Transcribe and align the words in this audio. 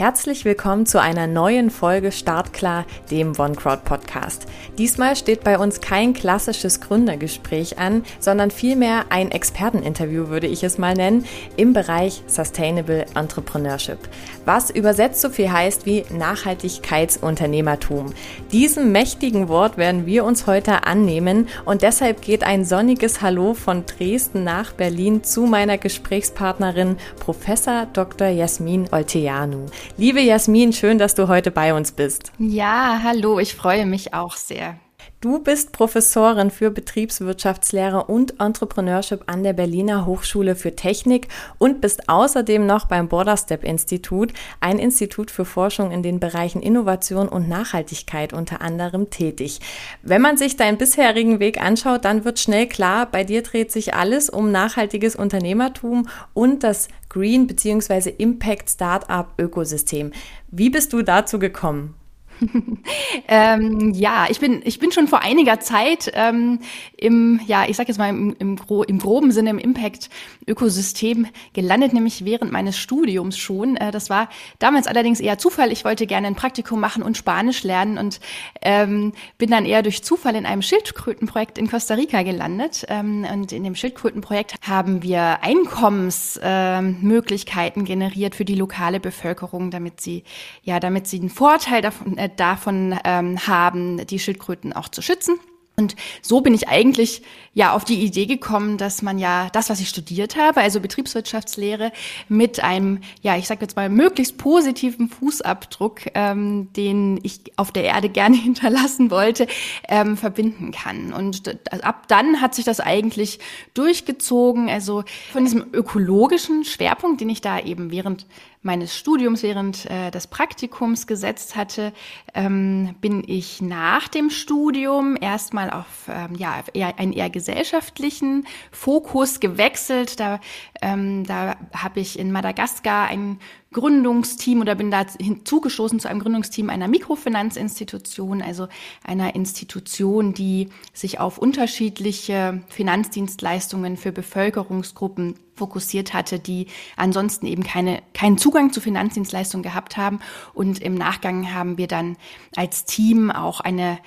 Herzlich 0.00 0.46
willkommen 0.46 0.86
zu 0.86 0.98
einer 0.98 1.26
neuen 1.26 1.68
Folge 1.68 2.10
Startklar, 2.10 2.86
dem 3.10 3.38
OneCrowd 3.38 3.84
Podcast. 3.84 4.46
Diesmal 4.78 5.14
steht 5.14 5.44
bei 5.44 5.58
uns 5.58 5.82
kein 5.82 6.14
klassisches 6.14 6.80
Gründergespräch 6.80 7.78
an, 7.78 8.04
sondern 8.18 8.50
vielmehr 8.50 9.04
ein 9.10 9.30
Experteninterview, 9.30 10.28
würde 10.28 10.46
ich 10.46 10.64
es 10.64 10.78
mal 10.78 10.94
nennen, 10.94 11.26
im 11.58 11.74
Bereich 11.74 12.22
Sustainable 12.28 13.04
Entrepreneurship. 13.14 13.98
Was 14.46 14.70
übersetzt 14.70 15.20
so 15.20 15.28
viel 15.28 15.52
heißt 15.52 15.84
wie 15.84 16.06
Nachhaltigkeitsunternehmertum. 16.08 18.14
Diesem 18.52 18.92
mächtigen 18.92 19.48
Wort 19.48 19.76
werden 19.76 20.06
wir 20.06 20.24
uns 20.24 20.46
heute 20.46 20.86
annehmen 20.86 21.46
und 21.66 21.82
deshalb 21.82 22.22
geht 22.22 22.42
ein 22.42 22.64
sonniges 22.64 23.20
Hallo 23.20 23.52
von 23.52 23.84
Dresden 23.84 24.44
nach 24.44 24.72
Berlin 24.72 25.24
zu 25.24 25.42
meiner 25.42 25.76
Gesprächspartnerin 25.76 26.96
Professor 27.18 27.86
Dr. 27.92 28.28
Jasmin 28.28 28.88
Olteanu. 28.90 29.66
Liebe 29.96 30.20
Jasmin, 30.20 30.72
schön, 30.72 30.98
dass 30.98 31.14
du 31.14 31.28
heute 31.28 31.50
bei 31.50 31.74
uns 31.74 31.92
bist. 31.92 32.32
Ja, 32.38 33.00
hallo, 33.02 33.38
ich 33.38 33.54
freue 33.54 33.86
mich 33.86 34.14
auch 34.14 34.36
sehr. 34.36 34.76
Du 35.22 35.38
bist 35.38 35.72
Professorin 35.72 36.50
für 36.50 36.70
Betriebswirtschaftslehre 36.70 38.04
und 38.04 38.40
Entrepreneurship 38.40 39.24
an 39.26 39.42
der 39.42 39.52
Berliner 39.52 40.06
Hochschule 40.06 40.56
für 40.56 40.74
Technik 40.74 41.28
und 41.58 41.82
bist 41.82 42.08
außerdem 42.08 42.64
noch 42.64 42.86
beim 42.86 43.08
Borderstep 43.08 43.62
Institut, 43.62 44.32
ein 44.60 44.78
Institut 44.78 45.30
für 45.30 45.44
Forschung 45.44 45.90
in 45.90 46.02
den 46.02 46.20
Bereichen 46.20 46.62
Innovation 46.62 47.28
und 47.28 47.50
Nachhaltigkeit 47.50 48.32
unter 48.32 48.62
anderem 48.62 49.10
tätig. 49.10 49.60
Wenn 50.02 50.22
man 50.22 50.38
sich 50.38 50.56
deinen 50.56 50.78
bisherigen 50.78 51.38
Weg 51.38 51.60
anschaut, 51.60 52.06
dann 52.06 52.24
wird 52.24 52.38
schnell 52.38 52.66
klar, 52.66 53.04
bei 53.04 53.22
dir 53.22 53.42
dreht 53.42 53.70
sich 53.72 53.92
alles 53.92 54.30
um 54.30 54.50
nachhaltiges 54.50 55.16
Unternehmertum 55.16 56.08
und 56.32 56.64
das 56.64 56.88
Green 57.10 57.46
bzw. 57.46 58.08
Impact 58.16 58.70
Startup 58.70 59.26
Ökosystem. 59.36 60.12
Wie 60.50 60.70
bist 60.70 60.94
du 60.94 61.02
dazu 61.02 61.38
gekommen? 61.38 61.99
ähm, 63.28 63.92
ja, 63.94 64.26
ich 64.28 64.40
bin, 64.40 64.60
ich 64.64 64.78
bin 64.78 64.92
schon 64.92 65.08
vor 65.08 65.22
einiger 65.22 65.60
Zeit 65.60 66.10
ähm, 66.14 66.60
im, 66.96 67.40
ja, 67.46 67.64
ich 67.68 67.76
sag 67.76 67.88
jetzt 67.88 67.98
mal 67.98 68.08
im, 68.08 68.34
im, 68.38 68.56
gro 68.56 68.82
im 68.82 68.98
groben 68.98 69.32
Sinne 69.32 69.50
im 69.50 69.58
Impact-Ökosystem 69.58 71.26
gelandet, 71.52 71.92
nämlich 71.92 72.24
während 72.24 72.52
meines 72.52 72.78
Studiums 72.78 73.38
schon. 73.38 73.76
Äh, 73.76 73.90
das 73.90 74.10
war 74.10 74.28
damals 74.58 74.86
allerdings 74.86 75.20
eher 75.20 75.38
Zufall. 75.38 75.72
Ich 75.72 75.84
wollte 75.84 76.06
gerne 76.06 76.26
ein 76.26 76.34
Praktikum 76.34 76.80
machen 76.80 77.02
und 77.02 77.16
Spanisch 77.16 77.62
lernen 77.62 77.98
und 77.98 78.20
ähm, 78.62 79.12
bin 79.38 79.50
dann 79.50 79.66
eher 79.66 79.82
durch 79.82 80.02
Zufall 80.02 80.36
in 80.36 80.46
einem 80.46 80.62
Schildkrötenprojekt 80.62 81.58
in 81.58 81.70
Costa 81.70 81.94
Rica 81.94 82.22
gelandet. 82.22 82.86
Ähm, 82.88 83.26
und 83.30 83.52
in 83.52 83.64
dem 83.64 83.74
Schildkrötenprojekt 83.74 84.54
haben 84.66 85.02
wir 85.02 85.42
Einkommensmöglichkeiten 85.42 87.82
äh, 87.82 87.86
generiert 87.86 88.34
für 88.34 88.44
die 88.44 88.54
lokale 88.54 89.00
Bevölkerung, 89.00 89.70
damit 89.70 90.00
sie, 90.00 90.24
ja, 90.62 90.80
damit 90.80 91.06
sie 91.06 91.20
einen 91.20 91.30
Vorteil 91.30 91.82
davon, 91.82 92.18
äh, 92.18 92.29
davon 92.36 92.98
ähm, 93.04 93.46
haben, 93.46 94.06
die 94.06 94.18
Schildkröten 94.18 94.72
auch 94.72 94.88
zu 94.88 95.02
schützen. 95.02 95.38
Und 95.80 95.96
so 96.20 96.42
bin 96.42 96.54
ich 96.54 96.68
eigentlich 96.68 97.22
ja 97.54 97.72
auf 97.72 97.84
die 97.84 98.02
Idee 98.04 98.26
gekommen, 98.26 98.76
dass 98.76 99.00
man 99.00 99.18
ja 99.18 99.48
das, 99.52 99.70
was 99.70 99.80
ich 99.80 99.88
studiert 99.88 100.36
habe, 100.36 100.60
also 100.60 100.78
Betriebswirtschaftslehre, 100.78 101.90
mit 102.28 102.62
einem, 102.62 103.00
ja, 103.22 103.36
ich 103.36 103.46
sage 103.48 103.62
jetzt 103.62 103.76
mal, 103.76 103.88
möglichst 103.88 104.36
positiven 104.36 105.08
Fußabdruck, 105.08 106.02
ähm, 106.14 106.70
den 106.74 107.18
ich 107.22 107.40
auf 107.56 107.72
der 107.72 107.84
Erde 107.84 108.08
gerne 108.10 108.36
hinterlassen 108.36 109.10
wollte, 109.10 109.46
ähm, 109.88 110.16
verbinden 110.18 110.70
kann. 110.70 111.12
Und 111.14 111.58
ab 111.82 112.06
dann 112.08 112.42
hat 112.42 112.54
sich 112.54 112.66
das 112.66 112.80
eigentlich 112.80 113.38
durchgezogen. 113.72 114.68
Also 114.68 115.04
von 115.32 115.44
diesem 115.44 115.64
ökologischen 115.72 116.64
Schwerpunkt, 116.64 117.22
den 117.22 117.30
ich 117.30 117.40
da 117.40 117.58
eben 117.58 117.90
während 117.90 118.26
meines 118.62 118.96
Studiums, 118.96 119.42
während 119.42 119.86
äh, 119.86 120.10
des 120.10 120.26
Praktikums 120.26 121.06
gesetzt 121.06 121.56
hatte, 121.56 121.92
ähm, 122.34 122.94
bin 123.00 123.24
ich 123.26 123.62
nach 123.62 124.08
dem 124.08 124.28
Studium 124.28 125.16
erstmal 125.18 125.70
auf 125.70 126.08
ähm, 126.08 126.34
ja, 126.34 126.62
eher, 126.74 126.98
einen 126.98 127.12
eher 127.12 127.30
gesellschaftlichen 127.30 128.46
Fokus 128.70 129.40
gewechselt. 129.40 130.20
Da, 130.20 130.40
ähm, 130.82 131.24
da 131.24 131.56
habe 131.74 132.00
ich 132.00 132.18
in 132.18 132.32
Madagaskar 132.32 133.08
ein 133.08 133.38
Gründungsteam 133.72 134.60
oder 134.60 134.74
bin 134.74 134.90
da 134.90 135.06
hinzugestoßen 135.20 136.00
zu 136.00 136.08
einem 136.08 136.20
Gründungsteam 136.20 136.70
einer 136.70 136.88
Mikrofinanzinstitution, 136.88 138.42
also 138.42 138.66
einer 139.04 139.36
Institution, 139.36 140.34
die 140.34 140.70
sich 140.92 141.20
auf 141.20 141.38
unterschiedliche 141.38 142.62
Finanzdienstleistungen 142.68 143.96
für 143.96 144.10
Bevölkerungsgruppen 144.10 145.36
fokussiert 145.54 146.14
hatte, 146.14 146.40
die 146.40 146.66
ansonsten 146.96 147.46
eben 147.46 147.62
keine, 147.62 148.02
keinen 148.12 148.38
Zugang 148.38 148.72
zu 148.72 148.80
Finanzdienstleistungen 148.80 149.62
gehabt 149.62 149.96
haben. 149.96 150.18
Und 150.52 150.80
im 150.80 150.94
Nachgang 150.94 151.54
haben 151.54 151.78
wir 151.78 151.86
dann 151.86 152.16
als 152.56 152.86
Team 152.86 153.30
auch 153.30 153.60
eine 153.60 153.98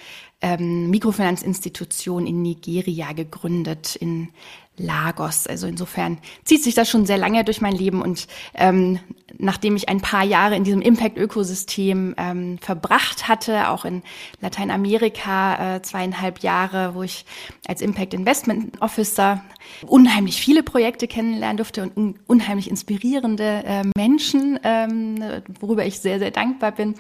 ähm, 0.41 0.90
Mikrofinanzinstitution 0.90 2.28
in 2.28 2.41
Nigeria 2.41 3.13
gegründet, 3.13 3.95
in 3.95 4.30
Lagos. 4.78 5.47
Also 5.47 5.67
insofern 5.67 6.17
zieht 6.44 6.63
sich 6.63 6.75
das 6.75 6.89
schon 6.89 7.06
sehr 7.06 7.17
lange 7.17 7.44
durch 7.44 7.61
mein 7.61 7.73
Leben 7.73 8.01
und 8.01 8.28
ähm, 8.56 9.00
nachdem 9.38 9.75
ich 9.75 9.89
ein 9.89 10.01
paar 10.01 10.23
Jahre 10.23 10.56
in 10.56 10.63
diesem 10.63 10.81
Impact-Ökosystem 10.81 12.16
ähm, 12.17 12.57
verbracht 12.59 13.28
hatte, 13.28 13.69
auch 13.69 13.85
in 13.85 14.03
Lateinamerika 14.41 15.75
äh, 15.75 15.81
zweieinhalb 15.81 16.39
Jahre, 16.39 16.95
wo 16.95 17.03
ich 17.03 17.25
als 17.67 17.81
Impact 17.81 18.13
Investment 18.13 18.81
Officer 18.81 19.44
unheimlich 19.88 20.39
viele 20.39 20.63
Projekte 20.63 21.07
kennenlernen 21.07 21.57
durfte 21.57 21.83
und 21.83 21.97
un 21.97 22.19
unheimlich 22.28 22.69
inspirierende 22.69 23.63
äh, 23.66 23.83
Menschen, 23.95 24.59
ähm, 24.63 25.23
worüber 25.59 25.85
ich 25.85 26.00
sehr, 26.00 26.19
sehr 26.19 26.31
dankbar 26.31 26.72
bin, 26.72 26.95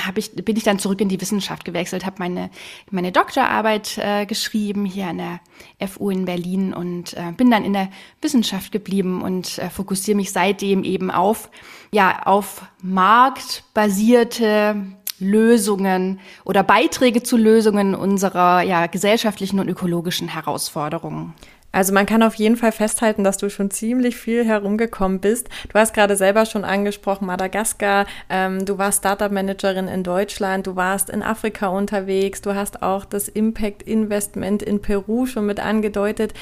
hab 0.00 0.18
ich, 0.18 0.32
bin 0.32 0.56
ich 0.56 0.64
dann 0.64 0.78
zurück 0.78 1.00
in 1.00 1.08
die 1.08 1.20
Wissenschaft 1.20 1.64
gewechselt, 1.64 2.06
habe 2.06 2.16
meine, 2.18 2.50
meine 2.90 3.12
Doktorarbeit 3.12 3.98
äh, 3.98 4.26
geschrieben 4.26 4.84
hier 4.84 5.08
an 5.08 5.18
der 5.18 5.40
FU 5.88 6.10
in 6.10 6.24
Berlin 6.24 6.74
und 6.74 7.14
äh, 7.14 7.32
bin 7.36 7.50
dann 7.50 7.64
in 7.64 7.72
der 7.72 7.88
Wissenschaft 8.20 8.72
geblieben 8.72 9.22
und 9.22 9.58
äh, 9.58 9.70
fokussiere 9.70 10.16
mich 10.16 10.32
seitdem 10.32 10.84
eben 10.84 11.10
auf, 11.10 11.50
ja, 11.92 12.22
auf 12.24 12.62
marktbasierte 12.82 14.86
Lösungen 15.18 16.20
oder 16.44 16.62
Beiträge 16.62 17.22
zu 17.22 17.36
Lösungen 17.36 17.94
unserer 17.94 18.62
ja, 18.62 18.86
gesellschaftlichen 18.86 19.60
und 19.60 19.68
ökologischen 19.68 20.28
Herausforderungen. 20.28 21.34
Also 21.74 21.92
man 21.92 22.06
kann 22.06 22.22
auf 22.22 22.36
jeden 22.36 22.56
Fall 22.56 22.70
festhalten, 22.70 23.24
dass 23.24 23.36
du 23.36 23.50
schon 23.50 23.68
ziemlich 23.68 24.14
viel 24.14 24.44
herumgekommen 24.44 25.18
bist. 25.18 25.48
Du 25.70 25.78
hast 25.78 25.92
gerade 25.92 26.14
selber 26.14 26.46
schon 26.46 26.64
angesprochen, 26.64 27.26
Madagaskar, 27.26 28.06
ähm, 28.30 28.64
du 28.64 28.78
warst 28.78 28.98
Startup-Managerin 28.98 29.88
in 29.88 30.04
Deutschland, 30.04 30.68
du 30.68 30.76
warst 30.76 31.10
in 31.10 31.24
Afrika 31.24 31.66
unterwegs, 31.66 32.42
du 32.42 32.54
hast 32.54 32.84
auch 32.84 33.04
das 33.04 33.28
Impact 33.28 33.82
Investment 33.82 34.62
in 34.62 34.82
Peru 34.82 35.26
schon 35.26 35.46
mit 35.46 35.58
angedeutet. 35.58 36.32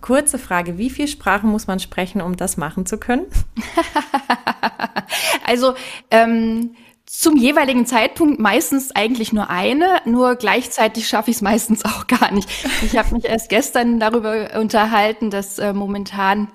Kurze 0.00 0.38
Frage, 0.38 0.78
wie 0.78 0.88
viel 0.88 1.08
Sprachen 1.08 1.50
muss 1.50 1.66
man 1.66 1.80
sprechen, 1.80 2.20
um 2.20 2.36
das 2.36 2.56
machen 2.56 2.86
zu 2.86 2.96
können? 2.96 3.26
also 5.48 5.74
ähm, 6.12 6.76
zum 7.10 7.36
jeweiligen 7.36 7.86
Zeitpunkt 7.86 8.38
meistens 8.38 8.92
eigentlich 8.92 9.32
nur 9.32 9.50
eine, 9.50 10.00
nur 10.04 10.36
gleichzeitig 10.36 11.08
schaffe 11.08 11.30
ich 11.30 11.38
es 11.38 11.42
meistens 11.42 11.84
auch 11.84 12.06
gar 12.06 12.30
nicht. 12.30 12.48
Ich 12.82 12.96
habe 12.96 13.14
mich 13.14 13.24
erst 13.24 13.48
gestern 13.48 13.98
darüber 13.98 14.50
unterhalten, 14.58 15.28
dass 15.28 15.58
äh, 15.58 15.72
momentan 15.72 16.48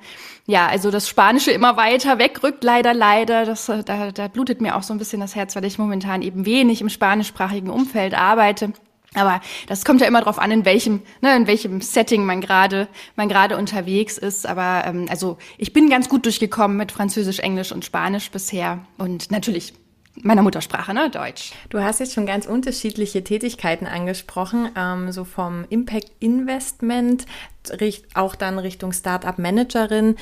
ja, 0.47 0.67
also 0.67 0.91
das 0.91 1.09
Spanische 1.09 1.51
immer 1.51 1.75
weiter 1.75 2.19
wegrückt, 2.19 2.63
leider, 2.63 2.93
leider. 2.93 3.45
Das, 3.45 3.67
äh, 3.67 3.83
da, 3.83 4.11
da 4.11 4.27
blutet 4.27 4.61
mir 4.61 4.75
auch 4.75 4.83
so 4.83 4.93
ein 4.93 4.97
bisschen 4.97 5.19
das 5.19 5.35
Herz, 5.35 5.55
weil 5.55 5.65
ich 5.65 5.77
momentan 5.77 6.21
eben 6.21 6.45
wenig 6.45 6.81
im 6.81 6.89
spanischsprachigen 6.89 7.69
Umfeld 7.69 8.13
arbeite. 8.13 8.71
Aber 9.15 9.41
das 9.67 9.85
kommt 9.85 10.01
ja 10.01 10.07
immer 10.07 10.19
darauf 10.19 10.39
an, 10.39 10.51
in 10.51 10.65
welchem, 10.65 11.01
ne, 11.21 11.35
in 11.35 11.47
welchem 11.47 11.81
Setting 11.81 12.25
man 12.25 12.41
gerade, 12.41 12.87
man 13.15 13.27
gerade 13.27 13.57
unterwegs 13.57 14.17
ist. 14.17 14.45
Aber 14.45 14.83
ähm, 14.85 15.07
also 15.09 15.37
ich 15.57 15.73
bin 15.73 15.89
ganz 15.89 16.09
gut 16.09 16.25
durchgekommen 16.25 16.77
mit 16.77 16.91
Französisch, 16.91 17.39
Englisch 17.39 17.71
und 17.71 17.83
Spanisch 17.83 18.29
bisher. 18.29 18.79
Und 18.97 19.31
natürlich 19.31 19.73
meiner 20.21 20.41
Muttersprache, 20.41 20.93
ne, 20.93 21.09
Deutsch. 21.09 21.51
Du 21.69 21.81
hast 21.81 21.99
jetzt 21.99 22.13
schon 22.13 22.25
ganz 22.25 22.45
unterschiedliche 22.45 23.23
Tätigkeiten 23.23 23.85
angesprochen, 23.85 24.69
ähm, 24.77 25.11
so 25.11 25.23
vom 25.23 25.65
Impact 25.69 26.11
Investment, 26.19 27.25
auch 28.13 28.35
dann 28.35 28.59
Richtung 28.59 28.93
Startup 28.93 29.37
Managerin. 29.37 30.15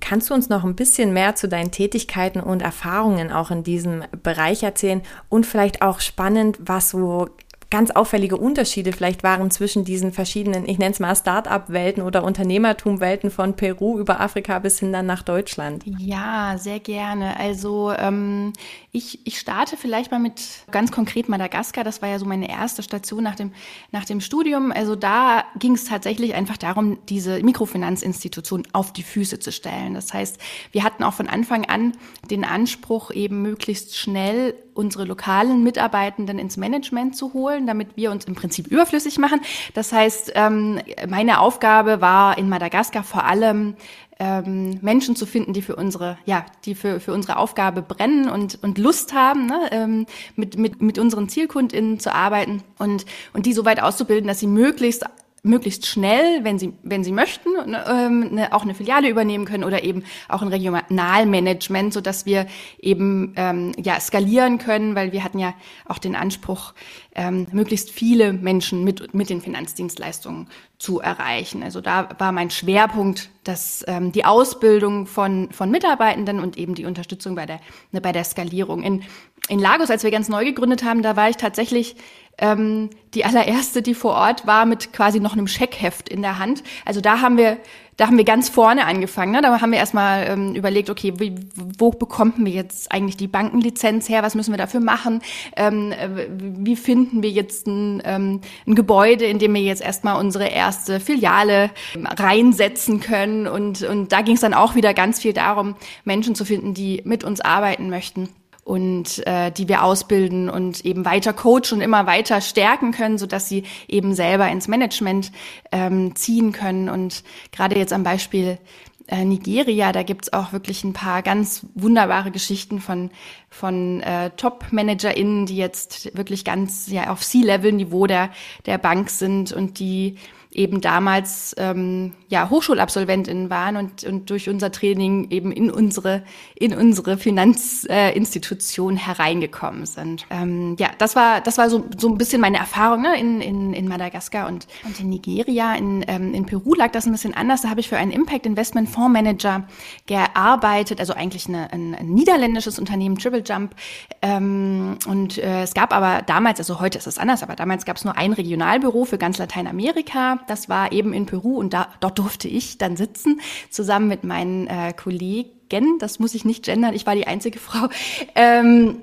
Kannst 0.00 0.30
du 0.30 0.34
uns 0.34 0.48
noch 0.48 0.64
ein 0.64 0.74
bisschen 0.74 1.12
mehr 1.12 1.36
zu 1.36 1.48
deinen 1.48 1.70
Tätigkeiten 1.70 2.40
und 2.40 2.62
Erfahrungen 2.62 3.30
auch 3.30 3.50
in 3.50 3.62
diesem 3.62 4.02
Bereich 4.22 4.62
erzählen 4.62 5.02
und 5.28 5.46
vielleicht 5.46 5.82
auch 5.82 6.00
spannend, 6.00 6.58
was 6.60 6.90
so 6.90 7.28
ganz 7.74 7.90
auffällige 7.90 8.36
Unterschiede 8.36 8.92
vielleicht 8.92 9.24
waren 9.24 9.50
zwischen 9.50 9.84
diesen 9.84 10.12
verschiedenen, 10.12 10.64
ich 10.68 10.78
nenne 10.78 10.92
es 10.92 11.00
mal 11.00 11.16
Start-up-Welten 11.16 12.04
oder 12.04 12.22
Unternehmertum-Welten 12.22 13.32
von 13.32 13.56
Peru 13.56 13.98
über 13.98 14.20
Afrika 14.20 14.60
bis 14.60 14.78
hin 14.78 14.92
dann 14.92 15.06
nach 15.06 15.24
Deutschland? 15.24 15.82
Ja, 15.98 16.54
sehr 16.56 16.78
gerne. 16.78 17.36
Also 17.36 17.92
ähm, 17.98 18.52
ich, 18.92 19.26
ich 19.26 19.40
starte 19.40 19.76
vielleicht 19.76 20.12
mal 20.12 20.20
mit 20.20 20.40
ganz 20.70 20.92
konkret 20.92 21.28
Madagaskar. 21.28 21.82
Das 21.82 22.00
war 22.00 22.08
ja 22.08 22.20
so 22.20 22.26
meine 22.26 22.48
erste 22.48 22.84
Station 22.84 23.24
nach 23.24 23.34
dem, 23.34 23.50
nach 23.90 24.04
dem 24.04 24.20
Studium. 24.20 24.70
Also 24.70 24.94
da 24.94 25.42
ging 25.58 25.74
es 25.74 25.86
tatsächlich 25.86 26.34
einfach 26.34 26.56
darum, 26.56 26.98
diese 27.08 27.42
Mikrofinanzinstitution 27.42 28.68
auf 28.72 28.92
die 28.92 29.02
Füße 29.02 29.40
zu 29.40 29.50
stellen. 29.50 29.94
Das 29.94 30.14
heißt, 30.14 30.38
wir 30.70 30.84
hatten 30.84 31.02
auch 31.02 31.14
von 31.14 31.26
Anfang 31.26 31.64
an 31.64 31.96
den 32.30 32.44
Anspruch, 32.44 33.10
eben 33.10 33.42
möglichst 33.42 33.96
schnell 33.96 34.54
unsere 34.74 35.04
lokalen 35.04 35.62
Mitarbeitenden 35.62 36.38
ins 36.38 36.56
Management 36.56 37.16
zu 37.16 37.32
holen, 37.32 37.66
damit 37.66 37.96
wir 37.96 38.10
uns 38.10 38.24
im 38.24 38.34
Prinzip 38.34 38.66
überflüssig 38.66 39.18
machen. 39.18 39.40
Das 39.72 39.92
heißt, 39.92 40.32
ähm, 40.34 40.80
meine 41.08 41.40
Aufgabe 41.40 42.00
war 42.00 42.36
in 42.38 42.48
Madagaskar 42.48 43.04
vor 43.04 43.24
allem 43.24 43.76
ähm, 44.18 44.78
Menschen 44.80 45.16
zu 45.16 45.26
finden, 45.26 45.52
die 45.52 45.62
für 45.62 45.76
unsere, 45.76 46.18
ja, 46.24 46.46
die 46.64 46.74
für, 46.74 47.00
für 47.00 47.12
unsere 47.12 47.36
Aufgabe 47.36 47.82
brennen 47.82 48.28
und, 48.28 48.58
und 48.62 48.78
Lust 48.78 49.12
haben, 49.12 49.46
ne, 49.46 49.68
ähm, 49.72 50.06
mit, 50.36 50.56
mit, 50.56 50.80
mit 50.80 50.98
unseren 50.98 51.28
ZielkundInnen 51.28 51.98
zu 51.98 52.12
arbeiten 52.12 52.62
und, 52.78 53.06
und 53.32 53.46
die 53.46 53.52
so 53.52 53.64
weit 53.64 53.82
auszubilden, 53.82 54.28
dass 54.28 54.40
sie 54.40 54.46
möglichst 54.46 55.04
möglichst 55.44 55.86
schnell, 55.86 56.42
wenn 56.42 56.58
sie, 56.58 56.72
wenn 56.82 57.04
sie 57.04 57.12
möchten, 57.12 57.50
ne, 57.66 57.84
ähm, 57.86 58.34
ne, 58.34 58.52
auch 58.52 58.62
eine 58.62 58.74
Filiale 58.74 59.10
übernehmen 59.10 59.44
können 59.44 59.62
oder 59.62 59.84
eben 59.84 60.02
auch 60.26 60.40
ein 60.40 60.48
Regionalmanagement, 60.48 61.92
so 61.92 62.00
dass 62.00 62.24
wir 62.24 62.46
eben 62.80 63.34
ähm, 63.36 63.72
ja 63.76 64.00
skalieren 64.00 64.56
können, 64.56 64.94
weil 64.94 65.12
wir 65.12 65.22
hatten 65.22 65.38
ja 65.38 65.52
auch 65.84 65.98
den 65.98 66.16
Anspruch, 66.16 66.72
ähm, 67.14 67.46
möglichst 67.52 67.90
viele 67.90 68.32
Menschen 68.32 68.84
mit 68.84 69.14
mit 69.14 69.28
den 69.28 69.42
Finanzdienstleistungen 69.42 70.48
zu 70.78 71.00
erreichen. 71.00 71.62
Also 71.62 71.80
da 71.82 72.08
war 72.18 72.32
mein 72.32 72.50
Schwerpunkt, 72.50 73.28
dass 73.44 73.84
ähm, 73.86 74.12
die 74.12 74.24
Ausbildung 74.24 75.06
von 75.06 75.52
von 75.52 75.70
Mitarbeitenden 75.70 76.40
und 76.40 76.56
eben 76.56 76.74
die 76.74 76.86
Unterstützung 76.86 77.34
bei 77.34 77.44
der 77.44 77.60
ne, 77.92 78.00
bei 78.00 78.12
der 78.12 78.24
Skalierung 78.24 78.82
in 78.82 79.04
in 79.48 79.58
Lagos, 79.58 79.90
als 79.90 80.02
wir 80.04 80.10
ganz 80.10 80.30
neu 80.30 80.44
gegründet 80.44 80.84
haben, 80.84 81.02
da 81.02 81.16
war 81.16 81.28
ich 81.28 81.36
tatsächlich 81.36 81.96
ähm, 82.38 82.90
die 83.14 83.24
allererste, 83.24 83.82
die 83.82 83.94
vor 83.94 84.14
Ort 84.14 84.46
war, 84.46 84.66
mit 84.66 84.92
quasi 84.92 85.20
noch 85.20 85.34
einem 85.34 85.46
Scheckheft 85.46 86.08
in 86.08 86.22
der 86.22 86.38
Hand. 86.38 86.62
Also 86.84 87.00
da 87.00 87.20
haben 87.20 87.36
wir, 87.36 87.58
da 87.96 88.08
haben 88.08 88.16
wir 88.16 88.24
ganz 88.24 88.48
vorne 88.48 88.86
angefangen. 88.86 89.30
Ne? 89.32 89.40
Da 89.40 89.60
haben 89.60 89.70
wir 89.70 89.78
erstmal 89.78 90.26
ähm, 90.26 90.54
überlegt, 90.56 90.90
okay, 90.90 91.14
wie, 91.18 91.34
wo 91.78 91.90
bekommen 91.90 92.34
wir 92.38 92.52
jetzt 92.52 92.90
eigentlich 92.90 93.16
die 93.16 93.28
Bankenlizenz 93.28 94.08
her? 94.08 94.24
Was 94.24 94.34
müssen 94.34 94.52
wir 94.52 94.58
dafür 94.58 94.80
machen? 94.80 95.22
Ähm, 95.56 95.92
wie 96.36 96.74
finden 96.74 97.22
wir 97.22 97.30
jetzt 97.30 97.68
ein, 97.68 98.02
ähm, 98.04 98.40
ein 98.66 98.74
Gebäude, 98.74 99.26
in 99.26 99.38
dem 99.38 99.54
wir 99.54 99.62
jetzt 99.62 99.82
erstmal 99.82 100.18
unsere 100.18 100.48
erste 100.48 100.98
Filiale 100.98 101.70
ähm, 101.94 102.06
reinsetzen 102.06 102.98
können? 102.98 103.46
Und, 103.46 103.82
und 103.82 104.10
da 104.10 104.22
ging 104.22 104.34
es 104.34 104.40
dann 104.40 104.54
auch 104.54 104.74
wieder 104.74 104.92
ganz 104.92 105.20
viel 105.20 105.32
darum, 105.32 105.76
Menschen 106.04 106.34
zu 106.34 106.44
finden, 106.44 106.74
die 106.74 107.00
mit 107.04 107.22
uns 107.22 107.40
arbeiten 107.40 107.90
möchten 107.90 108.28
und 108.64 109.26
äh, 109.26 109.50
die 109.52 109.68
wir 109.68 109.84
ausbilden 109.84 110.48
und 110.48 110.84
eben 110.84 111.04
weiter 111.04 111.32
coachen 111.32 111.74
und 111.74 111.80
immer 111.82 112.06
weiter 112.06 112.40
stärken 112.40 112.92
können, 112.92 113.18
so 113.18 113.26
dass 113.26 113.48
sie 113.48 113.64
eben 113.88 114.14
selber 114.14 114.48
ins 114.48 114.68
Management 114.68 115.32
ähm, 115.70 116.16
ziehen 116.16 116.52
können. 116.52 116.88
Und 116.88 117.22
gerade 117.52 117.78
jetzt 117.78 117.92
am 117.92 118.02
Beispiel 118.02 118.58
äh, 119.06 119.24
Nigeria, 119.24 119.92
da 119.92 120.02
gibt's 120.02 120.32
auch 120.32 120.54
wirklich 120.54 120.82
ein 120.82 120.94
paar 120.94 121.20
ganz 121.22 121.66
wunderbare 121.74 122.30
Geschichten 122.30 122.80
von, 122.80 123.10
von 123.50 124.00
äh, 124.00 124.30
Top-ManagerInnen, 124.30 125.44
die 125.44 125.58
jetzt 125.58 126.16
wirklich 126.16 126.44
ganz 126.44 126.86
ja 126.88 127.10
auf 127.10 127.20
C-Level-Niveau 127.20 128.06
der, 128.06 128.30
der 128.64 128.78
Bank 128.78 129.10
sind 129.10 129.52
und 129.52 129.78
die 129.78 130.16
eben 130.54 130.80
damals 130.80 131.54
ähm, 131.58 132.12
ja 132.28 132.48
Hochschulabsolventinnen 132.50 133.50
waren 133.50 133.76
und, 133.76 134.04
und 134.04 134.30
durch 134.30 134.48
unser 134.48 134.70
Training 134.72 135.30
eben 135.30 135.52
in 135.52 135.70
unsere 135.70 136.22
in 136.54 136.74
unsere 136.74 137.18
Finanzinstitution 137.18 138.96
äh, 138.96 139.00
hereingekommen 139.00 139.86
sind. 139.86 140.26
Ähm, 140.30 140.76
ja, 140.78 140.90
das 140.98 141.16
war 141.16 141.40
das 141.40 141.58
war 141.58 141.68
so 141.70 141.84
so 141.96 142.08
ein 142.08 142.18
bisschen 142.18 142.40
meine 142.40 142.58
Erfahrung 142.58 143.02
ne? 143.02 143.18
in, 143.18 143.40
in, 143.40 143.72
in 143.74 143.88
Madagaskar 143.88 144.46
und 144.46 144.66
und 144.84 145.00
in 145.00 145.08
Nigeria, 145.10 145.74
in, 145.74 146.04
ähm, 146.08 146.34
in 146.34 146.46
Peru 146.46 146.74
lag 146.74 146.92
das 146.92 147.06
ein 147.06 147.12
bisschen 147.12 147.34
anders. 147.34 147.62
Da 147.62 147.70
habe 147.70 147.80
ich 147.80 147.88
für 147.88 147.96
einen 147.96 148.12
Impact 148.12 148.46
Investment 148.46 148.88
Fondsmanager 148.88 149.64
gearbeitet, 150.06 151.00
also 151.00 151.14
eigentlich 151.14 151.48
eine, 151.48 151.72
ein, 151.72 151.94
ein 151.94 152.08
niederländisches 152.08 152.78
Unternehmen 152.78 153.18
Triple 153.18 153.42
Jump. 153.44 153.74
Ähm, 154.22 154.98
und 155.06 155.38
äh, 155.38 155.62
es 155.62 155.74
gab 155.74 155.92
aber 155.92 156.22
damals, 156.22 156.58
also 156.58 156.80
heute 156.80 156.98
ist 156.98 157.06
es 157.06 157.18
anders, 157.18 157.42
aber 157.42 157.56
damals 157.56 157.84
gab 157.84 157.96
es 157.96 158.04
nur 158.04 158.16
ein 158.16 158.32
Regionalbüro 158.32 159.04
für 159.04 159.18
ganz 159.18 159.38
Lateinamerika 159.38 160.40
das 160.48 160.68
war 160.68 160.92
eben 160.92 161.12
in 161.12 161.26
Peru 161.26 161.58
und 161.58 161.72
da, 161.72 161.88
dort 162.00 162.18
durfte 162.18 162.48
ich 162.48 162.78
dann 162.78 162.96
sitzen, 162.96 163.40
zusammen 163.70 164.08
mit 164.08 164.24
meinen 164.24 164.66
äh, 164.66 164.92
Kollegen. 164.92 165.98
Das 165.98 166.18
muss 166.18 166.34
ich 166.34 166.44
nicht 166.44 166.64
gendern, 166.64 166.94
ich 166.94 167.06
war 167.06 167.14
die 167.14 167.26
einzige 167.26 167.58
Frau. 167.60 167.88
Ähm, 168.34 169.02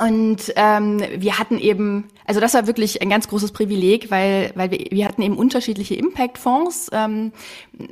und 0.00 0.52
ähm, 0.56 1.02
wir 1.16 1.38
hatten 1.38 1.58
eben, 1.58 2.08
also 2.24 2.40
das 2.40 2.54
war 2.54 2.66
wirklich 2.66 3.02
ein 3.02 3.10
ganz 3.10 3.28
großes 3.28 3.52
Privileg, 3.52 4.10
weil, 4.10 4.52
weil 4.54 4.70
wir, 4.70 4.86
wir 4.90 5.04
hatten 5.04 5.22
eben 5.22 5.36
unterschiedliche 5.36 5.96
Impact-Fonds, 5.96 6.90
ähm, 6.92 7.32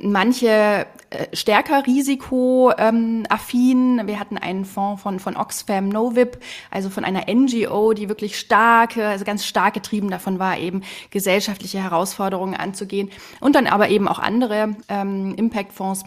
manche 0.01 0.87
äh, 1.09 1.27
stärker 1.33 1.85
risikoaffin. 1.85 3.99
Ähm, 3.99 4.07
wir 4.07 4.19
hatten 4.19 4.37
einen 4.37 4.65
Fonds 4.65 5.01
von, 5.01 5.19
von 5.19 5.35
Oxfam 5.35 5.89
Novib, 5.89 6.37
also 6.71 6.89
von 6.89 7.03
einer 7.03 7.25
NGO, 7.29 7.93
die 7.93 8.09
wirklich 8.09 8.39
starke, 8.39 9.07
also 9.07 9.25
ganz 9.25 9.45
stark 9.45 9.73
getrieben 9.73 10.09
davon 10.09 10.39
war, 10.39 10.57
eben 10.57 10.83
gesellschaftliche 11.11 11.83
Herausforderungen 11.83 12.55
anzugehen. 12.55 13.09
Und 13.41 13.55
dann 13.55 13.67
aber 13.67 13.89
eben 13.89 14.07
auch 14.07 14.19
andere 14.19 14.75
ähm, 14.89 15.35
Impact-Fonds 15.35 16.03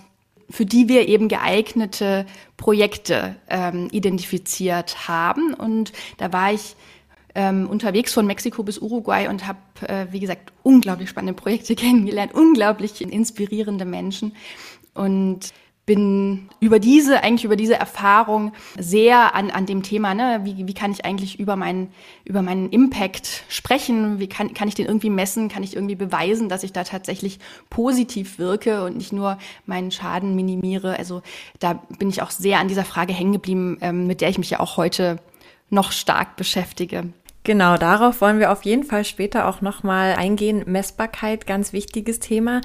für 0.51 0.67
die 0.67 0.89
wir 0.89 1.09
eben 1.09 1.29
geeignete 1.29 2.27
Projekte 2.57 3.37
ähm, 3.49 3.89
identifiziert 3.93 5.09
haben. 5.09 5.55
Und 5.55 5.93
da 6.19 6.33
war 6.33 6.53
ich 6.53 6.77
ähm, 7.35 7.69
unterwegs 7.69 8.13
von 8.13 8.27
Mexiko 8.27 8.63
bis 8.63 8.79
Uruguay 8.79 9.29
und 9.29 9.47
habe, 9.47 9.59
äh, 9.87 10.07
wie 10.11 10.21
gesagt, 10.21 10.53
unglaublich 10.63 11.09
spannende 11.09 11.41
Projekte 11.41 11.75
kennengelernt, 11.77 12.35
unglaublich 12.35 13.01
inspirierende 13.01 13.85
Menschen. 13.85 14.35
Und 14.95 15.53
bin 15.91 16.49
über 16.61 16.79
diese, 16.79 17.25
eigentlich 17.25 17.45
über 17.45 17.57
diese 17.57 17.75
Erfahrung 17.75 18.53
sehr 18.79 19.35
an, 19.35 19.51
an 19.51 19.67
dem 19.67 19.83
Thema, 19.83 20.15
ne, 20.15 20.43
wie, 20.45 20.69
wie 20.69 20.73
kann 20.73 20.93
ich 20.93 21.05
eigentlich 21.05 21.41
über 21.41 21.57
meinen, 21.57 21.89
über 22.25 22.43
meinen 22.43 22.71
Impact 22.71 23.43
sprechen, 23.49 24.21
wie 24.21 24.29
kann, 24.29 24.55
kann 24.55 24.69
ich 24.69 24.77
den 24.77 24.87
irgendwie 24.87 25.11
messen, 25.11 25.49
kann 25.49 25.65
ich 25.65 25.75
irgendwie 25.75 25.97
beweisen, 25.97 26.49
dass 26.49 26.63
ich 26.63 26.73
da 26.73 26.85
tatsächlich 26.85 27.41
positiv 27.71 28.39
wirke 28.39 28.85
und 28.85 28.99
nicht 28.99 29.13
nur 29.13 29.37
meinen 29.67 29.91
Schaden 29.91 30.37
minimiere. 30.37 30.97
Also 30.97 31.23
da 31.59 31.83
bin 31.99 32.09
ich 32.09 32.23
auch 32.23 32.31
sehr 32.31 32.61
an 32.61 32.69
dieser 32.69 32.85
Frage 32.85 33.13
hängen 33.13 33.33
geblieben, 33.33 33.77
ähm, 33.81 34.07
mit 34.07 34.21
der 34.21 34.29
ich 34.29 34.39
mich 34.39 34.51
ja 34.51 34.61
auch 34.61 34.77
heute 34.77 35.17
noch 35.71 35.91
stark 35.91 36.37
beschäftige. 36.37 37.09
Genau, 37.43 37.77
darauf 37.79 38.21
wollen 38.21 38.39
wir 38.39 38.53
auf 38.53 38.65
jeden 38.65 38.85
Fall 38.85 39.05
später 39.05 39.49
auch 39.49 39.61
nochmal 39.61 40.15
eingehen. 40.15 40.63
Messbarkeit, 40.67 41.49
ganz 41.49 41.73
wichtiges 41.73 42.21
Thema 42.21 42.61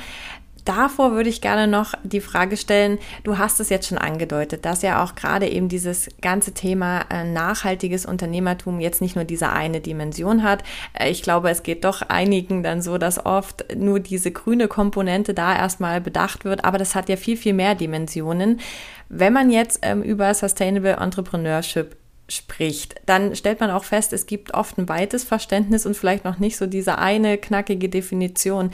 davor 0.65 1.13
würde 1.13 1.29
ich 1.29 1.41
gerne 1.41 1.67
noch 1.67 1.93
die 2.03 2.19
Frage 2.19 2.57
stellen, 2.57 2.99
du 3.23 3.37
hast 3.37 3.59
es 3.59 3.69
jetzt 3.69 3.87
schon 3.87 3.97
angedeutet, 3.97 4.65
dass 4.65 4.81
ja 4.81 5.03
auch 5.03 5.15
gerade 5.15 5.47
eben 5.47 5.69
dieses 5.69 6.09
ganze 6.21 6.53
Thema 6.53 7.05
äh, 7.09 7.23
nachhaltiges 7.23 8.05
Unternehmertum 8.05 8.79
jetzt 8.79 9.01
nicht 9.01 9.15
nur 9.15 9.25
diese 9.25 9.51
eine 9.51 9.79
Dimension 9.79 10.43
hat. 10.43 10.63
Äh, 10.93 11.09
ich 11.09 11.21
glaube, 11.21 11.49
es 11.49 11.63
geht 11.63 11.85
doch 11.85 12.01
einigen 12.01 12.63
dann 12.63 12.81
so, 12.81 12.97
dass 12.97 13.25
oft 13.25 13.65
nur 13.75 13.99
diese 13.99 14.31
grüne 14.31 14.67
Komponente 14.67 15.33
da 15.33 15.55
erstmal 15.55 16.01
bedacht 16.01 16.43
wird, 16.43 16.65
aber 16.65 16.77
das 16.77 16.95
hat 16.95 17.09
ja 17.09 17.15
viel, 17.15 17.37
viel 17.37 17.53
mehr 17.53 17.75
Dimensionen. 17.75 18.59
Wenn 19.07 19.33
man 19.33 19.51
jetzt 19.51 19.79
ähm, 19.83 20.01
über 20.01 20.33
Sustainable 20.33 20.97
Entrepreneurship 20.97 21.95
spricht, 22.27 22.95
dann 23.05 23.35
stellt 23.35 23.59
man 23.59 23.69
auch 23.69 23.83
fest, 23.83 24.11
es 24.11 24.25
gibt 24.25 24.53
oft 24.53 24.77
ein 24.77 24.89
weites 24.89 25.23
Verständnis 25.23 25.85
und 25.85 25.95
vielleicht 25.95 26.25
noch 26.25 26.39
nicht 26.39 26.57
so 26.57 26.65
diese 26.65 26.97
eine 26.97 27.37
knackige 27.37 27.87
Definition. 27.87 28.71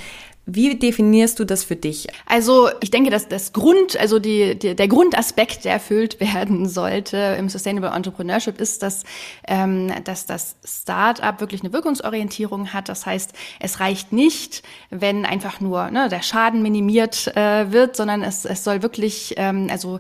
Wie 0.48 0.76
definierst 0.76 1.40
du 1.40 1.46
das 1.46 1.64
für 1.64 1.76
dich? 1.76 2.08
Also 2.26 2.70
ich 2.82 2.90
denke, 2.90 3.12
dass 3.12 3.28
das 3.28 3.54
Grund, 3.54 3.96
also 4.00 4.18
die, 4.18 4.58
die, 4.58 4.76
der 4.76 4.88
Grundaspekt, 4.88 5.66
der 5.66 5.74
erfüllt 5.74 6.20
werden 6.34 6.68
sollte 6.68 7.36
im 7.38 7.48
Sustainable 7.48 7.92
Entrepreneurship, 7.92 8.60
ist, 8.60 8.82
dass, 8.82 9.04
ähm, 9.48 9.94
dass 10.04 10.26
das 10.26 10.56
Startup 10.66 11.40
wirklich 11.40 11.62
eine 11.62 11.74
Wirkungsorientierung 11.74 12.74
hat. 12.74 12.90
Das 12.90 13.06
heißt, 13.06 13.34
es 13.60 13.80
reicht 13.80 14.14
nicht, 14.14 14.64
wenn 14.90 15.26
einfach 15.26 15.60
nur 15.60 15.92
ne, 15.92 16.10
der 16.10 16.24
Schaden 16.24 16.64
minimiert 16.64 17.28
äh, 17.36 17.72
wird, 17.72 17.96
sondern 17.96 18.24
es, 18.24 18.44
es 18.44 18.64
soll 18.64 18.82
wirklich, 18.82 19.36
ähm, 19.38 19.68
also 19.70 20.00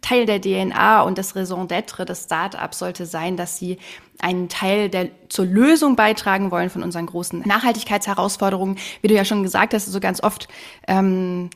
Teil 0.00 0.26
der 0.26 0.40
DNA 0.40 1.02
und 1.02 1.16
des 1.16 1.36
Raison 1.36 1.68
d'être 1.68 2.04
des 2.04 2.24
Startups 2.24 2.80
sollte 2.80 3.06
sein, 3.06 3.36
dass 3.36 3.58
sie 3.58 3.78
einen 4.20 4.48
Teil 4.48 4.88
der 4.88 5.08
zur 5.28 5.44
Lösung 5.46 5.96
beitragen 5.96 6.50
wollen 6.50 6.70
von 6.70 6.82
unseren 6.82 7.06
großen 7.06 7.40
Nachhaltigkeitsherausforderungen. 7.40 8.78
Wie 9.02 9.08
du 9.08 9.14
ja 9.14 9.24
schon 9.24 9.42
gesagt 9.42 9.74
hast, 9.74 9.86
so 9.86 10.00
ganz 10.00 10.22
oft 10.22 10.48
ähm, 10.88 11.50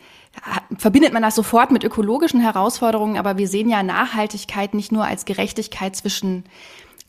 verbindet 0.79 1.13
man 1.13 1.23
das 1.23 1.35
sofort 1.35 1.71
mit 1.71 1.85
ökologischen 1.85 2.41
Herausforderungen, 2.41 3.17
aber 3.17 3.37
wir 3.37 3.49
sehen 3.49 3.69
ja 3.69 3.83
Nachhaltigkeit 3.83 4.75
nicht 4.75 4.93
nur 4.93 5.05
als 5.05 5.25
Gerechtigkeit 5.25 5.97
zwischen 5.97 6.45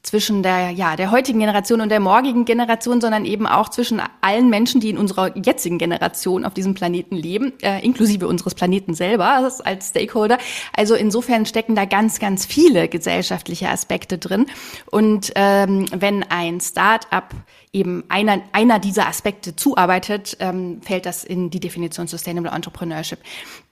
zwischen 0.04 0.42
der, 0.42 0.72
ja, 0.72 0.96
der 0.96 1.12
heutigen 1.12 1.40
Generation 1.40 1.82
und 1.82 1.90
der 1.90 2.00
morgigen 2.00 2.46
Generation, 2.46 3.02
sondern 3.02 3.26
eben 3.26 3.46
auch 3.46 3.70
zwischen 3.70 4.02
allen 4.22 4.50
Menschen, 4.50 4.82
die 4.82 4.90
in 4.90 4.98
unserer 4.98 5.36
jetzigen 5.38 5.78
Generation 5.78 6.44
auf 6.44 6.54
diesem 6.54 6.74
Planeten 6.74 7.16
leben, 7.16 7.54
äh, 7.62 7.84
inklusive 7.84 8.28
unseres 8.28 8.56
Planeten 8.56 8.94
selber 8.94 9.52
als 9.64 9.90
Stakeholder. 9.90 10.38
Also 10.76 10.96
insofern 10.96 11.46
stecken 11.46 11.76
da 11.76 11.86
ganz, 11.86 12.20
ganz 12.20 12.46
viele 12.46 12.88
gesellschaftliche 12.88 13.70
Aspekte 13.70 14.18
drin. 14.18 14.48
Und 14.90 15.32
ähm, 15.36 15.86
wenn 15.94 16.24
ein 16.24 16.60
Start-up 16.62 17.34
eben 17.74 18.04
einer, 18.10 18.42
einer 18.52 18.80
dieser 18.80 19.08
Aspekte 19.08 19.56
zuarbeitet, 19.56 20.36
ähm, 20.42 20.82
fällt 20.82 21.06
das 21.06 21.24
in 21.24 21.50
die 21.50 21.62
Definition 21.62 22.06
Sustainable 22.06 22.52
Entrepreneurship. 22.52 23.20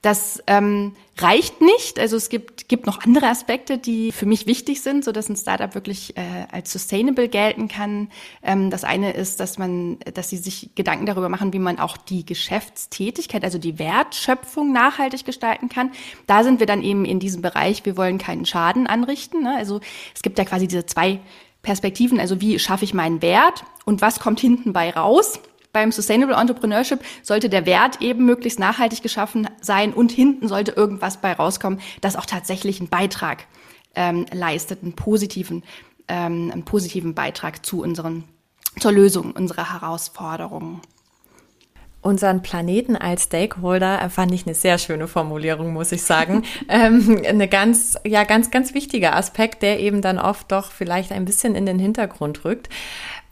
Das 0.00 0.42
ähm, 0.46 0.96
reicht 1.18 1.60
nicht. 1.60 1.98
Also 1.98 2.16
es 2.16 2.30
gibt, 2.30 2.68
gibt 2.68 2.86
noch 2.86 3.02
andere 3.04 3.26
Aspekte, 3.26 3.76
die 3.76 4.10
für 4.10 4.24
mich 4.24 4.46
wichtig 4.46 4.80
sind, 4.80 5.04
so 5.04 5.12
dass 5.12 5.28
ein 5.28 5.36
Startup 5.36 5.74
wirklich 5.74 6.16
äh, 6.16 6.46
als 6.50 6.72
sustainable 6.72 7.28
gelten 7.28 7.68
kann. 7.68 8.08
Ähm, 8.42 8.70
das 8.70 8.84
eine 8.84 9.12
ist, 9.12 9.38
dass 9.38 9.58
man, 9.58 9.98
dass 10.14 10.30
sie 10.30 10.38
sich 10.38 10.70
Gedanken 10.74 11.04
darüber 11.04 11.28
machen, 11.28 11.52
wie 11.52 11.58
man 11.58 11.78
auch 11.78 11.98
die 11.98 12.24
Geschäftstätigkeit, 12.24 13.44
also 13.44 13.58
die 13.58 13.78
Wertschöpfung 13.78 14.72
nachhaltig 14.72 15.26
gestalten 15.26 15.68
kann. 15.68 15.90
Da 16.26 16.42
sind 16.42 16.58
wir 16.58 16.66
dann 16.66 16.82
eben 16.82 17.04
in 17.04 17.20
diesem 17.20 17.42
Bereich. 17.42 17.84
Wir 17.84 17.98
wollen 17.98 18.16
keinen 18.16 18.46
Schaden 18.46 18.86
anrichten. 18.86 19.42
Ne? 19.42 19.54
Also 19.54 19.80
es 20.14 20.22
gibt 20.22 20.38
ja 20.38 20.46
quasi 20.46 20.66
diese 20.66 20.86
zwei 20.86 21.20
Perspektiven, 21.62 22.20
also 22.20 22.40
wie 22.40 22.58
schaffe 22.58 22.84
ich 22.84 22.94
meinen 22.94 23.22
Wert 23.22 23.64
und 23.84 24.00
was 24.00 24.20
kommt 24.20 24.40
hinten 24.40 24.72
bei 24.72 24.90
raus. 24.90 25.40
Beim 25.72 25.92
Sustainable 25.92 26.36
Entrepreneurship 26.36 27.00
sollte 27.22 27.48
der 27.48 27.64
Wert 27.64 28.02
eben 28.02 28.24
möglichst 28.24 28.58
nachhaltig 28.58 29.02
geschaffen 29.02 29.48
sein 29.60 29.92
und 29.92 30.10
hinten 30.10 30.48
sollte 30.48 30.72
irgendwas 30.72 31.20
bei 31.20 31.32
rauskommen, 31.32 31.80
das 32.00 32.16
auch 32.16 32.26
tatsächlich 32.26 32.80
einen 32.80 32.88
Beitrag 32.88 33.46
ähm, 33.94 34.26
leistet, 34.32 34.82
einen 34.82 34.94
positiven, 34.94 35.62
ähm, 36.08 36.50
einen 36.52 36.64
positiven 36.64 37.14
Beitrag 37.14 37.64
zu 37.64 37.82
unseren, 37.82 38.24
zur 38.80 38.92
Lösung 38.92 39.32
unserer 39.32 39.72
Herausforderungen. 39.72 40.80
Unseren 42.02 42.40
Planeten 42.40 42.96
als 42.96 43.24
Stakeholder 43.24 44.08
fand 44.08 44.32
ich 44.32 44.46
eine 44.46 44.54
sehr 44.54 44.78
schöne 44.78 45.06
Formulierung, 45.06 45.74
muss 45.74 45.92
ich 45.92 46.02
sagen. 46.02 46.44
ähm, 46.68 47.22
eine 47.26 47.46
ganz, 47.46 47.98
ja, 48.06 48.24
ganz, 48.24 48.50
ganz 48.50 48.72
wichtiger 48.72 49.14
Aspekt, 49.14 49.62
der 49.62 49.80
eben 49.80 50.00
dann 50.00 50.18
oft 50.18 50.50
doch 50.50 50.72
vielleicht 50.72 51.12
ein 51.12 51.26
bisschen 51.26 51.54
in 51.54 51.66
den 51.66 51.78
Hintergrund 51.78 52.44
rückt. 52.44 52.70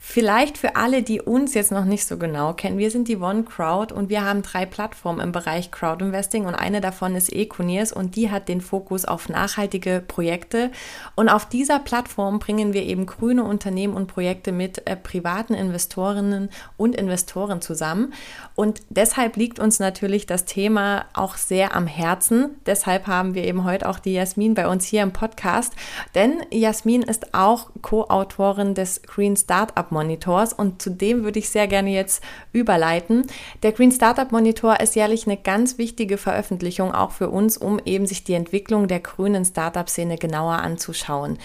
Vielleicht 0.01 0.59
für 0.59 0.77
alle, 0.77 1.03
die 1.03 1.21
uns 1.21 1.55
jetzt 1.55 1.73
noch 1.73 1.85
nicht 1.85 2.07
so 2.07 2.19
genau 2.19 2.53
kennen. 2.53 2.79
Wir 2.79 2.93
sind 2.93 3.09
die 3.09 3.17
One 3.17 3.43
Crowd 3.43 3.93
und 3.93 4.09
wir 4.09 4.25
haben 4.25 4.43
drei 4.43 4.65
Plattformen 4.65 5.19
im 5.19 5.33
Bereich 5.33 5.73
Crowd 5.73 6.05
Investing 6.05 6.47
und 6.47 6.55
eine 6.55 6.81
davon 6.81 7.17
ist 7.17 7.33
Econiers 7.33 7.93
und 7.93 8.15
die 8.15 8.31
hat 8.31 8.49
den 8.49 8.61
Fokus 8.61 9.05
auf 9.05 9.29
nachhaltige 9.29 10.01
Projekte. 10.07 10.71
Und 11.17 11.29
auf 11.29 11.47
dieser 11.47 11.81
Plattform 11.81 12.39
bringen 12.39 12.73
wir 12.73 12.85
eben 12.85 13.07
grüne 13.07 13.43
Unternehmen 13.43 13.95
und 13.95 14.07
Projekte 14.07 14.53
mit 14.53 14.87
äh, 14.87 14.95
privaten 14.95 15.55
Investorinnen 15.55 16.49
und 16.77 16.95
Investoren 16.95 17.61
zusammen. 17.61 18.13
Und 18.55 18.83
deshalb 18.91 19.37
liegt 19.37 19.59
uns 19.59 19.81
natürlich 19.81 20.27
das 20.27 20.45
Thema 20.45 21.07
auch 21.13 21.37
sehr 21.37 21.75
am 21.75 21.89
Herzen. 21.89 22.51
Deshalb 22.67 23.09
haben 23.09 23.35
wir 23.35 23.43
eben 23.43 23.65
heute 23.65 23.89
auch 23.89 23.99
die 23.99 24.13
Jasmin 24.13 24.55
bei 24.55 24.69
uns 24.69 24.85
hier 24.85 25.03
im 25.03 25.13
Podcast. 25.13 25.73
Denn 26.15 26.41
Jasmin 26.53 27.03
ist 27.03 27.35
auch 27.35 27.71
Co-Autorin 27.83 28.75
des 28.75 29.03
Green 29.03 29.37
Startup 29.37 29.88
Monitors 29.91 30.53
und 30.53 30.81
zu 30.83 30.91
dem 30.91 31.25
würde 31.25 31.39
ich 31.39 31.51
sehr 31.51 31.67
gerne 31.67 31.91
jetzt 31.91 32.23
überleiten. 32.53 33.27
Der 33.63 33.73
Green 33.73 33.93
Startup 33.93 34.31
Monitor 34.31 34.81
ist 34.81 34.97
jährlich 34.97 35.27
eine 35.27 35.37
ganz 35.37 35.79
wichtige 35.79 36.19
Veröffentlichung 36.19 36.93
auch 36.93 37.11
für 37.11 37.31
uns, 37.31 37.57
um 37.57 37.81
eben 37.85 38.07
sich 38.07 38.25
die 38.25 38.35
Entwicklung 38.35 38.89
der 38.89 39.01
grünen 39.01 39.45
Startup-Szene 39.45 40.17
genauer 40.19 40.55
anzuschauen. 40.55 41.39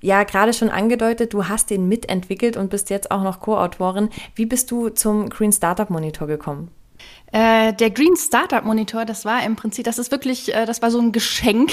Ja, 0.00 0.22
gerade 0.22 0.52
schon 0.52 0.68
angedeutet, 0.70 1.34
du 1.34 1.48
hast 1.48 1.70
den 1.70 1.88
mitentwickelt 1.88 2.56
und 2.56 2.70
bist 2.70 2.88
jetzt 2.90 3.10
auch 3.10 3.22
noch 3.22 3.40
Co-Autorin. 3.40 4.10
Wie 4.34 4.46
bist 4.46 4.70
du 4.70 4.90
zum 4.90 5.28
Green 5.28 5.52
Startup 5.52 5.90
Monitor 5.90 6.28
gekommen? 6.28 6.70
Äh, 7.30 7.74
der 7.74 7.90
Green 7.90 8.16
Startup 8.16 8.64
Monitor, 8.64 9.04
das 9.04 9.24
war 9.26 9.42
im 9.44 9.54
Prinzip, 9.54 9.84
das 9.84 9.98
ist 9.98 10.10
wirklich, 10.10 10.54
äh, 10.54 10.64
das 10.64 10.80
war 10.80 10.90
so 10.90 10.98
ein 10.98 11.12
Geschenk. 11.12 11.72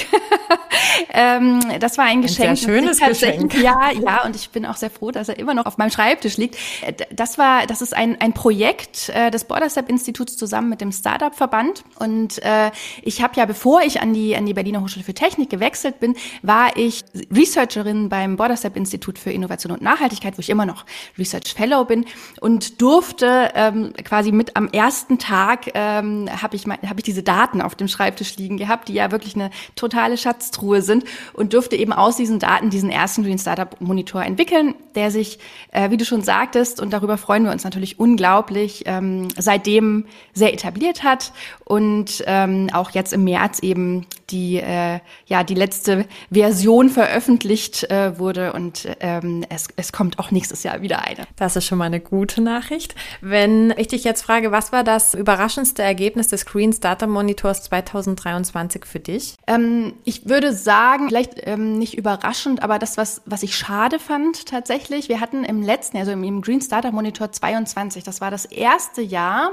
ähm, 1.13 1.61
das 1.79 1.97
war 1.97 2.05
ein 2.05 2.21
Geschenk. 2.21 2.49
Ein 2.49 2.55
sehr 2.57 2.67
schönes 2.67 2.99
Geschenk. 2.99 3.55
Ja, 3.65 3.89
ja, 3.91 4.25
und 4.25 4.35
ich 4.35 4.49
bin 4.49 4.65
auch 4.65 4.75
sehr 4.75 4.89
froh, 4.89 5.11
dass 5.11 5.29
er 5.29 5.39
immer 5.39 5.53
noch 5.53 5.65
auf 5.65 5.77
meinem 5.77 5.89
Schreibtisch 5.89 6.35
liegt. 6.35 6.57
Äh, 6.81 6.93
das 7.11 7.37
war, 7.37 7.65
das 7.67 7.81
ist 7.81 7.95
ein, 7.95 8.19
ein 8.19 8.33
Projekt 8.33 9.09
äh, 9.09 9.31
des 9.31 9.45
Borderstep 9.45 9.89
Instituts 9.89 10.35
zusammen 10.35 10.69
mit 10.69 10.81
dem 10.81 10.91
Startup 10.91 11.33
Verband. 11.33 11.83
Und 11.99 12.43
äh, 12.43 12.71
ich 13.01 13.21
habe 13.21 13.33
ja, 13.37 13.45
bevor 13.45 13.81
ich 13.81 14.01
an 14.01 14.13
die, 14.13 14.35
an 14.35 14.45
die 14.45 14.53
Berliner 14.53 14.81
Hochschule 14.81 15.05
für 15.05 15.13
Technik 15.13 15.49
gewechselt 15.49 16.01
bin, 16.01 16.15
war 16.41 16.75
ich 16.75 17.05
Researcherin 17.33 18.09
beim 18.09 18.35
Borderstep 18.35 18.75
Institut 18.75 19.17
für 19.17 19.31
Innovation 19.31 19.71
und 19.71 19.81
Nachhaltigkeit, 19.81 20.37
wo 20.37 20.41
ich 20.41 20.49
immer 20.49 20.65
noch 20.65 20.85
Research 21.17 21.53
Fellow 21.53 21.85
bin 21.85 22.05
und 22.41 22.81
durfte 22.81 23.51
ähm, 23.55 23.93
quasi 24.03 24.33
mit 24.33 24.57
am 24.57 24.67
ersten 24.67 25.17
Tag 25.17 25.44
Tag 25.45 25.71
ähm, 25.75 26.27
habe 26.41 26.55
ich, 26.55 26.65
hab 26.65 26.97
ich 26.97 27.03
diese 27.03 27.23
Daten 27.23 27.61
auf 27.61 27.75
dem 27.75 27.87
Schreibtisch 27.87 28.37
liegen 28.37 28.57
gehabt, 28.57 28.87
die 28.87 28.93
ja 28.93 29.11
wirklich 29.11 29.35
eine 29.35 29.51
totale 29.75 30.17
Schatztruhe 30.17 30.81
sind 30.81 31.05
und 31.33 31.53
durfte 31.53 31.75
eben 31.75 31.93
aus 31.93 32.17
diesen 32.17 32.39
Daten 32.39 32.69
diesen 32.69 32.89
ersten 32.89 33.23
Green 33.23 33.37
Startup 33.37 33.79
Monitor 33.79 34.23
entwickeln, 34.23 34.75
der 34.95 35.11
sich, 35.11 35.39
äh, 35.71 35.91
wie 35.91 35.97
du 35.97 36.05
schon 36.05 36.21
sagtest, 36.21 36.81
und 36.81 36.91
darüber 36.91 37.17
freuen 37.17 37.43
wir 37.43 37.51
uns 37.51 37.63
natürlich 37.63 37.99
unglaublich, 37.99 38.83
ähm, 38.85 39.27
seitdem 39.37 40.05
sehr 40.33 40.53
etabliert 40.53 41.03
hat 41.03 41.31
und 41.63 42.23
ähm, 42.25 42.69
auch 42.73 42.91
jetzt 42.91 43.13
im 43.13 43.23
März 43.23 43.59
eben 43.59 44.05
die 44.29 44.57
äh, 44.57 44.99
ja 45.27 45.43
die 45.43 45.53
letzte 45.53 46.05
Version 46.31 46.89
veröffentlicht 46.89 47.89
äh, 47.91 48.17
wurde 48.17 48.53
und 48.53 48.87
ähm, 48.99 49.43
es, 49.49 49.67
es 49.75 49.91
kommt 49.91 50.17
auch 50.17 50.31
nächstes 50.31 50.63
Jahr 50.63 50.81
wieder 50.81 51.03
eine. 51.03 51.27
Das 51.35 51.55
ist 51.55 51.65
schon 51.65 51.77
mal 51.77 51.85
eine 51.85 51.99
gute 51.99 52.41
Nachricht. 52.41 52.95
Wenn 53.21 53.73
ich 53.77 53.87
dich 53.87 54.03
jetzt 54.03 54.23
frage, 54.23 54.51
was 54.51 54.71
war 54.71 54.83
das 54.83 55.13
überraschendste 55.35 55.83
Ergebnis 55.83 56.27
des 56.27 56.45
Green 56.45 56.71
Startup 56.71 57.09
Monitors 57.09 57.63
2023 57.63 58.85
für 58.85 59.01
dich? 59.01 59.35
Ähm, 59.47 59.93
ich 60.05 60.29
würde 60.29 60.53
sagen, 60.53 61.09
vielleicht 61.09 61.45
ähm, 61.45 61.77
nicht 61.77 61.97
überraschend, 61.97 62.63
aber 62.63 62.79
das, 62.79 62.95
was, 62.95 63.21
was 63.25 63.43
ich 63.43 63.57
schade 63.57 63.99
fand 63.99 64.45
tatsächlich, 64.45 65.09
wir 65.09 65.19
hatten 65.19 65.43
im 65.43 65.61
letzten, 65.61 65.97
also 65.97 66.11
im 66.11 66.41
Green 66.41 66.61
Startup 66.61 66.93
Monitor 66.93 67.33
22, 67.33 68.05
das 68.05 68.21
war 68.21 68.31
das 68.31 68.45
erste 68.45 69.01
Jahr, 69.01 69.51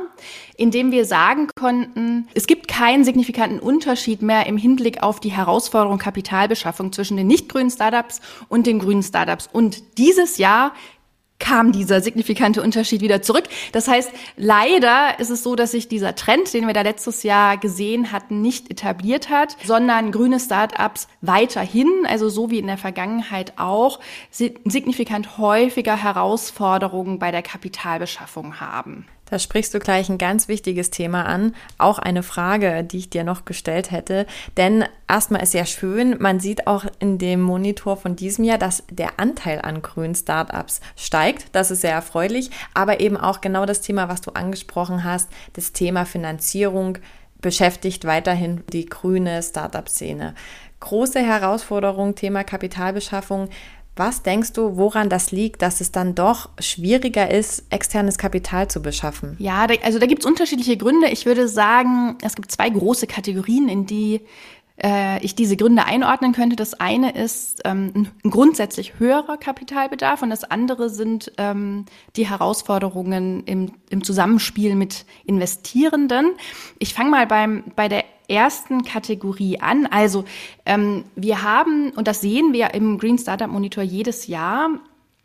in 0.57 0.71
dem 0.71 0.93
wir 0.93 1.05
sagen 1.05 1.49
konnten, 1.57 2.29
es 2.33 2.47
gibt 2.47 2.69
keinen 2.69 3.05
signifikanten 3.05 3.59
Unterschied 3.59 4.23
mehr 4.23 4.47
im 4.47 4.57
Hinblick 4.57 5.03
auf 5.03 5.19
die 5.19 5.33
Herausforderung 5.33 5.99
Kapitalbeschaffung 5.99 6.93
zwischen 6.93 7.17
den 7.17 7.27
nicht 7.27 7.49
grünen 7.49 7.71
Startups 7.71 8.21
und 8.49 8.69
den 8.69 8.79
grünen 8.79 9.03
Startups. 9.03 9.49
Und 9.53 9.99
dieses 9.99 10.39
Jahr 10.39 10.75
kam 11.43 11.73
dieser 11.73 12.01
signifikante 12.01 12.63
Unterschied 12.63 13.03
wieder 13.03 13.21
zurück. 13.21 13.45
Das 13.73 13.89
heißt, 13.89 14.11
leider 14.37 15.19
ist 15.19 15.29
es 15.29 15.43
so, 15.43 15.57
dass 15.57 15.73
sich 15.73 15.89
dieser 15.89 16.15
Trend, 16.15 16.55
den 16.55 16.67
wir 16.67 16.73
da 16.73 16.83
letztes 16.83 17.25
Jahr 17.25 17.59
gesehen 17.59 18.13
hatten, 18.13 18.41
nicht 18.41 18.71
etabliert 18.71 19.29
hat, 19.29 19.57
sondern 19.65 20.13
grüne 20.13 20.39
Startups 20.39 21.09
weiterhin, 21.21 22.07
also 22.07 22.29
so 22.29 22.51
wie 22.51 22.59
in 22.59 22.69
der 22.69 22.79
Vergangenheit 22.79 23.55
auch, 23.57 23.99
signifikant 24.31 25.37
häufiger 25.37 25.97
Herausforderungen 25.97 27.19
bei 27.19 27.33
der 27.33 27.43
Kapitalbeschaffung 27.43 28.61
haben. 28.61 29.07
Da 29.33 29.39
sprichst 29.39 29.73
du 29.73 29.79
gleich 29.79 30.11
ein 30.11 30.19
ganz 30.19 30.47
wichtiges 30.47 30.91
Thema 30.91 31.25
an. 31.25 31.55
Auch 31.79 31.99
eine 31.99 32.23
Frage, 32.23 32.85
die 32.85 32.99
ich 32.99 33.09
dir 33.09 33.25
noch 33.25 33.47
gestellt 33.47 33.91
hätte. 33.91 34.27
Denn 34.59 34.85
erstmal 35.09 35.43
ist 35.43 35.55
ja 35.55 35.65
schön, 35.65 36.21
man 36.21 36.39
sieht 36.39 36.67
auch 36.67 36.85
in 36.99 37.17
dem 37.17 37.41
Monitor 37.41 37.97
von 37.97 38.15
diesem 38.15 38.45
Jahr, 38.45 38.59
dass 38.59 38.83
der 38.91 39.19
Anteil 39.19 39.63
an 39.63 39.81
grünen 39.81 40.15
Startups 40.15 40.83
steigt. 40.97 41.47
Das 41.53 41.71
ist 41.71 41.81
sehr 41.81 41.95
erfreulich. 41.95 42.51
Aber 42.75 43.01
eben 43.01 43.17
auch 43.17 43.41
genau 43.41 43.65
das 43.65 43.81
Thema, 43.81 44.11
was 44.11 44.21
du 44.21 44.33
angesprochen 44.33 45.03
hast, 45.03 45.31
das 45.55 45.73
Thema 45.73 46.05
Finanzierung 46.05 46.99
beschäftigt 47.41 48.05
weiterhin 48.05 48.65
die 48.71 48.85
grüne 48.85 49.43
Startup-Szene. 49.43 50.35
Große 50.81 51.21
Herausforderung, 51.21 52.17
Thema 52.17 52.45
Kapitalbeschaffung. 52.45 53.49
Was 53.95 54.23
denkst 54.23 54.55
du, 54.55 54.77
woran 54.77 55.11
das 55.11 55.33
liegt, 55.33 55.61
dass 55.61 55.83
es 55.83 55.93
dann 55.93 56.15
doch 56.15 56.49
schwieriger 56.59 57.31
ist, 57.31 57.65
externes 57.71 58.17
Kapital 58.17 58.69
zu 58.69 58.81
beschaffen? 58.81 59.37
Ja, 59.39 59.67
also 59.83 59.99
da 59.99 60.07
gibt 60.07 60.23
es 60.23 60.27
unterschiedliche 60.27 60.79
Gründe. 60.79 61.09
Ich 61.09 61.27
würde 61.27 61.47
sagen, 61.47 62.17
es 62.23 62.35
gibt 62.35 62.51
zwei 62.51 62.71
große 62.71 63.07
Kategorien, 63.07 63.69
in 63.69 63.85
die 63.85 64.23
äh, 64.83 65.23
ich 65.25 65.35
diese 65.35 65.57
Gründe 65.57 65.85
einordnen 65.85 66.33
könnte. 66.33 66.57
Das 66.57 66.75
eine 66.75 67.13
ist 67.13 67.61
ähm, 67.65 68.11
ein 68.25 68.31
grundsätzlich 68.31 68.99
höherer 68.99 69.37
Kapitalbedarf 69.37 70.23
und 70.23 70.31
das 70.31 70.45
andere 70.45 70.89
sind 70.89 71.33
ähm, 71.39 71.85
die 72.17 72.29
Herausforderungen 72.29 73.45
im, 73.45 73.73
im 73.91 74.05
Zusammenspiel 74.05 74.75
mit 74.75 75.05
Investierenden. 75.25 76.33
Ich 76.79 76.95
fange 76.95 77.11
mal 77.11 77.27
beim, 77.27 77.65
bei 77.77 77.89
der 77.89 78.05
ersten 78.29 78.85
Kategorie 78.85 79.61
an. 79.61 79.87
Also 79.87 80.25
ähm, 80.67 81.05
wir 81.17 81.43
haben, 81.43 81.91
und 81.91 82.09
das 82.09 82.21
sehen 82.21 82.53
wir 82.53 82.75
im 82.75 82.99
Green 82.99 83.19
Startup 83.19 83.49
Monitor 83.49 83.83
jedes 83.83 84.27
Jahr, 84.27 84.71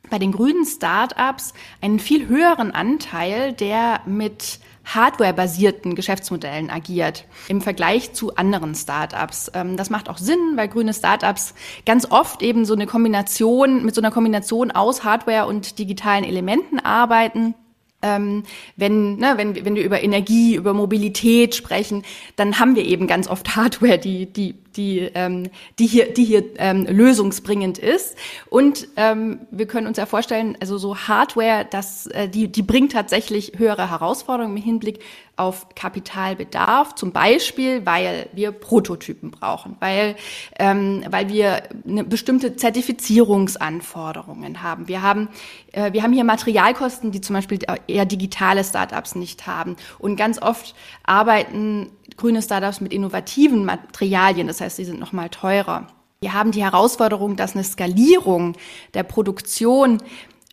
bei 0.10 0.20
den 0.20 0.32
grünen 0.32 0.66
Startups 0.66 1.54
einen 1.82 2.00
viel 2.00 2.28
höheren 2.28 2.72
Anteil, 2.72 3.54
der 3.54 4.02
mit 4.06 4.60
Hardware-basierten 4.86 5.96
Geschäftsmodellen 5.96 6.70
agiert 6.70 7.26
im 7.50 7.60
Vergleich 7.60 8.14
zu 8.14 8.36
anderen 8.36 8.74
Startups. 8.74 9.52
Ähm, 9.54 9.76
das 9.76 9.90
macht 9.90 10.10
auch 10.10 10.18
Sinn, 10.18 10.54
weil 10.56 10.70
grüne 10.70 10.94
Startups 10.94 11.54
ganz 11.86 12.10
oft 12.10 12.42
eben 12.42 12.64
so 12.64 12.74
eine 12.74 12.86
Kombination, 12.88 13.84
mit 13.84 13.94
so 13.96 14.02
einer 14.02 14.12
Kombination 14.12 14.72
aus 14.72 15.04
Hardware 15.04 15.48
und 15.48 15.78
digitalen 15.78 16.24
Elementen 16.24 16.80
arbeiten 16.80 17.54
ähm, 18.02 18.44
wenn, 18.76 19.18
ne, 19.18 19.34
wenn, 19.38 19.66
wenn 19.66 19.76
wir 19.76 19.84
über 19.84 20.02
Energie, 20.04 20.56
über 20.56 20.74
Mobilität 20.74 21.56
sprechen, 21.56 22.04
dann 22.36 22.60
haben 22.60 22.76
wir 22.76 22.86
eben 22.86 23.08
ganz 23.08 23.28
oft 23.28 23.56
Hardware, 23.56 23.98
die, 23.98 24.28
die, 24.28 24.56
die, 24.78 25.00
ähm, 25.00 25.50
die 25.80 25.88
hier, 25.88 26.14
die 26.14 26.24
hier 26.24 26.44
ähm, 26.58 26.86
lösungsbringend 26.86 27.78
ist. 27.78 28.16
Und 28.50 28.88
ähm, 28.96 29.42
wir 29.52 29.68
können 29.68 29.88
uns 29.88 29.98
ja 29.98 30.06
vorstellen, 30.06 30.56
also 30.62 30.78
so 30.78 30.96
Hardware, 30.96 31.66
das, 31.70 32.08
äh, 32.08 32.30
die, 32.30 32.52
die 32.52 32.62
bringt 32.62 32.94
tatsächlich 32.94 33.54
höhere 33.58 33.90
Herausforderungen 33.90 34.56
im 34.56 34.64
Hinblick 34.64 35.00
auf 35.38 35.68
Kapitalbedarf, 35.76 36.96
zum 36.96 37.12
Beispiel, 37.12 37.86
weil 37.86 38.28
wir 38.34 38.52
Prototypen 38.52 39.30
brauchen, 39.30 39.76
weil, 39.80 40.16
ähm, 40.58 41.04
weil 41.10 41.30
wir 41.30 41.62
eine 41.88 42.04
bestimmte 42.04 42.56
Zertifizierungsanforderungen 42.56 44.64
haben. 44.64 44.88
Wir 44.88 45.04
haben, 45.04 45.30
äh, 45.74 45.94
wir 45.94 46.02
haben 46.02 46.14
hier 46.14 46.24
Materialkosten, 46.24 47.12
die 47.12 47.22
zum 47.22 47.36
Beispiel 47.36 47.60
eher 47.86 48.06
digitale 48.06 48.64
Startups 48.64 49.14
nicht 49.14 49.46
haben. 49.46 49.76
Und 50.00 50.16
ganz 50.16 50.42
oft 50.42 50.74
arbeiten 51.04 51.92
grüne 52.18 52.42
Startups 52.42 52.82
mit 52.82 52.94
innovativen 52.94 53.64
Materialien, 53.64 54.48
das 54.48 54.60
heißt, 54.60 54.76
sie 54.76 54.86
sind 54.86 55.00
nochmal 55.00 55.30
teurer. 55.30 55.88
Wir 56.20 56.34
haben 56.34 56.52
die 56.52 56.64
Herausforderung, 56.64 57.36
dass 57.36 57.54
eine 57.54 57.64
Skalierung 57.64 58.56
der 58.96 59.04
Produktion 59.04 60.00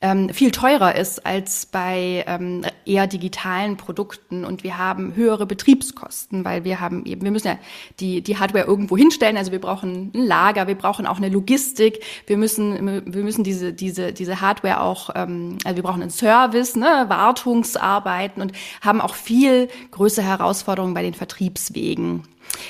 ähm, 0.04 0.28
viel 0.28 0.50
teurer 0.50 0.96
ist 0.96 1.24
als 1.24 1.64
bei 1.64 2.24
ähm, 2.26 2.60
eher 2.84 3.06
digitalen 3.06 3.78
Produkten 3.78 4.44
und 4.44 4.62
wir 4.62 4.76
haben 4.76 5.14
höhere 5.16 5.46
Betriebskosten, 5.46 6.44
weil 6.44 6.64
wir 6.64 6.78
haben 6.78 7.06
eben, 7.06 7.22
wir 7.22 7.30
müssen 7.30 7.46
ja 7.46 7.58
die, 8.00 8.20
die 8.20 8.36
Hardware 8.36 8.66
irgendwo 8.66 8.98
hinstellen, 8.98 9.38
also 9.38 9.50
wir 9.50 9.62
brauchen 9.62 10.12
ein 10.14 10.26
Lager, 10.26 10.66
wir 10.66 10.74
brauchen 10.74 11.06
auch 11.06 11.16
eine 11.16 11.30
Logistik, 11.30 12.04
wir 12.26 12.36
müssen, 12.36 13.02
wir 13.06 13.24
müssen 13.24 13.44
diese, 13.44 13.72
diese, 13.72 14.12
diese 14.12 14.42
Hardware 14.42 14.82
auch, 14.82 15.08
ähm, 15.14 15.56
also 15.64 15.76
wir 15.76 15.82
brauchen 15.82 16.02
einen 16.02 16.10
Service, 16.10 16.76
ne, 16.76 17.06
Wartungsarbeiten 17.08 18.42
und 18.42 18.52
haben 18.82 19.00
auch 19.00 19.14
viel 19.14 19.68
größere 19.90 20.26
Herausforderungen 20.26 20.92
bei 20.92 21.02
den 21.02 21.14
Vertriebswegen. 21.14 22.24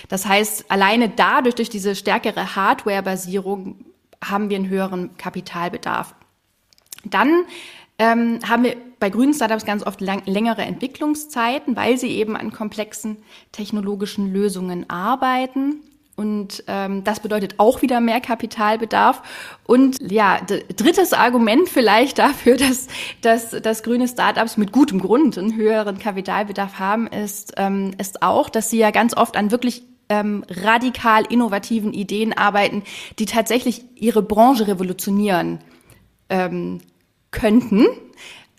Das 0.08 0.24
heißt, 0.24 0.70
alleine 0.70 1.08
dadurch, 1.08 1.56
durch 1.56 1.68
diese 1.68 1.96
stärkere 1.96 2.54
Hardware-Basierung, 2.54 3.74
haben 4.22 4.50
wir 4.50 4.56
einen 4.56 4.68
höheren 4.68 5.16
Kapitalbedarf. 5.16 6.14
Dann 7.04 7.44
ähm, 7.98 8.40
haben 8.48 8.64
wir 8.64 8.76
bei 8.98 9.10
grünen 9.10 9.34
Startups 9.34 9.64
ganz 9.64 9.86
oft 9.86 10.00
lang, 10.00 10.22
längere 10.26 10.62
Entwicklungszeiten, 10.62 11.76
weil 11.76 11.96
sie 11.98 12.08
eben 12.08 12.36
an 12.36 12.52
komplexen 12.52 13.18
technologischen 13.52 14.32
Lösungen 14.32 14.88
arbeiten. 14.88 15.80
Und 16.16 16.62
ähm, 16.68 17.02
das 17.02 17.20
bedeutet 17.20 17.56
auch 17.58 17.82
wieder 17.82 18.00
mehr 18.00 18.20
Kapitalbedarf. 18.20 19.22
Und 19.64 19.98
ja, 20.00 20.40
drittes 20.76 21.12
Argument 21.12 21.68
vielleicht 21.68 22.18
dafür, 22.18 22.56
dass, 22.56 22.86
dass, 23.20 23.50
dass 23.50 23.82
grüne 23.82 24.08
Startups 24.08 24.56
mit 24.56 24.72
gutem 24.72 25.00
Grund 25.00 25.38
einen 25.38 25.56
höheren 25.56 25.98
Kapitalbedarf 25.98 26.78
haben, 26.78 27.06
ist, 27.06 27.54
ähm, 27.56 27.92
ist 27.98 28.22
auch, 28.22 28.48
dass 28.48 28.70
sie 28.70 28.78
ja 28.78 28.90
ganz 28.90 29.16
oft 29.16 29.36
an 29.36 29.50
wirklich 29.50 29.82
ähm, 30.08 30.44
radikal 30.48 31.24
innovativen 31.28 31.92
Ideen 31.92 32.32
arbeiten, 32.32 32.82
die 33.18 33.26
tatsächlich 33.26 33.84
ihre 33.94 34.22
Branche 34.22 34.68
revolutionieren. 34.68 35.60
Ähm, 36.28 36.80
könnten. 37.34 37.86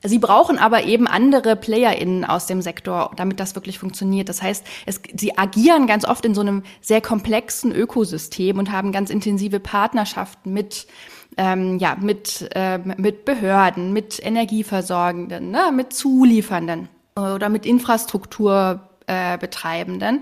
Sie 0.03 0.19
brauchen 0.19 0.59
aber 0.59 0.83
eben 0.83 1.07
andere 1.07 1.55
PlayerInnen 1.55 2.25
aus 2.25 2.45
dem 2.45 2.61
Sektor, 2.61 3.09
damit 3.15 3.39
das 3.39 3.55
wirklich 3.55 3.79
funktioniert. 3.79 4.29
Das 4.29 4.43
heißt, 4.43 4.63
es, 4.85 5.01
sie 5.15 5.35
agieren 5.35 5.87
ganz 5.87 6.05
oft 6.05 6.25
in 6.25 6.35
so 6.35 6.41
einem 6.41 6.61
sehr 6.79 7.01
komplexen 7.01 7.71
Ökosystem 7.71 8.59
und 8.59 8.71
haben 8.71 8.91
ganz 8.91 9.09
intensive 9.09 9.59
Partnerschaften 9.59 10.53
mit 10.53 10.85
ähm, 11.37 11.79
ja, 11.79 11.97
mit, 11.99 12.47
äh, 12.55 12.77
mit 12.77 13.25
Behörden, 13.25 13.91
mit 13.93 14.23
Energieversorgenden, 14.23 15.49
ne, 15.51 15.71
mit 15.73 15.91
Zuliefernden 15.93 16.87
oder 17.17 17.49
mit 17.49 17.65
Infrastrukturbetreibenden. 17.65 20.17
Äh, 20.17 20.21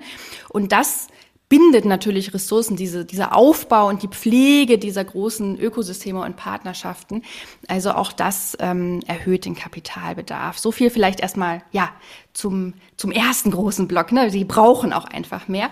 und 0.50 0.72
das 0.72 1.10
bindet 1.53 1.86
natürlich 1.86 2.33
Ressourcen, 2.33 2.75
diese, 2.75 3.05
dieser 3.05 3.36
Aufbau 3.36 3.88
und 3.88 4.01
die 4.01 4.07
Pflege 4.07 4.79
dieser 4.79 5.03
großen 5.03 5.60
Ökosysteme 5.60 6.19
und 6.19 6.36
Partnerschaften. 6.36 7.22
Also 7.67 7.91
auch 7.91 8.12
das 8.12 8.57
ähm, 8.60 9.01
erhöht 9.05 9.45
den 9.45 9.53
Kapitalbedarf. 9.53 10.57
So 10.57 10.72
viel 10.72 10.89
vielleicht 10.89 11.19
erstmal, 11.19 11.62
ja, 11.72 11.91
zum, 12.33 12.74
zum 12.98 13.12
ersten 13.12 13.51
großen 13.51 13.88
Block. 13.88 14.12
Ne? 14.12 14.31
Sie 14.31 14.45
brauchen 14.45 14.93
auch 14.93 15.05
einfach 15.05 15.48
mehr. 15.48 15.69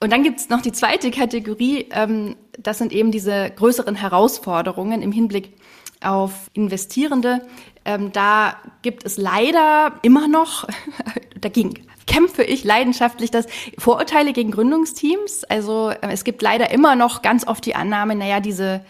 Und 0.00 0.12
dann 0.12 0.22
gibt's 0.22 0.50
noch 0.50 0.60
die 0.60 0.72
zweite 0.72 1.10
Kategorie, 1.10 1.88
ähm, 1.92 2.36
das 2.58 2.76
sind 2.76 2.92
eben 2.92 3.10
diese 3.10 3.50
größeren 3.56 3.94
Herausforderungen 3.94 5.00
im 5.00 5.12
Hinblick 5.12 5.54
auf 6.02 6.50
Investierende. 6.52 7.40
Ähm, 7.84 8.12
da 8.12 8.56
gibt 8.82 9.04
es 9.04 9.16
leider 9.16 9.92
immer 10.02 10.28
noch, 10.28 10.66
dagegen 11.40 11.74
kämpfe 12.06 12.42
ich 12.42 12.64
leidenschaftlich 12.64 13.30
das 13.30 13.46
Vorurteile 13.78 14.32
gegen 14.32 14.50
Gründungsteams. 14.50 15.44
Also 15.44 15.90
äh, 15.90 16.08
es 16.10 16.24
gibt 16.24 16.42
leider 16.42 16.70
immer 16.70 16.96
noch 16.96 17.22
ganz 17.22 17.46
oft 17.46 17.64
die 17.66 17.74
Annahme, 17.74 18.14
naja, 18.14 18.40
diese, 18.40 18.84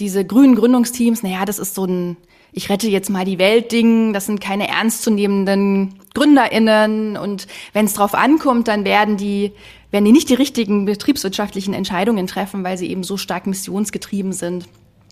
diese 0.00 0.24
grünen 0.24 0.54
Gründungsteams, 0.54 1.22
naja, 1.22 1.44
das 1.44 1.58
ist 1.58 1.74
so 1.74 1.84
ein, 1.84 2.16
ich 2.52 2.68
rette 2.70 2.88
jetzt 2.88 3.10
mal 3.10 3.24
die 3.24 3.38
Welt 3.38 3.72
Ding, 3.72 4.12
das 4.12 4.26
sind 4.26 4.40
keine 4.40 4.68
ernstzunehmenden 4.68 5.94
GründerInnen 6.14 7.16
und 7.16 7.46
wenn 7.72 7.86
es 7.86 7.94
drauf 7.94 8.14
ankommt, 8.14 8.68
dann 8.68 8.84
werden 8.84 9.16
die, 9.16 9.52
werden 9.90 10.04
die 10.04 10.12
nicht 10.12 10.28
die 10.28 10.34
richtigen 10.34 10.84
betriebswirtschaftlichen 10.84 11.74
Entscheidungen 11.74 12.26
treffen, 12.26 12.64
weil 12.64 12.78
sie 12.78 12.90
eben 12.90 13.04
so 13.04 13.16
stark 13.16 13.46
missionsgetrieben 13.46 14.32
sind. 14.32 14.68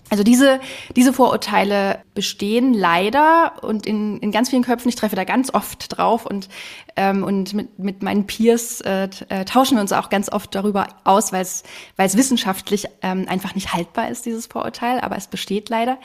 Also 0.09 0.23
diese, 0.23 0.59
diese 0.95 1.11
Vorurteile 1.11 1.99
bestehen 2.13 2.73
leider 2.73 3.53
und 3.61 3.85
in, 3.85 4.17
in 4.19 4.31
ganz 4.31 4.49
vielen 4.49 4.63
Köpfen, 4.63 4.87
ich 4.87 4.95
treffe 4.95 5.15
da 5.15 5.25
ganz 5.25 5.53
oft 5.53 5.97
drauf 5.97 6.25
und, 6.25 6.47
ähm, 6.95 7.23
und 7.23 7.53
mit, 7.53 7.77
mit 7.77 8.03
meinen 8.03 8.25
Peers 8.25 8.79
äh, 8.81 9.09
äh, 9.29 9.43
tauschen 9.43 9.75
wir 9.75 9.81
uns 9.81 9.91
auch 9.91 10.09
ganz 10.09 10.31
oft 10.31 10.55
darüber 10.55 10.87
aus, 11.03 11.33
weil 11.33 11.41
es 11.41 11.63
weil 11.97 12.07
es 12.07 12.15
wissenschaftlich 12.15 12.87
ähm, 13.01 13.25
einfach 13.27 13.53
nicht 13.55 13.73
haltbar 13.73 14.09
ist, 14.09 14.25
dieses 14.25 14.47
Vorurteil, 14.47 15.01
aber 15.01 15.17
es 15.17 15.27
besteht 15.27 15.69
leider. 15.69 15.97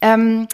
Ähm, 0.00 0.48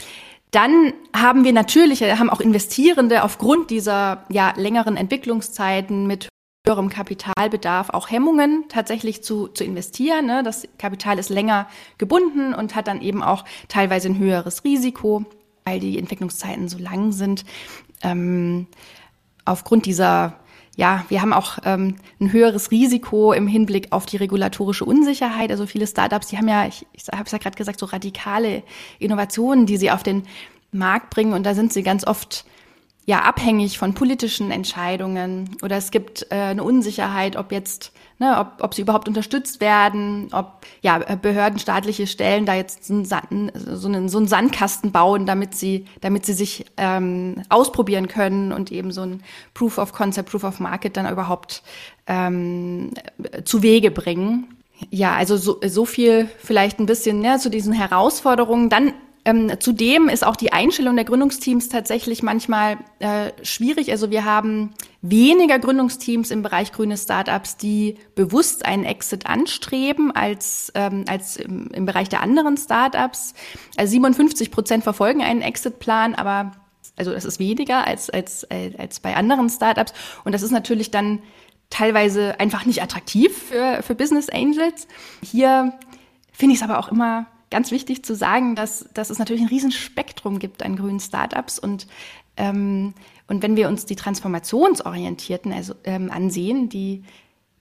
dann 0.52 0.92
haben 1.16 1.44
wir 1.44 1.52
natürlich, 1.52 2.02
haben 2.02 2.30
auch 2.30 2.40
Investierende 2.40 3.24
aufgrund 3.24 3.70
dieser 3.70 4.24
ja, 4.28 4.52
längeren 4.56 4.98
Entwicklungszeiten 4.98 6.06
mit 6.06 6.28
höherem 6.66 6.90
Kapitalbedarf 6.90 7.90
auch 7.90 8.11
Hemmungen 8.11 8.64
tatsächlich 8.68 9.25
zu, 9.25 9.48
zu 9.48 9.64
investieren. 9.64 10.27
Ne? 10.27 10.42
Das 10.44 10.68
Kapital 10.79 11.18
ist 11.18 11.29
länger 11.29 11.68
gebunden 11.98 12.55
und 12.55 12.77
hat 12.77 12.87
dann 12.87 13.01
eben 13.01 13.22
auch 13.22 13.44
teilweise 13.68 14.09
ein 14.09 14.18
höheres 14.18 14.62
Risiko, 14.62 15.25
weil 15.64 15.81
die 15.81 15.98
Entwicklungszeiten 15.98 16.68
so 16.68 16.79
lang 16.79 17.11
sind. 17.12 17.44
Ähm, 18.03 18.68
aufgrund 19.44 19.87
dieser 19.87 20.38
ja, 20.75 21.05
wir 21.11 21.20
haben 21.20 21.35
auch 21.35 21.59
ähm, 21.66 21.96
ein 22.18 22.33
höheres 22.33 22.70
Risiko 22.70 23.35
im 23.35 23.46
Hinblick 23.46 23.88
auf 23.92 24.07
die 24.07 24.16
regulatorische 24.16 24.87
Unsicherheit. 24.87 25.51
Also 25.51 25.66
viele 25.66 25.87
Startups, 25.87 26.29
die 26.29 26.38
haben 26.38 26.48
ja, 26.48 26.66
ich, 26.66 26.87
ich 26.94 27.09
habe 27.09 27.25
es 27.25 27.33
ja 27.33 27.37
gerade 27.37 27.57
gesagt, 27.57 27.79
so 27.79 27.85
radikale 27.85 28.62
Innovationen, 28.98 29.66
die 29.66 29.77
sie 29.77 29.90
auf 29.90 30.03
den 30.03 30.22
Markt 30.70 31.11
bringen. 31.11 31.35
Und 31.35 31.44
da 31.44 31.55
sind 31.55 31.75
sie 31.75 31.83
ganz 31.83 32.07
oft 32.07 32.46
ja 33.04 33.22
abhängig 33.22 33.78
von 33.78 33.94
politischen 33.94 34.50
Entscheidungen 34.50 35.56
oder 35.62 35.76
es 35.76 35.90
gibt 35.90 36.26
äh, 36.30 36.36
eine 36.36 36.62
Unsicherheit, 36.62 37.36
ob 37.36 37.50
jetzt, 37.50 37.92
ne, 38.18 38.38
ob, 38.38 38.62
ob 38.62 38.74
sie 38.74 38.82
überhaupt 38.82 39.08
unterstützt 39.08 39.60
werden, 39.60 40.28
ob 40.32 40.64
ja 40.82 40.98
Behörden, 40.98 41.58
staatliche 41.58 42.06
Stellen 42.06 42.46
da 42.46 42.54
jetzt 42.54 42.90
einen, 42.90 43.04
so, 43.04 43.88
einen, 43.88 44.08
so 44.08 44.18
einen 44.18 44.28
Sandkasten 44.28 44.92
bauen, 44.92 45.26
damit 45.26 45.56
sie, 45.56 45.86
damit 46.00 46.26
sie 46.26 46.34
sich 46.34 46.66
ähm, 46.76 47.42
ausprobieren 47.48 48.06
können 48.06 48.52
und 48.52 48.70
eben 48.70 48.92
so 48.92 49.02
ein 49.02 49.22
Proof 49.52 49.78
of 49.78 49.92
Concept, 49.92 50.30
Proof 50.30 50.44
of 50.44 50.60
Market 50.60 50.96
dann 50.96 51.10
überhaupt 51.10 51.62
ähm, 52.06 52.90
zu 53.44 53.62
Wege 53.62 53.90
bringen. 53.90 54.56
Ja, 54.90 55.14
also 55.14 55.36
so, 55.36 55.60
so 55.64 55.84
viel 55.84 56.28
vielleicht 56.38 56.78
ein 56.78 56.86
bisschen 56.86 57.20
ne, 57.20 57.38
zu 57.38 57.50
diesen 57.50 57.72
Herausforderungen. 57.72 58.68
Dann 58.68 58.92
ähm, 59.24 59.52
zudem 59.61 60.08
ist 60.08 60.26
auch 60.26 60.35
die 60.35 60.52
Einstellung 60.52 60.96
der 60.96 61.04
Gründungsteams 61.04 61.68
tatsächlich 61.68 62.22
manchmal 62.24 62.78
äh, 62.98 63.30
schwierig. 63.44 63.92
Also 63.92 64.11
wir 64.11 64.24
haben 64.24 64.74
weniger 65.00 65.61
Gründungsteams 65.61 66.32
im 66.32 66.42
Bereich 66.42 66.72
grüne 66.72 66.96
Startups, 66.96 67.56
die 67.56 67.98
bewusst 68.16 68.64
einen 68.66 68.85
Exit 68.85 69.26
anstreben 69.26 70.11
als, 70.11 70.72
ähm, 70.74 71.04
als 71.08 71.37
im, 71.37 71.68
im 71.68 71.87
Bereich 71.87 72.08
der 72.08 72.20
anderen 72.20 72.56
Startups. 72.56 73.35
Also 73.76 73.92
57 73.92 74.50
Prozent 74.50 74.82
verfolgen 74.82 75.22
einen 75.22 75.42
Exitplan, 75.42 76.16
aber 76.16 76.52
also 76.96 77.12
das 77.12 77.24
ist 77.24 77.38
weniger 77.38 77.87
als, 77.87 78.11
als, 78.11 78.46
als 78.76 79.00
bei 79.00 79.14
anderen 79.14 79.48
Startups. 79.48 79.92
Und 80.24 80.32
das 80.32 80.42
ist 80.42 80.50
natürlich 80.50 80.90
dann 80.90 81.22
teilweise 81.70 82.38
einfach 82.40 82.66
nicht 82.66 82.82
attraktiv 82.82 83.37
für, 83.37 83.82
für 83.82 83.94
Business 83.94 84.28
Angels. 84.28 84.88
Hier 85.22 85.72
finde 86.32 86.54
ich 86.54 86.61
es 86.61 86.68
aber 86.68 86.78
auch 86.78 86.88
immer 86.88 87.26
ganz 87.52 87.70
wichtig 87.70 88.04
zu 88.04 88.16
sagen, 88.16 88.56
dass, 88.56 88.88
dass 88.94 89.10
es 89.10 89.20
natürlich 89.20 89.42
ein 89.42 89.48
Riesenspektrum 89.48 90.40
gibt 90.40 90.64
an 90.64 90.74
grünen 90.74 91.00
Startups 91.00 91.60
und 91.60 91.86
Ähm, 92.36 92.94
und 93.28 93.42
wenn 93.42 93.56
wir 93.56 93.68
uns 93.68 93.86
die 93.86 93.96
Transformationsorientierten 93.96 95.52
also, 95.52 95.74
ähm, 95.84 96.10
ansehen, 96.10 96.68
die 96.68 97.02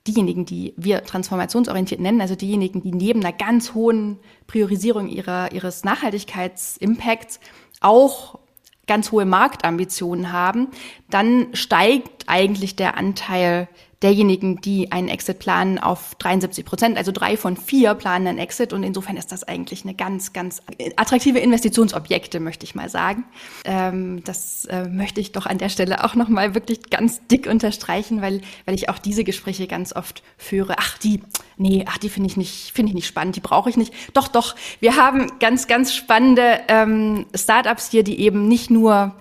diejenigen, 0.08 0.45
die 0.45 0.73
wir 0.77 1.04
transformationsorientiert 1.04 2.01
nennen, 2.01 2.21
also 2.21 2.36
diejenigen, 2.36 2.82
die 2.82 2.91
neben 2.91 3.19
einer 3.19 3.34
ganz 3.34 3.73
hohen 3.73 4.17
Priorisierung 4.47 5.08
ihrer, 5.08 5.51
ihres 5.51 5.84
Nachhaltigkeitsimpacts 5.84 7.39
auch 7.80 8.39
ganz 8.88 9.12
hohe 9.12 9.25
Marktambitionen 9.25 10.32
haben, 10.32 10.69
dann 11.10 11.47
steigt 11.54 12.23
eigentlich 12.27 12.75
der 12.75 12.97
Anteil 12.97 13.69
derjenigen, 14.02 14.62
die 14.62 14.92
einen 14.92 15.08
Exit 15.08 15.40
planen, 15.40 15.78
auf 15.78 16.16
73 16.16 16.66
Prozent. 16.66 16.98
Also 16.98 17.12
drei 17.12 17.38
von 17.38 17.56
vier 17.56 17.94
planen 17.94 18.28
einen 18.28 18.38
Exit. 18.40 18.74
Und 18.74 18.84
insofern 18.84 19.16
ist 19.16 19.32
das 19.32 19.44
eigentlich 19.44 19.84
eine 19.84 19.94
ganz, 19.94 20.34
ganz 20.34 20.62
attraktive 20.96 21.40
Investitionsobjekte, 21.40 22.40
möchte 22.40 22.66
ich 22.66 22.74
mal 22.74 22.90
sagen. 22.90 23.26
Ähm, 23.64 24.24
das 24.24 24.66
äh, 24.66 24.86
möchte 24.88 25.22
ich 25.22 25.32
doch 25.32 25.46
an 25.46 25.60
der 25.60 25.70
Stelle 25.70 26.04
auch 26.04 26.16
nochmal 26.16 26.56
wirklich 26.56 26.90
ganz 26.90 27.26
dick 27.28 27.48
unterstreichen, 27.48 28.22
weil, 28.22 28.42
weil 28.66 28.76
ich 28.76 28.90
auch 28.90 28.98
diese 28.98 29.24
Gespräche 29.24 29.68
ganz 29.68 29.96
oft 29.96 30.24
führe. 30.38 30.76
Ach, 30.80 30.98
die, 30.98 31.22
nee, 31.58 31.86
ach, 31.88 31.98
die 32.00 32.10
finde 32.10 32.28
ich 32.30 32.38
nicht, 32.38 32.72
finde 32.74 32.90
ich 32.90 32.96
nicht 32.96 33.08
spannend, 33.08 33.36
die 33.36 33.42
brauche 33.42 33.70
ich 33.70 33.78
nicht. 33.78 33.94
Doch, 34.14 34.28
doch, 34.28 34.56
wir 34.80 34.96
haben 34.96 35.40
ganz, 35.40 35.68
ganz 35.68 35.94
spannende 35.94 36.62
ähm, 36.68 37.28
Startups 37.36 37.92
hier, 37.92 38.04
die 38.04 38.20
eben 38.20 38.48
nicht 38.48 38.72
nur 38.72 39.16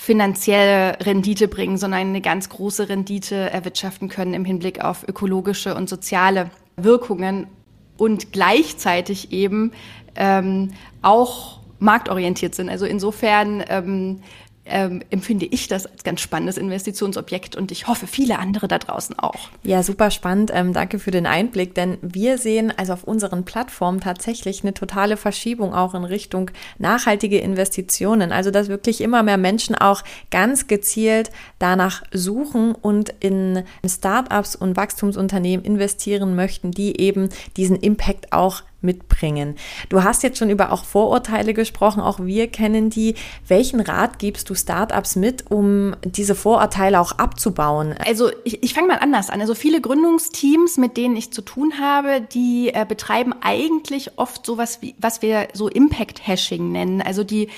finanzielle 0.00 0.96
Rendite 1.00 1.48
bringen, 1.48 1.76
sondern 1.76 2.00
eine 2.00 2.20
ganz 2.20 2.48
große 2.48 2.88
Rendite 2.88 3.34
erwirtschaften 3.34 4.08
können 4.08 4.32
im 4.32 4.44
Hinblick 4.44 4.82
auf 4.82 5.06
ökologische 5.06 5.74
und 5.74 5.88
soziale 5.88 6.50
Wirkungen 6.76 7.48
und 7.96 8.30
gleichzeitig 8.30 9.32
eben 9.32 9.72
ähm, 10.14 10.70
auch 11.02 11.58
marktorientiert 11.80 12.54
sind. 12.54 12.68
Also 12.70 12.86
insofern 12.86 13.64
ähm, 13.68 14.20
ähm, 14.68 15.02
empfinde 15.10 15.46
ich 15.46 15.68
das 15.68 15.86
als 15.86 16.04
ganz 16.04 16.20
spannendes 16.20 16.56
Investitionsobjekt 16.56 17.56
und 17.56 17.72
ich 17.72 17.86
hoffe, 17.86 18.06
viele 18.06 18.38
andere 18.38 18.68
da 18.68 18.78
draußen 18.78 19.18
auch. 19.18 19.48
Ja, 19.62 19.82
super 19.82 20.10
spannend. 20.10 20.50
Ähm, 20.54 20.72
danke 20.72 20.98
für 20.98 21.10
den 21.10 21.26
Einblick, 21.26 21.74
denn 21.74 21.98
wir 22.02 22.38
sehen 22.38 22.72
also 22.76 22.92
auf 22.92 23.04
unseren 23.04 23.44
Plattformen 23.44 24.00
tatsächlich 24.00 24.62
eine 24.62 24.74
totale 24.74 25.16
Verschiebung 25.16 25.74
auch 25.74 25.94
in 25.94 26.04
Richtung 26.04 26.50
nachhaltige 26.78 27.38
Investitionen. 27.38 28.32
Also, 28.32 28.50
dass 28.50 28.68
wirklich 28.68 29.00
immer 29.00 29.22
mehr 29.22 29.38
Menschen 29.38 29.74
auch 29.74 30.02
ganz 30.30 30.66
gezielt 30.66 31.30
danach 31.58 32.02
suchen 32.12 32.74
und 32.74 33.14
in 33.20 33.64
Startups 33.86 34.56
und 34.56 34.76
Wachstumsunternehmen 34.76 35.64
investieren 35.64 36.34
möchten, 36.36 36.70
die 36.70 37.00
eben 37.00 37.28
diesen 37.56 37.76
Impact 37.76 38.32
auch 38.32 38.62
mitbringen. 38.80 39.56
Du 39.88 40.04
hast 40.04 40.22
jetzt 40.22 40.38
schon 40.38 40.50
über 40.50 40.72
auch 40.72 40.84
Vorurteile 40.84 41.54
gesprochen, 41.54 42.00
auch 42.00 42.20
wir 42.20 42.48
kennen 42.48 42.90
die. 42.90 43.14
Welchen 43.46 43.80
Rat 43.80 44.18
gibst 44.18 44.48
du 44.50 44.54
Startups 44.54 45.16
mit, 45.16 45.50
um 45.50 45.96
diese 46.04 46.34
Vorurteile 46.34 47.00
auch 47.00 47.12
abzubauen? 47.12 47.94
Also 48.06 48.30
ich, 48.44 48.62
ich 48.62 48.74
fange 48.74 48.88
mal 48.88 48.98
anders 48.98 49.30
an. 49.30 49.40
Also 49.40 49.54
viele 49.54 49.80
Gründungsteams, 49.80 50.76
mit 50.76 50.96
denen 50.96 51.16
ich 51.16 51.32
zu 51.32 51.42
tun 51.42 51.74
habe, 51.80 52.20
die 52.20 52.70
äh, 52.72 52.86
betreiben 52.88 53.34
eigentlich 53.40 54.12
oft 54.16 54.46
sowas 54.46 54.80
wie, 54.80 54.94
was 54.98 55.22
wir 55.22 55.48
so 55.52 55.68
Impact 55.68 56.26
Hashing 56.26 56.70
nennen. 56.70 57.02
Also 57.02 57.24
die 57.24 57.48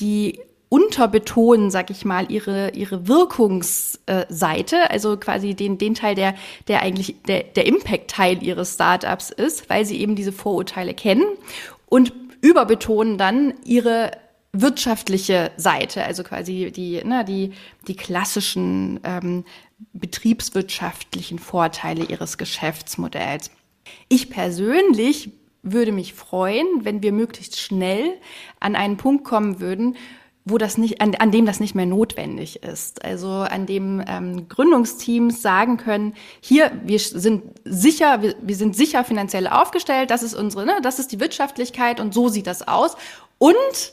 die 0.00 0.40
unterbetonen, 0.68 1.70
sag 1.70 1.90
ich 1.90 2.04
mal, 2.04 2.30
ihre, 2.30 2.70
ihre 2.70 3.06
Wirkungsseite, 3.06 4.90
also 4.90 5.16
quasi 5.16 5.54
den, 5.54 5.78
den 5.78 5.94
Teil, 5.94 6.14
der, 6.14 6.34
der 6.66 6.82
eigentlich 6.82 7.16
der, 7.28 7.44
der 7.44 7.66
Impact-Teil 7.66 8.42
ihres 8.42 8.74
Startups 8.74 9.30
ist, 9.30 9.70
weil 9.70 9.84
sie 9.84 10.00
eben 10.00 10.16
diese 10.16 10.32
Vorurteile 10.32 10.94
kennen 10.94 11.24
und 11.86 12.12
überbetonen 12.40 13.16
dann 13.16 13.54
ihre 13.64 14.10
wirtschaftliche 14.52 15.52
Seite, 15.56 16.04
also 16.04 16.24
quasi 16.24 16.72
die, 16.74 17.02
ne, 17.04 17.24
die, 17.24 17.52
die 17.86 17.96
klassischen 17.96 19.00
ähm, 19.04 19.44
betriebswirtschaftlichen 19.92 21.38
Vorteile 21.38 22.04
ihres 22.04 22.38
Geschäftsmodells. 22.38 23.50
Ich 24.08 24.30
persönlich 24.30 25.30
würde 25.62 25.92
mich 25.92 26.14
freuen, 26.14 26.66
wenn 26.82 27.02
wir 27.02 27.12
möglichst 27.12 27.60
schnell 27.60 28.14
an 28.60 28.76
einen 28.76 28.96
Punkt 28.96 29.24
kommen 29.24 29.60
würden, 29.60 29.96
wo 30.46 30.58
das 30.58 30.78
nicht, 30.78 31.00
an, 31.00 31.14
an 31.16 31.32
dem 31.32 31.44
das 31.44 31.58
nicht 31.58 31.74
mehr 31.74 31.86
notwendig 31.86 32.62
ist. 32.62 33.04
Also 33.04 33.28
an 33.28 33.66
dem 33.66 34.02
ähm, 34.06 34.48
Gründungsteams 34.48 35.42
sagen 35.42 35.76
können, 35.76 36.14
hier, 36.40 36.70
wir 36.84 37.00
sind 37.00 37.42
sicher, 37.64 38.22
wir, 38.22 38.36
wir 38.40 38.54
sind 38.54 38.76
sicher 38.76 39.02
finanziell 39.02 39.48
aufgestellt, 39.48 40.10
das 40.10 40.22
ist 40.22 40.34
unsere, 40.34 40.64
ne, 40.64 40.78
das 40.82 41.00
ist 41.00 41.10
die 41.10 41.18
Wirtschaftlichkeit 41.18 41.98
und 42.00 42.14
so 42.14 42.28
sieht 42.28 42.46
das 42.46 42.66
aus. 42.66 42.96
Und 43.38 43.92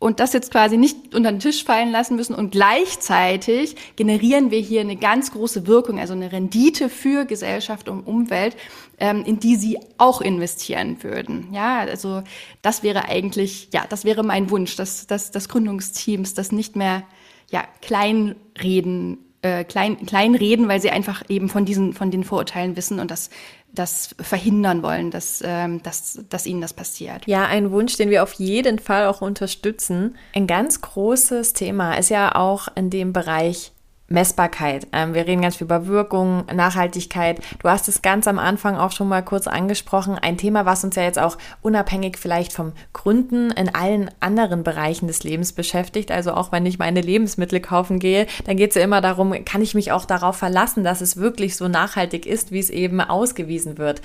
und 0.00 0.18
das 0.18 0.32
jetzt 0.32 0.50
quasi 0.50 0.78
nicht 0.78 1.14
unter 1.14 1.30
den 1.30 1.40
Tisch 1.40 1.62
fallen 1.62 1.92
lassen 1.92 2.16
müssen. 2.16 2.34
Und 2.34 2.52
gleichzeitig 2.52 3.76
generieren 3.96 4.50
wir 4.50 4.58
hier 4.58 4.80
eine 4.80 4.96
ganz 4.96 5.30
große 5.30 5.66
Wirkung, 5.66 6.00
also 6.00 6.14
eine 6.14 6.32
Rendite 6.32 6.88
für 6.88 7.26
Gesellschaft 7.26 7.86
und 7.88 8.06
Umwelt, 8.06 8.56
ähm, 9.00 9.24
in 9.24 9.40
die 9.40 9.56
sie 9.56 9.78
auch 9.98 10.20
investieren 10.20 11.02
würden. 11.02 11.48
Ja, 11.52 11.80
also 11.80 12.22
das 12.62 12.82
wäre 12.82 13.08
eigentlich, 13.08 13.68
ja, 13.72 13.84
das 13.88 14.04
wäre 14.04 14.22
mein 14.22 14.50
Wunsch, 14.50 14.76
dass, 14.76 15.06
dass, 15.06 15.30
dass 15.30 15.48
Gründungsteams 15.48 16.34
das 16.34 16.52
nicht 16.52 16.76
mehr 16.76 17.02
ja, 17.50 17.64
kleinreden 17.82 19.18
äh, 19.42 19.64
klein, 19.64 20.04
klein 20.04 20.34
reden, 20.34 20.68
weil 20.68 20.82
sie 20.82 20.90
einfach 20.90 21.24
eben 21.28 21.48
von 21.48 21.64
diesen, 21.64 21.94
von 21.94 22.10
den 22.10 22.24
Vorurteilen 22.24 22.76
wissen 22.76 23.00
und 23.00 23.10
das 23.10 23.30
das 23.72 24.14
verhindern 24.20 24.82
wollen, 24.82 25.10
dass, 25.10 25.42
ähm, 25.44 25.82
dass, 25.82 26.20
dass 26.28 26.46
ihnen 26.46 26.60
das 26.60 26.72
passiert. 26.72 27.26
Ja, 27.26 27.46
ein 27.46 27.70
Wunsch, 27.70 27.96
den 27.96 28.10
wir 28.10 28.22
auf 28.22 28.32
jeden 28.34 28.78
Fall 28.78 29.06
auch 29.06 29.20
unterstützen. 29.20 30.16
Ein 30.34 30.46
ganz 30.46 30.80
großes 30.80 31.52
Thema 31.52 31.94
ist 31.94 32.10
ja 32.10 32.34
auch 32.34 32.68
in 32.74 32.90
dem 32.90 33.12
Bereich 33.12 33.72
Messbarkeit. 34.10 34.88
Ähm, 34.92 35.14
wir 35.14 35.26
reden 35.26 35.40
ganz 35.40 35.56
viel 35.56 35.66
über 35.66 35.86
Wirkung, 35.86 36.44
Nachhaltigkeit. 36.52 37.40
Du 37.60 37.68
hast 37.68 37.88
es 37.88 38.02
ganz 38.02 38.26
am 38.26 38.40
Anfang 38.40 38.76
auch 38.76 38.90
schon 38.90 39.08
mal 39.08 39.24
kurz 39.24 39.46
angesprochen. 39.46 40.18
Ein 40.18 40.36
Thema, 40.36 40.66
was 40.66 40.82
uns 40.82 40.96
ja 40.96 41.04
jetzt 41.04 41.18
auch 41.18 41.38
unabhängig 41.62 42.18
vielleicht 42.18 42.52
vom 42.52 42.72
Gründen 42.92 43.52
in 43.52 43.72
allen 43.72 44.10
anderen 44.18 44.64
Bereichen 44.64 45.06
des 45.06 45.22
Lebens 45.22 45.52
beschäftigt. 45.52 46.10
Also 46.10 46.32
auch 46.32 46.50
wenn 46.50 46.66
ich 46.66 46.78
meine 46.80 47.00
Lebensmittel 47.00 47.60
kaufen 47.60 48.00
gehe, 48.00 48.26
dann 48.44 48.56
geht 48.56 48.70
es 48.70 48.76
ja 48.76 48.82
immer 48.82 49.00
darum, 49.00 49.32
kann 49.44 49.62
ich 49.62 49.74
mich 49.74 49.92
auch 49.92 50.04
darauf 50.04 50.36
verlassen, 50.36 50.82
dass 50.82 51.00
es 51.00 51.16
wirklich 51.16 51.56
so 51.56 51.68
nachhaltig 51.68 52.26
ist, 52.26 52.50
wie 52.50 52.58
es 52.58 52.70
eben 52.70 53.00
ausgewiesen 53.00 53.78
wird. 53.78 54.02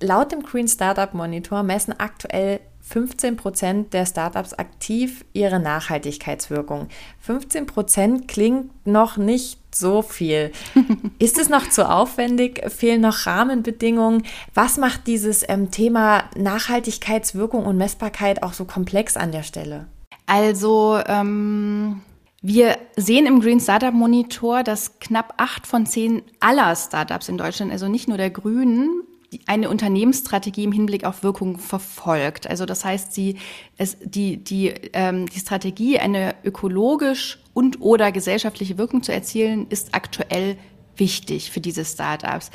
Laut 0.00 0.30
dem 0.30 0.44
Green 0.44 0.68
Startup 0.68 1.12
Monitor 1.12 1.64
messen 1.64 1.98
aktuell 1.98 2.60
15 2.88 3.36
Prozent 3.36 3.92
der 3.92 4.06
Startups 4.06 4.54
aktiv 4.54 5.24
ihre 5.34 5.60
Nachhaltigkeitswirkung. 5.60 6.88
15 7.20 7.66
Prozent 7.66 8.28
klingt 8.28 8.86
noch 8.86 9.18
nicht 9.18 9.58
so 9.74 10.00
viel. 10.00 10.52
Ist 11.18 11.38
es 11.38 11.50
noch 11.50 11.68
zu 11.68 11.88
aufwendig? 11.88 12.62
Fehlen 12.70 13.02
noch 13.02 13.26
Rahmenbedingungen? 13.26 14.22
Was 14.54 14.78
macht 14.78 15.06
dieses 15.06 15.46
ähm, 15.48 15.70
Thema 15.70 16.24
Nachhaltigkeitswirkung 16.36 17.66
und 17.66 17.76
Messbarkeit 17.76 18.42
auch 18.42 18.54
so 18.54 18.64
komplex 18.64 19.18
an 19.18 19.32
der 19.32 19.42
Stelle? 19.42 19.86
Also, 20.24 20.98
ähm, 21.06 22.00
wir 22.40 22.78
sehen 22.96 23.26
im 23.26 23.40
Green 23.40 23.60
Startup 23.60 23.92
Monitor, 23.92 24.62
dass 24.62 24.98
knapp 25.00 25.34
acht 25.36 25.66
von 25.66 25.84
zehn 25.84 26.22
aller 26.40 26.74
Startups 26.74 27.28
in 27.28 27.36
Deutschland, 27.36 27.70
also 27.70 27.88
nicht 27.88 28.08
nur 28.08 28.16
der 28.16 28.30
Grünen, 28.30 29.02
eine 29.46 29.68
Unternehmensstrategie 29.68 30.64
im 30.64 30.72
Hinblick 30.72 31.04
auf 31.04 31.22
Wirkung 31.22 31.58
verfolgt. 31.58 32.48
Also 32.48 32.64
das 32.64 32.84
heißt, 32.84 33.12
sie, 33.12 33.36
es, 33.76 33.96
die, 34.02 34.42
die, 34.42 34.68
ähm, 34.94 35.26
die 35.26 35.38
Strategie, 35.38 35.98
eine 35.98 36.34
ökologisch 36.44 37.38
und 37.52 37.80
oder 37.80 38.10
gesellschaftliche 38.10 38.78
Wirkung 38.78 39.02
zu 39.02 39.12
erzielen, 39.12 39.66
ist 39.68 39.94
aktuell 39.94 40.56
wichtig 40.96 41.50
für 41.50 41.60
diese 41.60 41.84
Startups. 41.84 42.50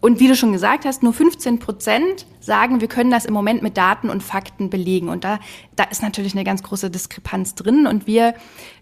Und 0.00 0.20
wie 0.20 0.28
du 0.28 0.36
schon 0.36 0.52
gesagt 0.52 0.84
hast, 0.84 1.02
nur 1.02 1.12
15 1.12 1.58
Prozent 1.58 2.26
sagen, 2.38 2.80
wir 2.80 2.86
können 2.86 3.10
das 3.10 3.24
im 3.24 3.34
Moment 3.34 3.62
mit 3.62 3.76
Daten 3.76 4.10
und 4.10 4.22
Fakten 4.22 4.70
belegen. 4.70 5.08
Und 5.08 5.24
da, 5.24 5.40
da 5.74 5.84
ist 5.84 6.02
natürlich 6.02 6.34
eine 6.34 6.44
ganz 6.44 6.62
große 6.62 6.88
Diskrepanz 6.88 7.56
drin. 7.56 7.86
Und 7.86 8.06
wir, 8.06 8.34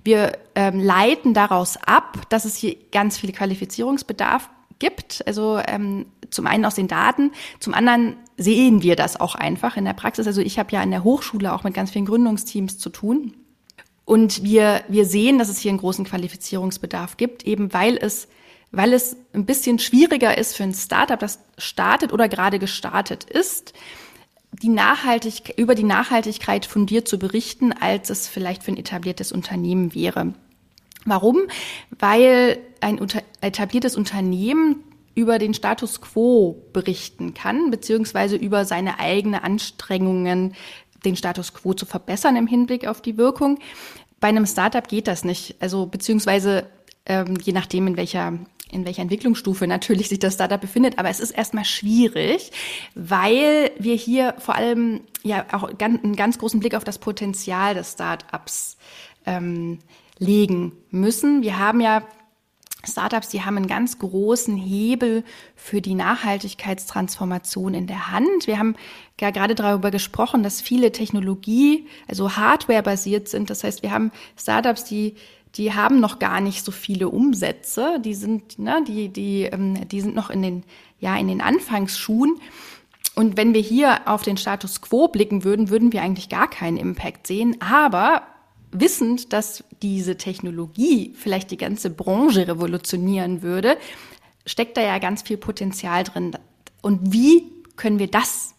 wir 0.05 0.33
ähm, 0.55 0.79
leiten 0.79 1.33
daraus 1.33 1.79
ab, 1.79 2.29
dass 2.29 2.45
es 2.45 2.57
hier 2.57 2.77
ganz 2.93 3.17
viel 3.17 3.33
Qualifizierungsbedarf 3.33 4.51
gibt. 4.79 5.27
Also 5.27 5.61
ähm, 5.67 6.07
zum 6.31 6.47
einen 6.47 6.65
aus 6.65 6.75
den 6.75 6.89
Daten, 6.89 7.33
zum 7.61 7.75
anderen 7.75 8.17
sehen 8.37 8.83
wir 8.83 8.97
das 8.97 9.19
auch 9.19 9.35
einfach 9.35 9.77
in 9.77 9.85
der 9.85 9.93
Praxis. 9.93 10.27
Also 10.27 10.41
ich 10.41 10.59
habe 10.59 10.73
ja 10.73 10.83
in 10.83 10.91
der 10.91 11.05
Hochschule 11.05 11.53
auch 11.53 11.65
mit 11.65 11.75
ganz 11.75 11.91
vielen 11.91 12.07
Gründungsteams 12.07 12.79
zu 12.79 12.91
tun. 12.91 13.35
Und 14.05 14.45
wir, 14.45 14.83
wir 14.89 15.05
sehen, 15.05 15.39
dass 15.39 15.49
es 15.49 15.59
hier 15.59 15.71
einen 15.71 15.81
großen 15.81 16.05
Qualifizierungsbedarf 16.05 17.17
gibt, 17.17 17.45
eben 17.45 17.73
weil 17.73 17.97
es, 17.97 18.29
weil 18.71 18.93
es 18.93 19.17
ein 19.33 19.47
bisschen 19.47 19.79
schwieriger 19.79 20.39
ist 20.39 20.57
für 20.57 20.63
ein 20.63 20.75
Startup, 20.75 21.19
das 21.19 21.41
startet 21.59 22.13
oder 22.13 22.29
gerade 22.29 22.59
gestartet 22.59 23.25
ist, 23.25 23.73
die 24.63 24.69
Nachhaltig 24.69 25.55
über 25.59 25.75
die 25.75 25.83
Nachhaltigkeit 25.85 26.67
fundiert 26.67 27.09
zu 27.09 27.19
berichten, 27.19 27.73
als 27.73 28.11
es 28.11 28.29
vielleicht 28.29 28.63
für 28.63 28.73
ein 28.73 28.77
etabliertes 28.77 29.33
Unternehmen 29.33 29.95
wäre. 29.95 30.35
Warum? 31.07 31.39
Weil 31.99 32.59
ein 32.81 33.01
etabliertes 33.41 33.97
Unternehmen 33.97 34.85
über 35.15 35.39
den 35.39 35.55
Status 35.55 36.03
quo 36.03 36.63
berichten 36.75 37.33
kann, 37.33 37.71
beziehungsweise 37.71 38.37
über 38.37 38.67
seine 38.67 38.99
eigenen 38.99 39.41
Anstrengungen, 39.41 40.55
den 41.05 41.17
Status 41.17 41.55
quo 41.55 41.73
zu 41.73 41.87
verbessern 41.87 42.37
im 42.37 42.47
Hinblick 42.47 42.87
auf 42.87 43.01
die 43.01 43.17
Wirkung. 43.17 43.59
bei 44.21 44.29
einem 44.29 44.47
Startup 44.47 44.87
geht 44.87 45.07
das 45.09 45.25
nicht. 45.25 45.57
Also 45.61 45.87
beziehungsweise 45.87 46.67
ähm, 47.07 47.39
je 47.43 47.53
nachdem, 47.53 47.87
in 47.87 47.97
welcher 47.97 48.39
in 48.71 48.85
welcher 48.85 49.03
Entwicklungsstufe 49.03 49.67
natürlich 49.67 50.09
sich 50.09 50.19
das 50.19 50.35
Startup 50.35 50.61
befindet, 50.61 50.99
aber 50.99 51.09
es 51.09 51.21
ist 51.21 51.31
erstmal 51.31 51.65
schwierig, 51.65 52.51
weil 52.97 53.71
wir 53.79 53.95
hier 53.95 54.35
vor 54.39 54.57
allem 54.57 55.03
ja 55.23 55.47
auch 55.53 55.79
ganz, 55.79 56.03
einen 56.03 56.17
ganz 56.17 56.39
großen 56.39 56.59
Blick 56.59 56.75
auf 56.75 56.83
das 56.83 56.99
Potenzial 56.99 57.75
des 57.75 57.93
Startups 57.93 58.77
ähm, 59.25 59.79
legen 60.19 60.73
müssen. 60.91 61.43
Wir 61.43 61.59
haben 61.59 61.81
ja 61.81 62.03
Startups, 62.85 63.29
die 63.29 63.43
haben 63.43 63.57
einen 63.57 63.67
ganz 63.67 63.99
großen 63.99 64.57
Hebel 64.57 65.25
für 65.55 65.81
die 65.81 65.95
Nachhaltigkeitstransformation 65.95 67.75
in 67.75 67.87
der 67.87 68.13
Hand. 68.13 68.47
Wir 68.47 68.59
haben 68.59 68.77
ja 69.21 69.31
gerade 69.31 69.55
darüber 69.55 69.91
gesprochen, 69.91 70.43
dass 70.43 70.61
viele 70.61 70.93
Technologie, 70.93 71.87
also 72.07 72.37
Hardware 72.37 72.83
basiert 72.83 73.29
sind. 73.29 73.51
Das 73.51 73.65
heißt, 73.65 73.83
wir 73.83 73.91
haben 73.91 74.13
Startups, 74.37 74.85
die 74.85 75.17
die 75.57 75.73
haben 75.73 76.01
noch 76.01 76.19
gar 76.19 76.41
nicht 76.41 76.65
so 76.65 76.71
viele 76.71 77.09
Umsätze. 77.09 77.99
Die 78.05 78.15
sind, 78.15 78.59
ne, 78.59 78.85
die, 78.87 79.09
die, 79.09 79.45
ähm, 79.45 79.89
die 79.89 80.03
sind 80.03 80.15
noch 80.15 80.29
in 80.29 80.43
den, 80.43 80.65
ja, 81.01 81.17
in 81.17 81.29
den 81.29 81.41
Anfangsschuhen. 81.41 82.39
Und 83.15 83.39
wenn 83.39 83.55
wir 83.55 83.63
hier 83.63 84.07
auf 84.07 84.23
den 84.23 84.37
Status 84.37 84.83
quo 84.83 85.09
blicken 85.09 85.45
würden, 85.45 85.71
würden 85.71 85.93
wir 85.93 86.03
eigentlich 86.03 86.29
gar 86.29 86.51
keinen 86.51 86.77
Impact 86.77 87.27
sehen. 87.27 87.57
Aber 87.61 88.23
wissend, 88.73 89.33
dass 89.33 89.65
diese 89.83 90.17
Technologie 90.17 91.15
vielleicht 91.17 91.51
die 91.51 91.57
ganze 91.57 91.91
Branche 91.91 92.49
revolutionieren 92.49 93.43
würde, 93.43 93.77
steckt 94.45 94.77
da 94.77 94.83
ja 94.83 94.99
ganz 94.99 95.23
viel 95.23 95.37
Potenzial 95.37 96.05
drin. 96.05 96.33
Und 96.83 97.13
wie 97.13 97.51
können 97.77 97.99
wir 97.99 98.09
das 98.09 98.55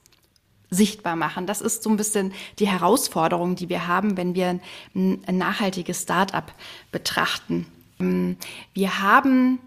sichtbar 0.70 1.16
machen? 1.16 1.48
Das 1.48 1.62
ist 1.62 1.84
so 1.84 1.90
ein 1.90 1.98
bisschen 1.98 2.34
die 2.60 2.68
Herausforderung, 2.68 3.56
die 3.56 3.70
wir 3.70 3.88
haben, 3.88 4.18
wenn 4.18 4.36
wir 4.36 4.60
ein, 4.94 5.22
nachhaltiges 5.32 6.04
Start-up 6.04 6.54
betrachten. 6.92 7.66
Wir 7.98 9.02
haben 9.02 9.60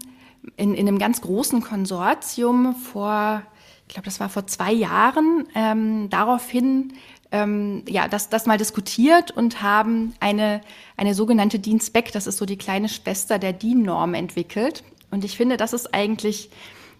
in, 0.57 0.73
in 0.73 0.87
einem 0.87 0.99
ganz 0.99 1.21
großen 1.21 1.61
Konsortium 1.61 2.75
vor, 2.75 3.41
ich 3.87 3.93
glaube, 3.93 4.05
das 4.05 4.19
war 4.19 4.29
vor 4.29 4.47
zwei 4.47 4.71
Jahren, 4.71 5.47
ähm, 5.55 6.09
daraufhin 6.09 6.93
ähm, 7.31 7.83
ja, 7.87 8.07
das, 8.07 8.29
das 8.29 8.45
mal 8.45 8.57
diskutiert 8.57 9.31
und 9.31 9.61
haben 9.61 10.13
eine, 10.19 10.61
eine 10.97 11.13
sogenannte 11.13 11.59
DIN-Spec, 11.59 12.11
das 12.11 12.27
ist 12.27 12.37
so 12.37 12.45
die 12.45 12.57
kleine 12.57 12.89
Schwester 12.89 13.39
der 13.39 13.53
DIN-Norm 13.53 14.13
entwickelt. 14.13 14.83
Und 15.11 15.23
ich 15.23 15.37
finde, 15.37 15.57
das 15.57 15.73
ist 15.73 15.93
eigentlich, 15.93 16.49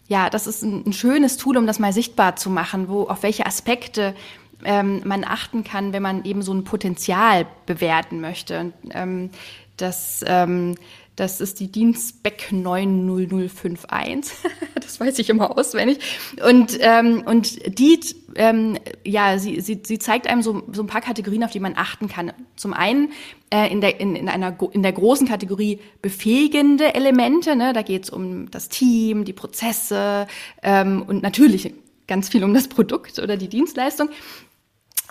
ja, 0.08 0.30
das 0.30 0.48
ist 0.48 0.64
ein, 0.64 0.86
ein 0.86 0.94
schönes 0.94 1.38
Tool, 1.38 1.58
um 1.58 1.68
das 1.68 1.80
mal 1.80 1.94
sichtbar 1.94 2.36
zu 2.36 2.50
machen, 2.50 2.88
wo, 2.90 3.04
auf 3.04 3.24
welche 3.24 3.46
Aspekte 3.46 4.16
ähm, 4.64 5.02
man 5.06 5.24
achten 5.24 5.64
kann, 5.64 5.94
wenn 5.94 6.04
man 6.04 6.24
eben 6.26 6.42
so 6.42 6.54
ein 6.54 6.64
Potenzial 6.64 7.46
bewerten 7.66 8.22
möchte. 8.22 8.60
Und, 8.60 8.74
ähm, 8.92 9.30
das, 9.78 10.24
ähm, 10.28 10.76
das 11.16 11.42
ist 11.42 11.60
die 11.60 11.72
Dienstback 11.72 12.52
90051. 12.52 14.34
das 14.76 15.00
weiß 15.00 15.20
ich 15.20 15.30
immer 15.30 15.58
auswendig. 15.58 16.00
Und, 16.46 16.78
ähm, 16.80 17.24
und 17.26 17.80
die, 17.80 18.00
ähm, 18.36 18.78
ja, 19.06 19.38
sie, 19.38 19.62
sie, 19.62 19.82
sie 19.84 20.00
zeigt 20.00 20.28
einem 20.28 20.42
so, 20.42 20.64
so 20.72 20.84
ein 20.84 20.88
paar 20.88 21.02
Kategorien, 21.02 21.44
auf 21.44 21.52
die 21.52 21.60
man 21.60 21.74
achten 21.76 22.08
kann. 22.08 22.32
Zum 22.56 22.74
einen 22.74 23.12
äh, 23.50 23.72
in, 23.72 23.82
der, 23.82 24.00
in, 24.00 24.16
in, 24.16 24.30
einer, 24.30 24.58
in 24.72 24.84
der 24.84 24.92
großen 24.92 25.28
Kategorie 25.28 25.80
befähigende 26.02 26.94
Elemente. 26.96 27.56
Ne? 27.56 27.74
Da 27.74 27.82
geht 27.82 28.06
es 28.06 28.10
um 28.10 28.50
das 28.52 28.70
Team, 28.70 29.26
die 29.26 29.34
Prozesse 29.34 30.28
ähm, 30.64 31.04
und 31.08 31.22
natürlich 31.22 31.74
ganz 32.08 32.30
viel 32.30 32.44
um 32.44 32.54
das 32.54 32.68
Produkt 32.68 33.20
oder 33.20 33.38
die 33.38 33.50
Dienstleistung. 33.50 34.10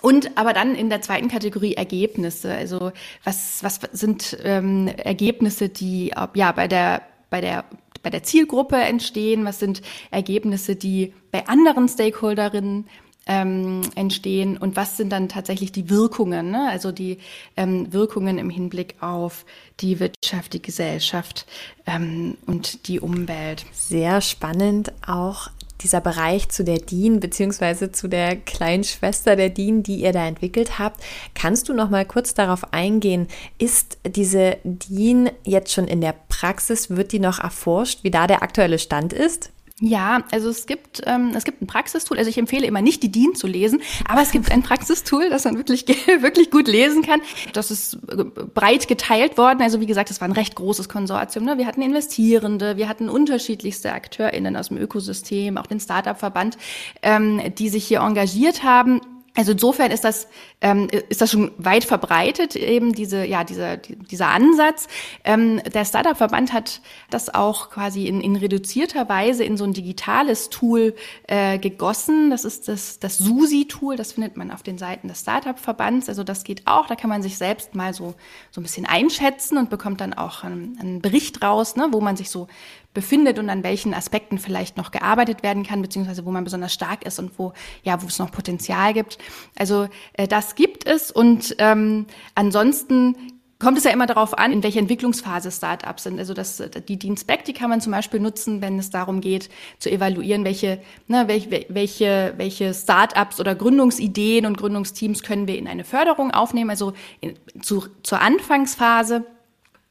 Und 0.01 0.37
aber 0.37 0.53
dann 0.53 0.75
in 0.75 0.89
der 0.89 1.01
zweiten 1.01 1.27
Kategorie 1.27 1.75
Ergebnisse. 1.75 2.53
Also 2.53 2.91
was, 3.23 3.63
was 3.63 3.79
sind 3.91 4.37
ähm, 4.43 4.87
Ergebnisse, 4.87 5.69
die 5.69 6.11
ja 6.33 6.51
bei 6.51 6.67
der, 6.67 7.03
bei 7.29 7.39
der 7.41 7.65
bei 8.03 8.09
der 8.09 8.23
Zielgruppe 8.23 8.77
entstehen, 8.77 9.45
was 9.45 9.59
sind 9.59 9.81
Ergebnisse, 10.09 10.75
die 10.75 11.13
bei 11.31 11.47
anderen 11.47 11.87
Stakeholderinnen 11.87 12.87
ähm, 13.27 13.81
entstehen 13.95 14.57
und 14.57 14.75
was 14.75 14.97
sind 14.97 15.11
dann 15.11 15.29
tatsächlich 15.29 15.71
die 15.71 15.89
Wirkungen, 15.89 16.51
ne? 16.51 16.67
also 16.69 16.91
die 16.91 17.19
ähm, 17.55 17.91
Wirkungen 17.93 18.37
im 18.37 18.49
Hinblick 18.49 18.95
auf 18.99 19.45
die 19.79 19.99
Wirtschaft, 19.99 20.53
die 20.53 20.61
Gesellschaft 20.61 21.45
ähm, 21.85 22.37
und 22.47 22.87
die 22.87 22.99
Umwelt. 22.99 23.65
Sehr 23.71 24.21
spannend 24.21 24.91
auch 25.05 25.49
dieser 25.83 26.01
Bereich 26.01 26.49
zu 26.49 26.63
der 26.63 26.77
DIN 26.77 27.19
beziehungsweise 27.19 27.91
zu 27.91 28.07
der 28.07 28.35
kleinen 28.35 28.83
Schwester 28.83 29.35
der 29.35 29.49
DIN, 29.49 29.83
die 29.83 30.01
ihr 30.01 30.11
da 30.11 30.27
entwickelt 30.27 30.79
habt. 30.79 31.01
Kannst 31.33 31.69
du 31.69 31.73
noch 31.73 31.89
mal 31.89 32.05
kurz 32.05 32.33
darauf 32.33 32.73
eingehen? 32.73 33.27
Ist 33.57 33.97
diese 34.05 34.57
DIN 34.63 35.31
jetzt 35.43 35.73
schon 35.73 35.87
in 35.87 36.01
der 36.01 36.15
Praxis? 36.29 36.89
Wird 36.91 37.11
die 37.11 37.19
noch 37.19 37.39
erforscht, 37.39 38.03
wie 38.03 38.11
da 38.11 38.27
der 38.27 38.43
aktuelle 38.43 38.79
Stand 38.79 39.13
ist? 39.13 39.51
Ja, 39.83 40.23
also 40.31 40.49
es 40.49 40.67
gibt 40.67 41.01
ähm, 41.07 41.31
es 41.35 41.43
gibt 41.43 41.59
ein 41.61 41.67
Praxistool. 41.67 42.19
Also 42.19 42.29
ich 42.29 42.37
empfehle 42.37 42.67
immer 42.67 42.83
nicht 42.83 43.01
die 43.01 43.11
DIN 43.11 43.33
zu 43.33 43.47
lesen, 43.47 43.81
aber 44.07 44.21
es 44.21 44.29
gibt 44.29 44.51
ein 44.51 44.61
Praxistool, 44.61 45.31
das 45.31 45.43
man 45.45 45.57
wirklich 45.57 45.87
wirklich 46.21 46.51
gut 46.51 46.67
lesen 46.67 47.01
kann. 47.01 47.19
Das 47.53 47.71
ist 47.71 47.95
äh, 48.07 48.23
breit 48.23 48.87
geteilt 48.87 49.39
worden. 49.39 49.63
Also 49.63 49.81
wie 49.81 49.87
gesagt, 49.87 50.11
es 50.11 50.21
war 50.21 50.27
ein 50.27 50.33
recht 50.33 50.55
großes 50.55 50.87
Konsortium. 50.87 51.45
Ne? 51.45 51.57
Wir 51.57 51.65
hatten 51.65 51.81
Investierende, 51.81 52.77
wir 52.77 52.87
hatten 52.87 53.09
unterschiedlichste 53.09 53.91
AkteurInnen 53.91 54.55
aus 54.55 54.67
dem 54.67 54.77
Ökosystem, 54.77 55.57
auch 55.57 55.65
den 55.65 55.79
Startup-Verband, 55.79 56.57
ähm, 57.01 57.41
die 57.57 57.69
sich 57.69 57.85
hier 57.85 58.01
engagiert 58.01 58.63
haben. 58.63 59.01
Also 59.33 59.53
insofern 59.53 59.91
ist 59.91 60.03
das 60.03 60.27
ähm, 60.59 60.89
ist 61.07 61.21
das 61.21 61.31
schon 61.31 61.51
weit 61.57 61.85
verbreitet 61.85 62.57
eben 62.57 62.91
diese 62.91 63.25
ja 63.25 63.45
dieser 63.45 63.77
dieser 63.77 64.27
Ansatz. 64.27 64.87
Ähm, 65.23 65.61
der 65.73 65.85
Startup-Verband 65.85 66.51
hat 66.51 66.81
das 67.09 67.33
auch 67.33 67.69
quasi 67.69 68.07
in, 68.07 68.19
in 68.19 68.35
reduzierter 68.35 69.07
Weise 69.07 69.45
in 69.45 69.55
so 69.55 69.63
ein 69.63 69.71
digitales 69.71 70.49
Tool 70.49 70.95
äh, 71.27 71.59
gegossen. 71.59 72.29
Das 72.29 72.43
ist 72.43 72.67
das 72.67 72.99
das 72.99 73.17
Susi-Tool. 73.19 73.95
Das 73.95 74.13
findet 74.13 74.35
man 74.35 74.51
auf 74.51 74.63
den 74.63 74.77
Seiten 74.77 75.07
des 75.07 75.21
Startup-Verbands. 75.21 76.09
Also 76.09 76.25
das 76.25 76.43
geht 76.43 76.67
auch. 76.67 76.87
Da 76.87 76.95
kann 76.95 77.09
man 77.09 77.23
sich 77.23 77.37
selbst 77.37 77.73
mal 77.73 77.93
so 77.93 78.15
so 78.51 78.59
ein 78.59 78.63
bisschen 78.63 78.85
einschätzen 78.85 79.57
und 79.57 79.69
bekommt 79.69 80.01
dann 80.01 80.13
auch 80.13 80.43
einen, 80.43 80.77
einen 80.77 81.01
Bericht 81.01 81.41
raus, 81.41 81.77
ne, 81.77 81.87
wo 81.91 82.01
man 82.01 82.17
sich 82.17 82.29
so 82.29 82.47
befindet 82.93 83.39
und 83.39 83.49
an 83.49 83.63
welchen 83.63 83.93
Aspekten 83.93 84.37
vielleicht 84.37 84.77
noch 84.77 84.91
gearbeitet 84.91 85.43
werden 85.43 85.63
kann, 85.63 85.81
beziehungsweise 85.81 86.25
wo 86.25 86.31
man 86.31 86.43
besonders 86.43 86.73
stark 86.73 87.05
ist 87.05 87.19
und 87.19 87.37
wo, 87.37 87.53
ja, 87.83 88.01
wo 88.01 88.07
es 88.07 88.19
noch 88.19 88.31
Potenzial 88.31 88.93
gibt. 88.93 89.17
Also 89.57 89.87
äh, 90.13 90.27
das 90.27 90.55
gibt 90.55 90.87
es 90.87 91.11
und 91.11 91.55
ähm, 91.59 92.05
ansonsten 92.35 93.15
kommt 93.61 93.77
es 93.77 93.83
ja 93.83 93.91
immer 93.91 94.07
darauf 94.07 94.37
an, 94.37 94.51
in 94.51 94.63
welcher 94.63 94.79
Entwicklungsphase 94.79 95.51
Startups 95.51 96.03
sind. 96.03 96.19
Also 96.19 96.33
das, 96.33 96.61
die 96.87 96.97
Dienstback, 96.97 97.45
die 97.45 97.53
kann 97.53 97.69
man 97.69 97.79
zum 97.79 97.91
Beispiel 97.91 98.19
nutzen, 98.19 98.61
wenn 98.61 98.79
es 98.79 98.89
darum 98.89 99.21
geht, 99.21 99.49
zu 99.77 99.89
evaluieren, 99.91 100.43
welche, 100.43 100.81
ne, 101.07 101.27
welche, 101.27 101.65
welche, 101.69 102.33
welche 102.37 102.73
Startups 102.73 103.39
oder 103.39 103.53
Gründungsideen 103.53 104.47
und 104.47 104.57
Gründungsteams 104.57 105.21
können 105.21 105.47
wir 105.47 105.57
in 105.57 105.67
eine 105.67 105.83
Förderung 105.83 106.31
aufnehmen, 106.31 106.71
also 106.71 106.93
in, 107.21 107.35
zu, 107.61 107.85
zur 108.01 108.21
Anfangsphase. 108.21 109.25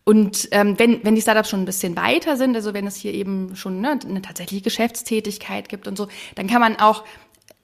Und 0.05 0.49
ähm, 0.53 0.79
wenn, 0.79 1.05
wenn 1.05 1.15
die 1.15 1.21
Startups 1.21 1.51
schon 1.51 1.61
ein 1.61 1.67
bisschen 1.67 1.95
weiter 1.97 2.37
sind, 2.37 2.57
also 2.57 2.75
wenn 2.75 2.87
es 2.87 2.97
hier 2.97 3.13
eben 3.13 3.55
schon 3.55 3.81
ne, 3.81 3.99
eine 4.05 4.23
tatsächliche 4.23 4.63
Geschäftstätigkeit 4.63 5.69
gibt 5.69 5.87
und 5.87 5.97
so, 5.97 6.09
dann 6.35 6.47
kann 6.47 6.61
man 6.61 6.77
auch 6.77 7.05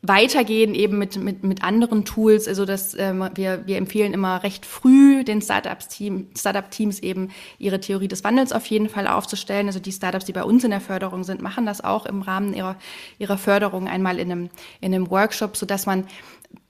weitergehen 0.09 0.75
eben 0.75 0.99
mit, 0.99 1.17
mit, 1.17 1.43
mit 1.45 1.63
anderen 1.63 2.05
Tools. 2.05 2.49
Also 2.49 2.65
dass 2.65 2.95
ähm, 2.95 3.29
wir, 3.35 3.67
wir 3.67 3.77
empfehlen 3.77 4.13
immer 4.13 4.43
recht 4.43 4.67
früh 4.67 5.25
den 5.25 5.41
Startups-Team, 5.43 6.29
Startup-Teams 6.37 7.01
eben 7.01 7.31
ihre 7.59 7.81
Theorie 7.81 8.09
des 8.09 8.25
Wandels 8.25 8.53
auf 8.53 8.67
jeden 8.67 8.89
Fall 8.89 9.07
aufzustellen. 9.07 9.67
Also 9.67 9.81
die 9.81 9.93
Startups, 9.93 10.25
die 10.25 10.33
bei 10.33 10.45
uns 10.45 10.65
in 10.65 10.71
der 10.71 10.81
Förderung 10.81 11.25
sind, 11.25 11.43
machen 11.43 11.67
das 11.67 11.83
auch 11.83 12.07
im 12.07 12.23
Rahmen 12.23 12.55
ihrer, 12.55 12.77
ihrer 13.19 13.39
Förderung 13.39 13.89
einmal 13.89 14.19
in 14.19 14.31
einem, 14.31 14.51
in 14.81 14.95
einem 14.95 15.11
Workshop, 15.11 15.57
so 15.57 15.67
dass 15.67 15.87
man 15.87 16.05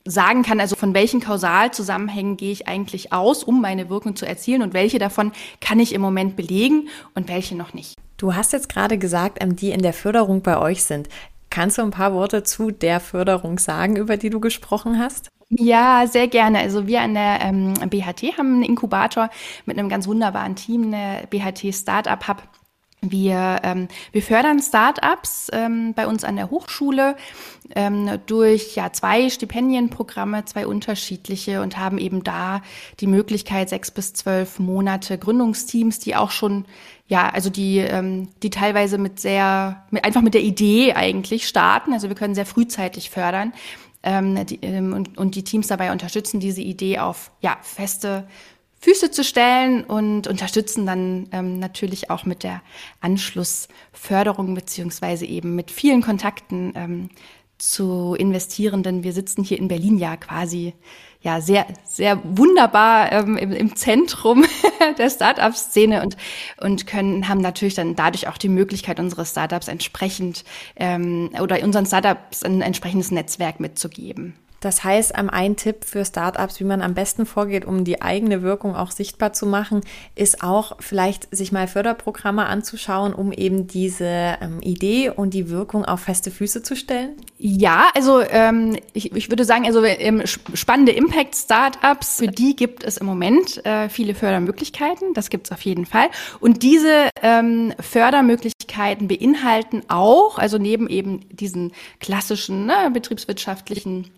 sagen 0.07 0.43
kann, 0.43 0.61
also 0.61 0.77
von 0.77 0.95
welchen 0.95 1.21
Kausalzusammenhängen 1.21 2.37
gehe 2.37 2.53
ich 2.53 2.69
eigentlich 2.69 3.13
aus, 3.13 3.43
um 3.43 3.61
meine 3.61 3.91
Wirkung 3.91 4.17
zu 4.17 4.27
erzielen 4.27 4.63
und 4.63 4.73
welche 4.73 4.99
davon 4.99 5.33
kann 5.61 5.81
ich 5.81 5.93
im 5.93 6.01
Moment 6.01 6.37
belegen 6.37 6.89
und 7.15 7.29
welche 7.29 7.57
noch 7.57 7.75
nicht. 7.75 7.97
Du 8.17 8.35
hast 8.35 8.53
jetzt 8.53 8.69
gerade 8.69 8.97
gesagt, 8.97 9.39
die 9.61 9.71
in 9.71 9.83
der 9.83 9.93
Förderung 9.93 10.43
bei 10.43 10.57
euch 10.59 10.85
sind. 10.85 11.09
Kannst 11.57 11.79
du 11.79 11.83
ein 11.83 11.91
paar 11.91 12.13
Worte 12.13 12.43
zu 12.43 12.71
der 12.71 13.01
Förderung 13.01 13.59
sagen, 13.59 13.97
über 13.97 14.19
die 14.19 14.29
du 14.29 14.41
gesprochen 14.41 14.99
hast? 14.99 15.31
Ja, 15.49 16.07
sehr 16.07 16.29
gerne. 16.29 16.59
Also 16.59 16.87
wir 16.87 17.01
an 17.01 17.15
der 17.15 17.41
ähm, 17.41 17.73
BHT 17.73 18.37
haben 18.37 18.57
einen 18.57 18.63
Inkubator 18.63 19.31
mit 19.65 19.79
einem 19.79 19.89
ganz 19.89 20.07
wunderbaren 20.07 20.55
Team, 20.55 20.93
eine 20.93 21.27
BHT 21.31 21.75
Startup 21.75 22.29
Hub 22.29 22.43
wir, 23.03 23.61
ähm, 23.63 23.89
wir 24.13 24.23
fördern 24.23 24.61
Startups 24.61 25.49
ähm, 25.53 25.95
bei 25.95 26.07
uns 26.07 26.25
an 26.25 26.37
der 26.37 26.51
Hochschule 26.51 27.17
ähm, 27.75 28.19
durch 28.27 28.75
ja 28.75 28.93
zwei 28.93 29.29
Stipendienprogramme, 29.29 30.45
zwei 30.45 30.67
unterschiedliche 30.67 31.63
und 31.63 31.79
haben 31.79 31.99
eben 31.99 32.25
da 32.25 32.63
die 33.01 33.07
Möglichkeit 33.07 33.69
sechs 33.69 33.91
bis 33.91 34.15
zwölf 34.15 34.59
Monate 34.59 35.19
Gründungsteams, 35.19 35.99
die 35.99 36.17
auch 36.17 36.31
schon 36.31 36.65
ja 37.07 37.29
also 37.29 37.51
die 37.51 37.79
ähm, 37.79 38.29
die 38.43 38.51
teilweise 38.51 38.99
mit 38.99 39.21
sehr 39.21 39.85
mit, 39.91 40.05
einfach 40.05 40.23
mit 40.23 40.35
der 40.35 40.43
Idee 40.43 40.95
eigentlich 40.95 41.47
starten. 41.47 41.93
Also 41.93 42.09
wir 42.09 42.17
können 42.17 42.35
sehr 42.35 42.47
frühzeitig 42.47 43.11
fördern 43.11 43.53
ähm, 44.03 44.47
die, 44.47 44.59
ähm, 44.63 44.95
und, 44.95 45.19
und 45.19 45.35
die 45.35 45.45
Teams 45.45 45.67
dabei 45.67 45.93
unterstützen, 45.93 46.41
diese 46.41 46.63
Idee 46.63 46.99
auf 46.99 47.31
ja 47.41 47.59
feste 47.61 48.27
Füße 48.81 49.11
zu 49.11 49.25
stellen 49.25 49.85
und 49.85 50.27
unterstützen 50.27 50.87
dann 50.87 51.29
ähm, 51.33 51.59
natürlich 51.59 52.11
auch 52.11 52.25
mit 52.25 52.43
der 52.43 52.63
Anschlussförderung 53.01 54.55
beziehungsweise 54.55 55.27
eben 55.27 55.55
mit 55.55 55.71
vielen 55.71 56.03
Kontakten 56.03 56.73
ähm, 56.77 57.11
zu 57.59 58.15
Investierenden. 58.19 59.03
Wir 59.03 59.13
sitzen 59.13 59.43
hier 59.43 59.59
in 59.59 59.69
Berlin 59.69 59.99
ja 59.99 60.17
quasi 60.17 60.75
ja 61.23 61.41
sehr 61.41 61.67
sehr 61.85 62.21
wunderbar 62.23 63.11
ähm, 63.13 63.37
im, 63.39 63.53
im 63.53 63.75
Zentrum 63.75 64.45
der 64.99 65.09
Startup-Szene 65.09 66.03
und 66.03 66.17
und 66.61 66.87
können 66.87 67.29
haben 67.29 67.41
natürlich 67.41 67.75
dann 67.75 67.97
dadurch 67.97 68.29
auch 68.29 68.39
die 68.39 68.51
Möglichkeit, 68.51 69.01
unsere 69.01 69.25
Startups 69.25 69.69
entsprechend 69.69 70.45
ähm, 70.77 71.31
oder 71.41 71.63
unseren 71.63 71.87
Startups 71.87 72.43
ein 72.43 72.61
entsprechendes 72.61 73.11
Netzwerk 73.11 73.59
mitzugeben. 73.59 74.35
Das 74.67 74.83
heißt, 74.83 75.15
ein 75.15 75.55
Tipp 75.55 75.85
für 75.85 76.05
Startups, 76.05 76.59
wie 76.59 76.65
man 76.65 76.83
am 76.83 76.93
besten 76.93 77.25
vorgeht, 77.25 77.65
um 77.65 77.85
die 77.85 78.03
eigene 78.03 78.43
Wirkung 78.43 78.75
auch 78.75 78.91
sichtbar 78.91 79.33
zu 79.33 79.47
machen, 79.47 79.83
ist 80.17 80.43
auch 80.43 80.79
vielleicht 80.81 81.33
sich 81.33 81.53
mal 81.53 81.69
Förderprogramme 81.69 82.47
anzuschauen, 82.47 83.15
um 83.15 83.31
eben 83.31 83.69
diese 83.69 84.37
ähm, 84.41 84.61
Idee 84.63 85.11
und 85.11 85.35
die 85.35 85.51
Wirkung 85.51 85.85
auf 85.85 86.01
feste 86.01 86.33
Füße 86.33 86.65
zu 86.65 86.75
stellen? 86.75 87.11
Ja, 87.39 87.91
also 87.95 88.21
ähm, 88.21 88.77
ich, 88.93 89.15
ich 89.15 89.31
würde 89.31 89.45
sagen, 89.45 89.67
also 89.67 89.85
ähm, 89.85 90.25
spannende 90.27 90.91
Impact-Startups, 90.91 92.17
für 92.17 92.27
die 92.27 92.57
gibt 92.57 92.83
es 92.83 92.97
im 92.97 93.07
Moment 93.07 93.65
äh, 93.65 93.89
viele 93.89 94.17
Fördermöglichkeiten. 94.17 95.15
Das 95.15 95.31
gibt 95.31 95.47
es 95.47 95.53
auf 95.53 95.61
jeden 95.61 95.87
Fall. 95.87 96.09
Und 96.41 96.65
diese 96.65 97.11
ähm, 97.23 97.73
Fördermöglichkeiten 97.79 99.07
beinhalten 99.07 99.83
auch, 99.87 100.39
also 100.39 100.59
neben 100.59 100.89
eben 100.89 101.21
diesen 101.29 101.71
klassischen 102.01 102.67
ne, 102.67 102.91
betriebswirtschaftlichen 102.93 104.11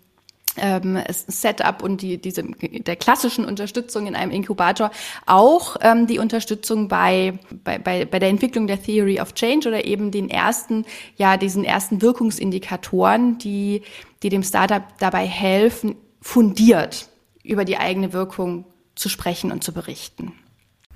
ähm, 0.60 1.02
Setup 1.08 1.82
und 1.82 2.02
die, 2.02 2.18
diese, 2.18 2.42
der 2.42 2.96
klassischen 2.96 3.44
Unterstützung 3.44 4.06
in 4.06 4.14
einem 4.14 4.32
Inkubator 4.32 4.90
auch 5.26 5.76
ähm, 5.80 6.06
die 6.06 6.18
Unterstützung 6.18 6.88
bei, 6.88 7.38
bei, 7.64 7.78
bei, 7.78 8.04
bei 8.04 8.18
der 8.18 8.28
Entwicklung 8.28 8.66
der 8.66 8.82
Theory 8.82 9.20
of 9.20 9.34
Change 9.34 9.68
oder 9.68 9.84
eben 9.84 10.10
den 10.10 10.30
ersten, 10.30 10.84
ja, 11.16 11.36
diesen 11.36 11.64
ersten 11.64 12.02
Wirkungsindikatoren, 12.02 13.38
die, 13.38 13.82
die 14.22 14.28
dem 14.28 14.42
Startup 14.42 14.82
dabei 14.98 15.26
helfen, 15.26 15.96
fundiert 16.20 17.08
über 17.42 17.64
die 17.64 17.78
eigene 17.78 18.12
Wirkung 18.12 18.64
zu 18.94 19.08
sprechen 19.08 19.52
und 19.52 19.64
zu 19.64 19.72
berichten. 19.72 20.32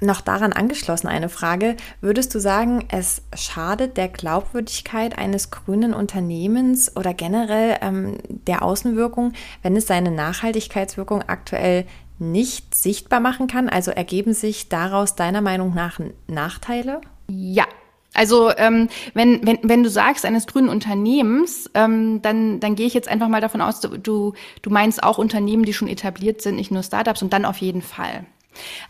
Noch 0.03 0.21
daran 0.21 0.53
angeschlossen 0.53 1.07
eine 1.07 1.29
Frage. 1.29 1.77
Würdest 2.01 2.35
du 2.35 2.41
sagen, 2.41 2.87
es 2.91 3.23
schadet 3.37 3.97
der 3.97 4.09
Glaubwürdigkeit 4.09 5.17
eines 5.17 5.53
grünen 5.53 5.95
Unternehmens 5.95 6.97
oder 6.97 7.15
generell 7.15 7.77
ähm, 7.83 8.19
der 8.29 8.63
Außenwirkung, 8.63 9.33
wenn 9.63 9.77
es 9.77 9.87
seine 9.87 10.11
Nachhaltigkeitswirkung 10.11 11.23
aktuell 11.29 11.87
nicht 12.19 12.75
sichtbar 12.75 13.21
machen 13.21 13.47
kann? 13.47 13.69
Also 13.69 13.93
ergeben 13.93 14.35
sich 14.35 14.69
daraus 14.69 15.15
deiner 15.15 15.41
Meinung 15.41 15.73
nach 15.73 16.01
Nachteile? 16.27 17.01
Ja, 17.29 17.67
also 18.13 18.51
ähm, 18.57 18.89
wenn, 19.15 19.47
wenn, 19.47 19.61
wenn 19.63 19.85
du 19.85 19.89
sagst 19.89 20.27
eines 20.27 20.49
grünen 20.49 20.69
Unternehmens, 20.69 21.71
ähm, 21.75 22.21
dann, 22.23 22.59
dann 22.59 22.75
gehe 22.75 22.89
ich 22.89 22.95
jetzt 22.95 23.09
einfach 23.09 23.29
mal 23.29 23.41
davon 23.41 23.61
aus, 23.61 23.79
du, 23.79 23.97
du, 23.97 24.35
meinst 24.71 25.05
auch 25.05 25.19
Unternehmen, 25.19 25.65
die 25.65 25.73
schon 25.73 25.87
etabliert 25.87 26.43
sind, 26.43 26.57
nicht 26.57 26.73
nur 26.73 26.83
Startups 26.83 27.23
und 27.23 27.33
dann 27.33 27.45
auf 27.45 27.59
jeden 27.59 27.83
Fall. 27.83 28.27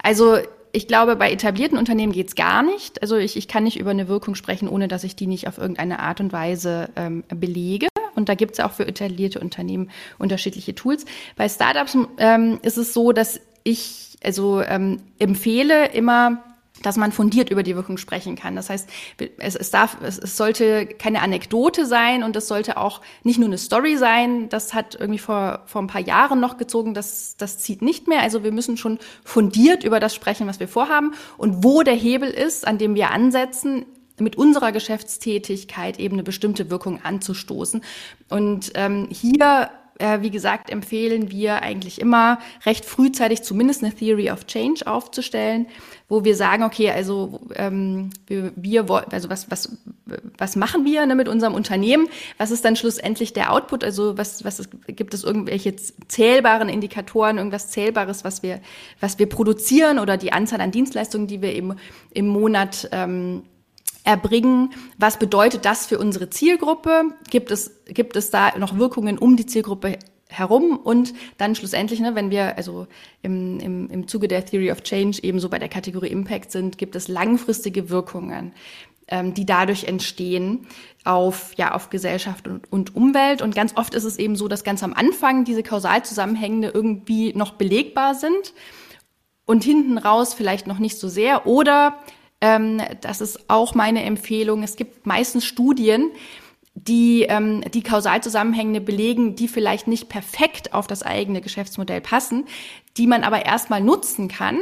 Also 0.03 0.39
ich 0.73 0.89
glaube, 0.89 1.17
bei 1.17 1.31
etablierten 1.31 1.77
Unternehmen 1.77 2.13
geht's 2.13 2.35
gar 2.35 2.63
nicht. 2.63 3.03
Also 3.03 3.17
ich, 3.17 3.37
ich 3.37 3.47
kann 3.47 3.65
nicht 3.65 3.79
über 3.79 3.91
eine 3.91 4.09
Wirkung 4.09 4.35
sprechen, 4.35 4.69
ohne 4.69 4.89
dass 4.89 5.05
ich 5.05 5.15
die 5.15 5.27
nicht 5.27 5.47
auf 5.47 5.59
irgendeine 5.59 5.99
Art 5.99 6.21
und 6.21 6.33
Weise 6.33 6.89
ähm, 6.97 7.25
belege. 7.29 7.89
Und 8.15 8.29
da 8.29 8.35
gibt's 8.35 8.59
auch 8.59 8.73
für 8.73 8.87
etablierte 8.87 9.41
Unternehmen 9.41 9.91
unterschiedliche 10.19 10.75
Tools. 10.75 11.05
Bei 11.37 11.49
Startups 11.49 11.97
ähm, 12.19 12.59
ist 12.63 12.79
es 12.79 12.95
so, 12.95 13.13
dass 13.13 13.41
ich 13.65 14.17
also 14.25 14.63
ähm, 14.63 15.01
empfehle 15.19 15.91
immer 15.93 16.43
dass 16.83 16.97
man 16.97 17.13
fundiert 17.13 17.51
über 17.51 17.63
die 17.63 17.77
Wirkung 17.77 17.97
sprechen 17.97 18.37
kann. 18.37 18.57
Das 18.57 18.71
heißt, 18.71 18.89
es, 19.39 19.57
es 19.57 19.71
darf, 19.71 19.97
es, 20.03 20.19
es 20.19 20.37
sollte 20.37 20.87
keine 20.87 21.23
Anekdote 21.23 21.87
sein 21.87 22.23
und 22.23 22.37
es 22.37 22.49
sollte 22.49 22.77
auch 22.77 23.01
nicht 23.23 23.39
nur 23.39 23.49
eine 23.49 23.59
Story 23.59 23.97
sein. 23.97 24.49
Das 24.49 24.75
hat 24.75 24.95
irgendwie 24.95 25.19
vor, 25.19 25.63
vor 25.67 25.83
ein 25.83 25.87
paar 25.87 26.01
Jahren 26.01 26.41
noch 26.41 26.57
gezogen. 26.57 26.95
Das, 26.95 27.37
das 27.37 27.59
zieht 27.59 27.83
nicht 27.83 28.09
mehr. 28.09 28.21
Also 28.21 28.45
wir 28.45 28.53
müssen 28.53 28.77
schon 28.77 28.99
fundiert 29.25 29.85
über 29.85 30.01
das 30.01 30.15
sprechen, 30.15 30.47
was 30.47 30.61
wir 30.61 30.69
vorhaben 30.69 31.15
und 31.39 31.65
wo 31.65 31.83
der 31.83 31.95
Hebel 31.95 32.31
ist, 32.31 32.67
an 32.67 32.79
dem 32.79 32.95
wir 32.95 33.11
ansetzen, 33.11 33.87
mit 34.19 34.37
unserer 34.37 34.73
Geschäftstätigkeit 34.73 35.99
eben 35.99 36.15
eine 36.15 36.23
bestimmte 36.23 36.71
Wirkung 36.71 37.01
anzustoßen. 37.03 37.83
Und 38.29 38.73
ähm, 38.75 39.09
hier 39.11 39.71
äh, 40.03 40.21
wie 40.21 40.31
gesagt, 40.31 40.69
empfehlen 40.69 41.31
wir 41.31 41.63
eigentlich 41.63 42.01
immer 42.01 42.41
recht 42.67 42.85
frühzeitig 42.85 43.43
zumindest 43.43 43.85
eine 43.85 43.95
Theory 43.95 44.31
of 44.31 44.47
Change 44.47 44.87
aufzustellen, 44.87 45.67
wo 46.09 46.25
wir 46.25 46.35
sagen, 46.35 46.65
okay, 46.65 46.91
also 46.91 47.41
ähm, 47.55 48.11
wir, 48.27 48.53
wir 48.57 48.91
also 49.11 49.31
was, 49.31 49.49
was, 49.51 49.79
was 50.37 50.57
machen 50.57 50.85
wir 50.85 51.07
ne, 51.07 51.15
mit 51.15 51.29
unserem 51.29 51.55
Unternehmen? 51.55 52.09
Was 52.37 52.51
ist 52.51 52.65
dann 52.65 52.75
schlussendlich 52.75 53.33
der 53.33 53.53
Output? 53.53 53.85
Also 53.85 54.19
was, 54.19 54.45
was 54.45 54.59
ist, 54.59 54.71
gibt 54.89 55.15
es 55.15 55.23
irgendwelche 55.23 55.77
zählbaren 56.09 56.69
Indikatoren, 56.69 57.39
irgendwas 57.39 57.69
Zählbares, 57.69 58.25
was 58.25 58.43
wir, 58.43 58.61
was 58.99 59.21
wir 59.21 59.29
produzieren 59.29 60.01
oder 60.01 60.17
die 60.17 60.33
Anzahl 60.33 60.61
an 60.61 60.73
Dienstleistungen, 60.73 61.29
die 61.29 61.41
wir 61.43 61.55
eben 61.55 61.77
im 62.13 62.27
Monat 62.27 62.89
ähm, 62.91 63.45
erbringen. 64.05 64.71
Was 64.99 65.19
bedeutet 65.19 65.65
das 65.65 65.87
für 65.87 65.99
unsere 65.99 66.31
Zielgruppe? 66.31 67.05
Gibt 67.31 67.51
es, 67.51 67.83
gibt 67.87 68.17
es 68.17 68.31
da 68.31 68.57
noch 68.59 68.79
Wirkungen 68.79 69.19
um 69.19 69.37
die 69.37 69.47
Zielgruppe 69.47 69.99
herum 70.33 70.79
und 70.79 71.13
dann 71.39 71.55
schlussendlich, 71.55 72.01
ne, 72.01 72.15
wenn 72.15 72.31
wir 72.31 72.57
also 72.57 72.87
im, 73.23 73.61
im, 73.61 73.91
im 73.91 74.09
Zuge 74.09 74.29
der 74.29 74.45
Theory 74.45 74.73
of 74.73 74.83
Change 74.83 75.19
ebenso 75.23 75.49
bei 75.49 75.59
der 75.59 75.69
Kategorie 75.69 76.09
Impact 76.09 76.51
sind, 76.51 76.79
gibt 76.79 76.97
es 76.97 77.09
langfristige 77.09 77.91
Wirkungen, 77.91 78.53
ähm, 79.09 79.35
die 79.35 79.47
dadurch 79.47 79.85
entstehen 79.85 80.67
auf, 81.05 81.53
ja, 81.57 81.75
auf 81.75 81.91
Gesellschaft 81.91 82.49
und, 82.49 82.71
und 82.73 82.97
Umwelt. 82.97 83.43
Und 83.43 83.55
ganz 83.55 83.77
oft 83.77 83.95
ist 83.95 84.05
es 84.05 84.19
eben 84.19 84.37
so, 84.37 84.49
dass 84.49 84.65
ganz 84.65 84.83
am 84.83 84.95
Anfang 84.95 85.45
diese 85.45 85.63
Kausalzusammenhänge 85.63 86.71
irgendwie 86.71 87.35
noch 87.35 87.53
belegbar 87.53 88.15
sind 88.15 88.55
und 89.45 89.65
hinten 89.65 89.99
raus 89.99 90.35
vielleicht 90.35 90.67
noch 90.67 90.79
nicht 90.79 90.99
so 90.99 91.09
sehr 91.09 91.47
oder 91.47 91.99
ähm, 92.43 92.83
das 93.01 93.23
ist 93.23 93.49
auch 93.49 93.75
meine 93.75 94.03
Empfehlung. 94.03 94.63
Es 94.63 94.77
gibt 94.77 95.07
meistens 95.07 95.47
Studien, 95.47 96.11
die 96.75 97.23
ähm, 97.23 97.63
die 97.73 97.83
Kausalzusammenhänge 97.83 98.81
belegen, 98.81 99.37
die 99.37 99.49
vielleicht 99.49 99.87
nicht 99.87 100.09
perfekt 100.09 100.75
auf 100.75 100.87
das 100.87 101.03
eigene 101.03 101.41
Geschäftsmodell 101.41 102.01
passen, 102.01 102.47
die 102.97 103.07
man 103.07 103.23
aber 103.23 103.47
erstmal 103.47 103.81
nutzen 103.81 104.27
kann, 104.27 104.59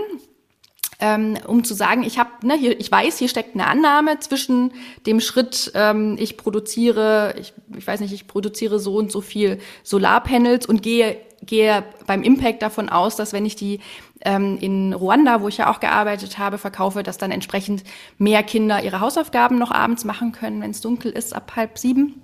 ähm, 0.98 1.38
um 1.46 1.64
zu 1.64 1.72
sagen, 1.72 2.02
ich 2.02 2.18
habe, 2.18 2.46
ne, 2.46 2.54
hier, 2.54 2.78
ich 2.78 2.92
weiß, 2.92 3.16
hier 3.16 3.28
steckt 3.28 3.54
eine 3.54 3.66
Annahme 3.66 4.18
zwischen 4.20 4.72
dem 5.06 5.20
Schritt, 5.20 5.72
ähm, 5.74 6.16
ich 6.18 6.36
produziere, 6.36 7.34
ich, 7.40 7.54
ich 7.76 7.86
weiß 7.86 8.00
nicht, 8.00 8.12
ich 8.12 8.26
produziere 8.26 8.78
so 8.78 8.96
und 8.96 9.10
so 9.10 9.22
viel 9.22 9.58
Solarpanels 9.82 10.66
und 10.66 10.82
gehe 10.82 11.16
gehe 11.42 11.84
beim 12.06 12.22
Impact 12.22 12.60
davon 12.60 12.90
aus, 12.90 13.16
dass 13.16 13.32
wenn 13.32 13.46
ich 13.46 13.56
die 13.56 13.80
ähm, 14.24 14.58
in 14.60 14.92
Ruanda, 14.92 15.40
wo 15.40 15.48
ich 15.48 15.58
ja 15.58 15.70
auch 15.70 15.80
gearbeitet 15.80 16.38
habe, 16.38 16.58
verkaufe, 16.58 17.02
dass 17.02 17.18
dann 17.18 17.30
entsprechend 17.30 17.84
mehr 18.18 18.42
Kinder 18.42 18.82
ihre 18.82 19.00
Hausaufgaben 19.00 19.58
noch 19.58 19.70
abends 19.70 20.04
machen 20.04 20.32
können, 20.32 20.60
wenn 20.62 20.70
es 20.70 20.80
dunkel 20.80 21.12
ist, 21.12 21.34
ab 21.34 21.52
halb 21.56 21.78
sieben. 21.78 22.20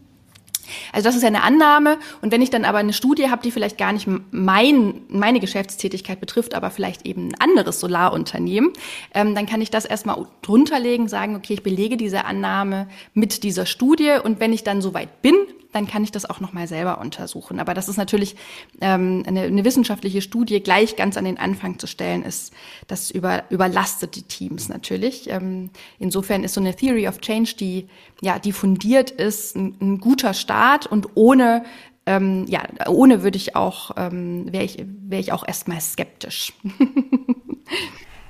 Also 0.93 1.09
das 1.09 1.17
ist 1.17 1.23
ja 1.23 1.29
eine 1.29 1.43
Annahme. 1.43 1.99
Und 2.23 2.33
wenn 2.33 2.43
ich 2.43 2.51
dann 2.51 2.65
aber 2.65 2.79
eine 2.79 2.93
Studie 2.93 3.31
habe, 3.31 3.43
die 3.43 3.51
vielleicht 3.51 3.79
gar 3.79 3.93
nicht 3.93 4.09
mein, 4.31 5.03
meine 5.09 5.41
Geschäftstätigkeit 5.41 6.21
betrifft, 6.21 6.55
aber 6.55 6.71
vielleicht 6.71 7.07
eben 7.07 7.29
ein 7.29 7.35
anderes 7.41 7.81
Solarunternehmen, 7.81 8.73
ähm, 9.15 9.35
dann 9.35 9.47
kann 9.47 9.61
ich 9.61 9.71
das 9.71 9.85
erstmal 9.85 10.27
drunterlegen, 10.43 11.09
sagen, 11.09 11.37
okay, 11.37 11.55
ich 11.55 11.63
belege 11.63 11.97
diese 11.97 12.25
Annahme 12.25 12.89
mit 13.15 13.43
dieser 13.43 13.67
Studie. 13.67 14.17
Und 14.23 14.41
wenn 14.41 14.53
ich 14.53 14.65
dann 14.65 14.83
soweit 14.83 15.23
bin, 15.23 15.37
dann 15.77 15.87
kann 15.87 16.03
ich 16.03 16.11
das 16.11 16.29
auch 16.29 16.41
nochmal 16.41 16.67
selber 16.67 16.99
untersuchen. 16.99 17.61
Aber 17.61 17.75
das 17.75 17.89
ist 17.89 17.99
natürlich 17.99 18.35
ähm, 18.81 19.23
eine, 19.27 19.43
eine, 19.43 19.65
wissenschaftliche 19.65 20.23
Studie 20.23 20.61
gleich 20.61 20.97
ganz 20.97 21.19
an 21.19 21.27
den 21.27 21.39
Anfang 21.39 21.79
zu 21.79 21.87
stellen, 21.87 22.23
ist, 22.23 22.53
das 22.87 23.11
über, 23.11 23.45
überlastet 23.51 24.17
die 24.17 24.23
Teams 24.23 24.71
natürlich. 24.71 25.29
Ähm, 25.31 25.71
insofern 25.99 26.45
ist 26.45 26.55
so 26.55 26.61
eine 26.61 26.75
Theory 26.75 27.07
of 27.07 27.21
Change, 27.21 27.55
die 27.61 27.89
ja, 28.23 28.39
die 28.39 28.53
fundiert 28.53 29.11
ist, 29.11 29.55
ein, 29.55 29.77
ein 29.81 29.99
guter 30.01 30.33
Start 30.33 30.87
und 30.87 31.09
ohne 31.15 31.65
ähm, 32.07 32.47
ja, 32.49 32.63
ohne 32.87 33.25
würde 33.25 33.37
ich 33.37 33.57
auch, 33.57 33.91
ähm, 33.97 34.51
wäre 34.53 34.65
ich, 34.65 34.79
wäre 34.79 35.21
ich 35.21 35.33
auch 35.33 35.47
erstmal 35.47 35.81
skeptisch. 35.81 36.53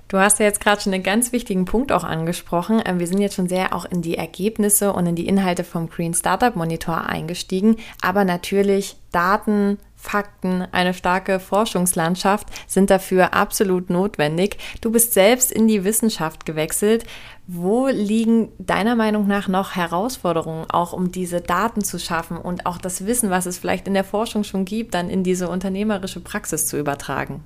Du 0.09 0.19
hast 0.19 0.39
ja 0.39 0.47
jetzt 0.47 0.61
gerade 0.61 0.81
schon 0.81 0.95
einen 0.95 1.03
ganz 1.03 1.33
wichtigen 1.33 1.65
Punkt 1.65 1.91
auch 1.91 2.05
angesprochen. 2.05 2.81
Ähm, 2.85 3.01
wir 3.01 3.09
sind 3.09 3.21
jetzt 3.21 3.35
schon 3.35 3.49
sehr 3.49 3.75
auch 3.75 3.85
in 3.85 4.03
die 4.03 4.17
Ergebnisse 4.17 4.93
und 4.93 5.05
in 5.07 5.17
die 5.17 5.27
Inhalte 5.27 5.65
vom 5.65 5.89
Green 5.89 6.15
Startup 6.15 6.55
Monitor 6.55 7.07
eingestiegen. 7.07 7.77
Aber 8.03 8.25
natürlich 8.25 8.97
Daten, 9.11 9.79
Fakten, 9.97 10.63
eine 10.71 10.95
starke 10.95 11.41
Forschungslandschaft 11.41 12.47
sind 12.69 12.91
dafür 12.91 13.35
absolut 13.35 13.91
notwendig. 13.91 14.59
Du 14.81 14.93
bist 14.93 15.13
selbst 15.13 15.51
in 15.51 15.67
die 15.67 15.83
Wissenschaft 15.83 16.47
gewechselt. 16.47 17.05
Wo 17.49 17.89
liegen 17.89 18.53
deiner 18.59 18.95
Meinung 18.95 19.27
nach 19.27 19.49
noch 19.49 19.75
Herausforderungen, 19.75 20.67
auch 20.71 20.93
um 20.93 21.11
diese 21.11 21.41
Daten 21.41 21.83
zu 21.83 21.99
schaffen 21.99 22.37
und 22.37 22.67
auch 22.67 22.79
das 22.79 23.07
Wissen, 23.07 23.31
was 23.31 23.47
es 23.47 23.59
vielleicht 23.59 23.89
in 23.89 23.95
der 23.95 24.05
Forschung 24.05 24.45
schon 24.45 24.65
gibt, 24.65 24.95
dann 24.95 25.11
in 25.11 25.25
diese 25.25 25.49
unternehmerische 25.49 26.21
Praxis 26.21 26.67
zu 26.67 26.77
übertragen? 26.77 27.43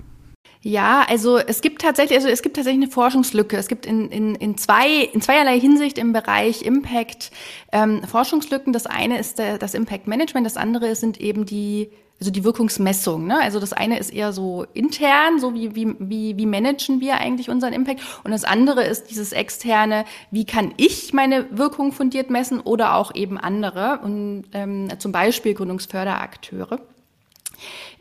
Ja, 0.62 1.06
also 1.08 1.38
es 1.38 1.62
gibt 1.62 1.80
tatsächlich, 1.80 2.18
also 2.18 2.28
es 2.28 2.42
gibt 2.42 2.56
tatsächlich 2.56 2.82
eine 2.82 2.92
Forschungslücke. 2.92 3.56
Es 3.56 3.68
gibt 3.68 3.86
in, 3.86 4.10
in, 4.10 4.34
in 4.34 4.58
zwei, 4.58 5.04
in 5.04 5.22
zweierlei 5.22 5.58
Hinsicht 5.58 5.96
im 5.96 6.12
Bereich 6.12 6.62
Impact 6.62 7.30
ähm, 7.72 8.02
Forschungslücken. 8.04 8.72
Das 8.72 8.86
eine 8.86 9.18
ist 9.18 9.38
der, 9.38 9.56
das 9.56 9.72
Impact 9.72 10.06
Management, 10.06 10.44
das 10.44 10.58
andere 10.58 10.94
sind 10.96 11.18
eben 11.20 11.46
die 11.46 11.90
also 12.20 12.30
die 12.30 12.44
Wirkungsmessung. 12.44 13.26
Ne? 13.26 13.40
Also 13.40 13.60
das 13.60 13.72
eine 13.72 13.98
ist 13.98 14.12
eher 14.12 14.34
so 14.34 14.66
intern, 14.74 15.40
so 15.40 15.54
wie, 15.54 15.74
wie, 15.74 15.94
wie, 15.98 16.36
wie 16.36 16.46
managen 16.46 17.00
wir 17.00 17.16
eigentlich 17.16 17.48
unseren 17.48 17.72
Impact. 17.72 18.02
Und 18.24 18.30
das 18.32 18.44
andere 18.44 18.84
ist 18.84 19.10
dieses 19.10 19.32
externe, 19.32 20.04
wie 20.30 20.44
kann 20.44 20.74
ich 20.76 21.14
meine 21.14 21.46
Wirkung 21.50 21.92
fundiert 21.92 22.28
messen 22.28 22.60
oder 22.60 22.94
auch 22.94 23.14
eben 23.14 23.38
andere 23.38 24.00
und 24.04 24.44
ähm, 24.52 24.88
zum 24.98 25.12
Beispiel 25.12 25.54
Gründungsförderakteure. 25.54 26.80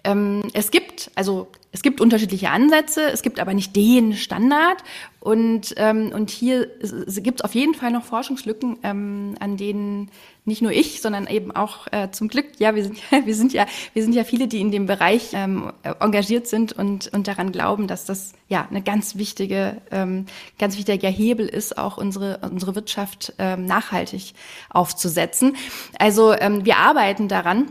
Ähm, 0.03 0.43
es 0.53 0.71
gibt, 0.71 1.11
also 1.15 1.47
es 1.71 1.81
gibt 1.81 2.01
unterschiedliche 2.01 2.49
Ansätze, 2.49 3.11
es 3.11 3.21
gibt 3.21 3.39
aber 3.39 3.53
nicht 3.53 3.75
den 3.75 4.13
Standard. 4.13 4.77
Und, 5.19 5.73
ähm, 5.77 6.11
und 6.13 6.29
hier 6.29 6.67
gibt 7.21 7.41
es 7.41 7.45
auf 7.45 7.53
jeden 7.53 7.73
Fall 7.73 7.91
noch 7.91 8.05
Forschungslücken, 8.05 8.77
ähm, 8.83 9.35
an 9.39 9.57
denen 9.57 10.09
nicht 10.45 10.61
nur 10.61 10.71
ich, 10.71 11.01
sondern 11.01 11.27
eben 11.27 11.51
auch 11.51 11.87
äh, 11.91 12.09
zum 12.11 12.29
Glück, 12.29 12.45
ja, 12.57 12.73
wir 12.73 12.83
sind, 12.83 12.99
wir 13.25 13.35
sind 13.35 13.53
ja, 13.53 13.65
wir 13.93 14.03
sind 14.03 14.13
ja 14.13 14.23
viele, 14.23 14.47
die 14.47 14.61
in 14.61 14.71
dem 14.71 14.85
Bereich 14.85 15.31
ähm, 15.33 15.71
engagiert 15.99 16.47
sind 16.47 16.73
und, 16.73 17.07
und 17.13 17.27
daran 17.27 17.51
glauben, 17.51 17.87
dass 17.87 18.05
das 18.05 18.33
ja 18.47 18.65
eine 18.69 18.81
ganz 18.81 19.17
wichtige, 19.17 19.81
ähm, 19.91 20.25
ganz 20.57 20.77
wichtiger 20.77 21.09
Hebel 21.09 21.47
ist, 21.47 21.77
auch 21.77 21.97
unsere, 21.97 22.39
unsere 22.49 22.75
Wirtschaft 22.75 23.33
ähm, 23.37 23.65
nachhaltig 23.65 24.33
aufzusetzen. 24.69 25.55
Also 25.99 26.33
ähm, 26.33 26.65
wir 26.65 26.77
arbeiten 26.77 27.27
daran. 27.27 27.69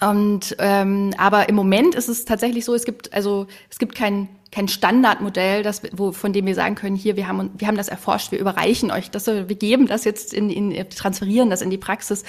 Und 0.00 0.56
ähm, 0.58 1.12
aber 1.18 1.48
im 1.48 1.54
Moment 1.54 1.94
ist 1.94 2.08
es 2.08 2.24
tatsächlich 2.24 2.64
so, 2.64 2.74
es 2.74 2.84
gibt 2.84 3.12
also 3.12 3.46
es 3.70 3.78
gibt 3.78 3.94
kein 3.94 4.28
kein 4.52 4.66
Standardmodell, 4.66 5.62
das, 5.62 5.82
wo, 5.92 6.10
von 6.10 6.32
dem 6.32 6.46
wir 6.46 6.54
sagen 6.54 6.74
können, 6.74 6.96
hier, 6.96 7.16
wir 7.16 7.28
haben, 7.28 7.50
wir 7.56 7.68
haben 7.68 7.76
das 7.76 7.88
erforscht, 7.88 8.32
wir 8.32 8.38
überreichen 8.40 8.90
euch 8.90 9.10
das, 9.10 9.26
wir 9.26 9.44
geben 9.44 9.86
das 9.86 10.04
jetzt 10.04 10.34
in, 10.34 10.50
in 10.50 10.88
transferieren 10.90 11.50
das 11.50 11.62
in 11.62 11.70
die 11.70 11.78
Praxis 11.78 12.24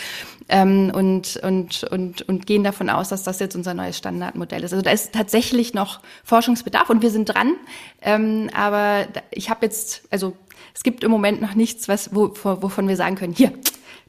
ähm, 0.48 0.92
und, 0.94 1.38
und, 1.38 1.84
und, 1.86 2.22
und 2.22 2.46
gehen 2.46 2.64
davon 2.64 2.90
aus, 2.90 3.10
dass 3.10 3.24
das 3.24 3.40
jetzt 3.40 3.56
unser 3.56 3.74
neues 3.74 3.98
Standardmodell 3.98 4.64
ist. 4.64 4.72
Also 4.72 4.84
da 4.84 4.92
ist 4.92 5.14
tatsächlich 5.14 5.74
noch 5.74 6.00
Forschungsbedarf 6.24 6.90
und 6.92 7.02
wir 7.02 7.10
sind 7.10 7.26
dran. 7.26 7.54
Ähm, 8.02 8.50
aber 8.54 9.08
ich 9.32 9.50
habe 9.50 9.66
jetzt, 9.66 10.04
also 10.12 10.34
es 10.76 10.84
gibt 10.84 11.04
im 11.04 11.10
Moment 11.10 11.42
noch 11.42 11.56
nichts, 11.56 11.88
was, 11.88 12.14
wo, 12.14 12.34
wovon 12.44 12.88
wir 12.88 12.98
sagen 12.98 13.16
können, 13.16 13.34
hier, 13.34 13.52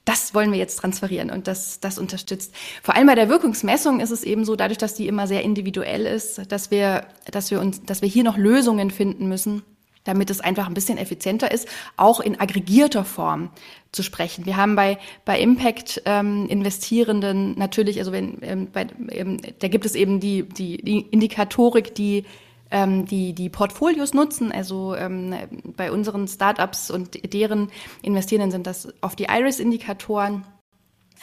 das 0.04 0.34
wollen 0.34 0.50
wir 0.50 0.58
jetzt 0.58 0.76
transferieren 0.76 1.30
und 1.30 1.46
das, 1.46 1.80
das 1.80 1.98
unterstützt. 1.98 2.52
Vor 2.82 2.96
allem 2.96 3.06
bei 3.06 3.14
der 3.14 3.28
Wirkungsmessung 3.28 4.00
ist 4.00 4.10
es 4.10 4.24
eben 4.24 4.44
so, 4.44 4.56
dadurch, 4.56 4.78
dass 4.78 4.94
die 4.94 5.06
immer 5.06 5.26
sehr 5.26 5.42
individuell 5.42 6.06
ist, 6.06 6.50
dass 6.50 6.70
wir, 6.70 7.06
dass 7.30 7.50
wir 7.50 7.60
uns, 7.60 7.84
dass 7.84 8.02
wir 8.02 8.08
hier 8.08 8.24
noch 8.24 8.36
Lösungen 8.36 8.90
finden 8.90 9.28
müssen, 9.28 9.62
damit 10.04 10.30
es 10.30 10.40
einfach 10.40 10.66
ein 10.66 10.74
bisschen 10.74 10.98
effizienter 10.98 11.52
ist, 11.52 11.68
auch 11.96 12.20
in 12.20 12.40
aggregierter 12.40 13.04
Form 13.04 13.50
zu 13.92 14.02
sprechen. 14.02 14.46
Wir 14.46 14.56
haben 14.56 14.74
bei, 14.74 14.98
bei 15.24 15.38
Impact 15.38 16.02
ähm, 16.06 16.48
Investierenden 16.48 17.56
natürlich, 17.56 17.98
also 17.98 18.10
wenn 18.10 18.38
ähm, 18.42 18.68
bei, 18.72 18.86
ähm, 19.10 19.38
da 19.60 19.68
gibt 19.68 19.86
es 19.86 19.94
eben 19.94 20.18
die, 20.18 20.42
die, 20.42 20.78
die 20.78 21.00
Indikatorik, 21.00 21.94
die 21.94 22.24
ähm, 22.72 23.06
die 23.06 23.34
die 23.34 23.50
Portfolios 23.50 24.14
nutzen. 24.14 24.50
Also 24.50 24.96
ähm, 24.96 25.34
bei 25.76 25.92
unseren 25.92 26.26
Startups 26.26 26.90
und 26.90 27.32
deren 27.32 27.70
Investierenden 28.02 28.50
sind 28.50 28.66
das 28.66 28.88
oft 29.02 29.18
die 29.18 29.26
Iris-Indikatoren. 29.30 30.44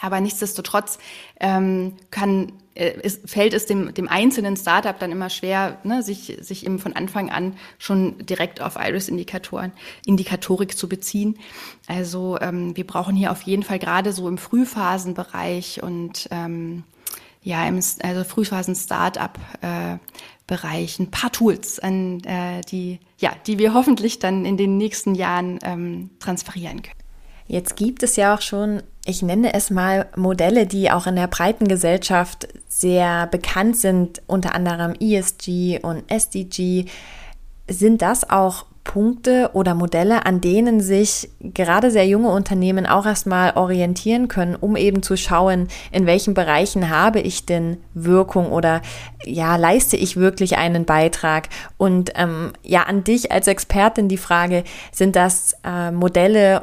Aber 0.02 0.20
nichtsdestotrotz 0.22 0.98
ähm, 1.40 1.96
kann, 2.10 2.52
äh, 2.74 2.98
ist, 3.02 3.28
fällt 3.28 3.52
es 3.52 3.66
dem, 3.66 3.92
dem 3.92 4.08
einzelnen 4.08 4.56
Startup 4.56 4.98
dann 4.98 5.12
immer 5.12 5.28
schwer, 5.28 5.78
ne, 5.84 6.02
sich, 6.02 6.38
sich 6.40 6.64
eben 6.64 6.78
von 6.78 6.94
Anfang 6.94 7.28
an 7.28 7.54
schon 7.78 8.16
direkt 8.24 8.62
auf 8.62 8.76
Iris-Indikatoren, 8.76 9.72
Indikatorik 10.06 10.78
zu 10.78 10.88
beziehen. 10.88 11.38
Also 11.86 12.38
ähm, 12.40 12.74
wir 12.78 12.86
brauchen 12.86 13.14
hier 13.14 13.30
auf 13.30 13.42
jeden 13.42 13.62
Fall 13.62 13.78
gerade 13.78 14.12
so 14.12 14.26
im 14.26 14.38
Frühphasenbereich 14.38 15.82
und 15.82 16.28
ähm, 16.30 16.84
ja, 17.42 17.66
im, 17.66 17.80
also 18.02 18.24
Frühphasen-Startup 18.24 19.38
äh, 19.60 19.96
Bereich 20.50 20.98
ein 20.98 21.12
paar 21.12 21.30
Tools, 21.30 21.78
an, 21.78 22.20
äh, 22.24 22.60
die, 22.62 22.98
ja, 23.18 23.30
die 23.46 23.60
wir 23.60 23.72
hoffentlich 23.72 24.18
dann 24.18 24.44
in 24.44 24.56
den 24.56 24.76
nächsten 24.76 25.14
Jahren 25.14 25.60
ähm, 25.62 26.10
transferieren 26.18 26.82
können. 26.82 26.98
Jetzt 27.46 27.76
gibt 27.76 28.02
es 28.02 28.16
ja 28.16 28.34
auch 28.34 28.42
schon, 28.42 28.82
ich 29.04 29.22
nenne 29.22 29.54
es 29.54 29.70
mal 29.70 30.08
Modelle, 30.16 30.66
die 30.66 30.90
auch 30.90 31.06
in 31.06 31.14
der 31.14 31.28
breiten 31.28 31.68
Gesellschaft 31.68 32.48
sehr 32.68 33.28
bekannt 33.28 33.76
sind, 33.76 34.22
unter 34.26 34.56
anderem 34.56 34.94
ESG 34.98 35.78
und 35.82 36.10
SDG. 36.10 36.86
Sind 37.70 38.02
das 38.02 38.28
auch 38.28 38.66
Punkte 38.84 39.50
oder 39.52 39.74
Modelle, 39.74 40.26
an 40.26 40.40
denen 40.40 40.80
sich 40.80 41.30
gerade 41.40 41.90
sehr 41.90 42.06
junge 42.06 42.30
Unternehmen 42.30 42.86
auch 42.86 43.06
erstmal 43.06 43.56
orientieren 43.56 44.26
können, 44.26 44.56
um 44.56 44.74
eben 44.74 45.02
zu 45.02 45.16
schauen, 45.16 45.68
in 45.92 46.06
welchen 46.06 46.34
Bereichen 46.34 46.90
habe 46.90 47.20
ich 47.20 47.46
denn 47.46 47.76
Wirkung 47.94 48.50
oder 48.50 48.80
ja, 49.24 49.54
leiste 49.56 49.96
ich 49.96 50.16
wirklich 50.16 50.56
einen 50.58 50.86
Beitrag? 50.86 51.50
Und 51.76 52.12
ähm, 52.16 52.52
ja, 52.62 52.82
an 52.82 53.04
dich 53.04 53.30
als 53.30 53.46
Expertin 53.46 54.08
die 54.08 54.16
Frage, 54.16 54.64
sind 54.90 55.14
das 55.14 55.54
äh, 55.62 55.92
Modelle 55.92 56.62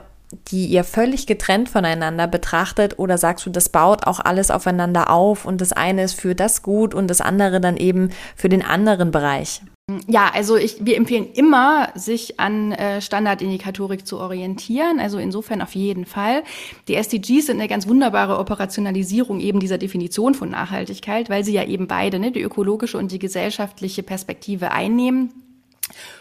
die 0.49 0.65
ihr 0.65 0.83
völlig 0.83 1.25
getrennt 1.27 1.69
voneinander 1.69 2.27
betrachtet 2.27 2.99
oder 2.99 3.17
sagst 3.17 3.45
du, 3.45 3.49
das 3.49 3.69
baut 3.69 4.05
auch 4.07 4.19
alles 4.19 4.51
aufeinander 4.51 5.09
auf 5.09 5.45
und 5.45 5.61
das 5.61 5.71
eine 5.71 6.03
ist 6.03 6.19
für 6.19 6.35
das 6.35 6.63
gut 6.63 6.93
und 6.93 7.07
das 7.07 7.21
andere 7.21 7.61
dann 7.61 7.77
eben 7.77 8.09
für 8.35 8.49
den 8.49 8.63
anderen 8.63 9.11
Bereich? 9.11 9.61
Ja, 10.05 10.29
also 10.33 10.57
ich, 10.57 10.85
wir 10.85 10.97
empfehlen 10.97 11.31
immer, 11.33 11.93
sich 11.95 12.41
an 12.41 12.73
äh, 12.73 12.99
Standardindikatorik 12.99 14.05
zu 14.05 14.19
orientieren. 14.19 14.99
Also 14.99 15.17
insofern 15.17 15.61
auf 15.61 15.75
jeden 15.75 16.05
Fall. 16.05 16.43
Die 16.89 16.95
SDGs 16.95 17.45
sind 17.45 17.59
eine 17.59 17.69
ganz 17.69 17.87
wunderbare 17.87 18.37
Operationalisierung 18.37 19.39
eben 19.39 19.61
dieser 19.61 19.77
Definition 19.77 20.35
von 20.35 20.49
Nachhaltigkeit, 20.49 21.29
weil 21.29 21.45
sie 21.45 21.53
ja 21.53 21.63
eben 21.63 21.87
beide, 21.87 22.19
ne, 22.19 22.33
die 22.33 22.41
ökologische 22.41 22.97
und 22.97 23.13
die 23.13 23.19
gesellschaftliche 23.19 24.03
Perspektive 24.03 24.71
einnehmen. 24.71 25.31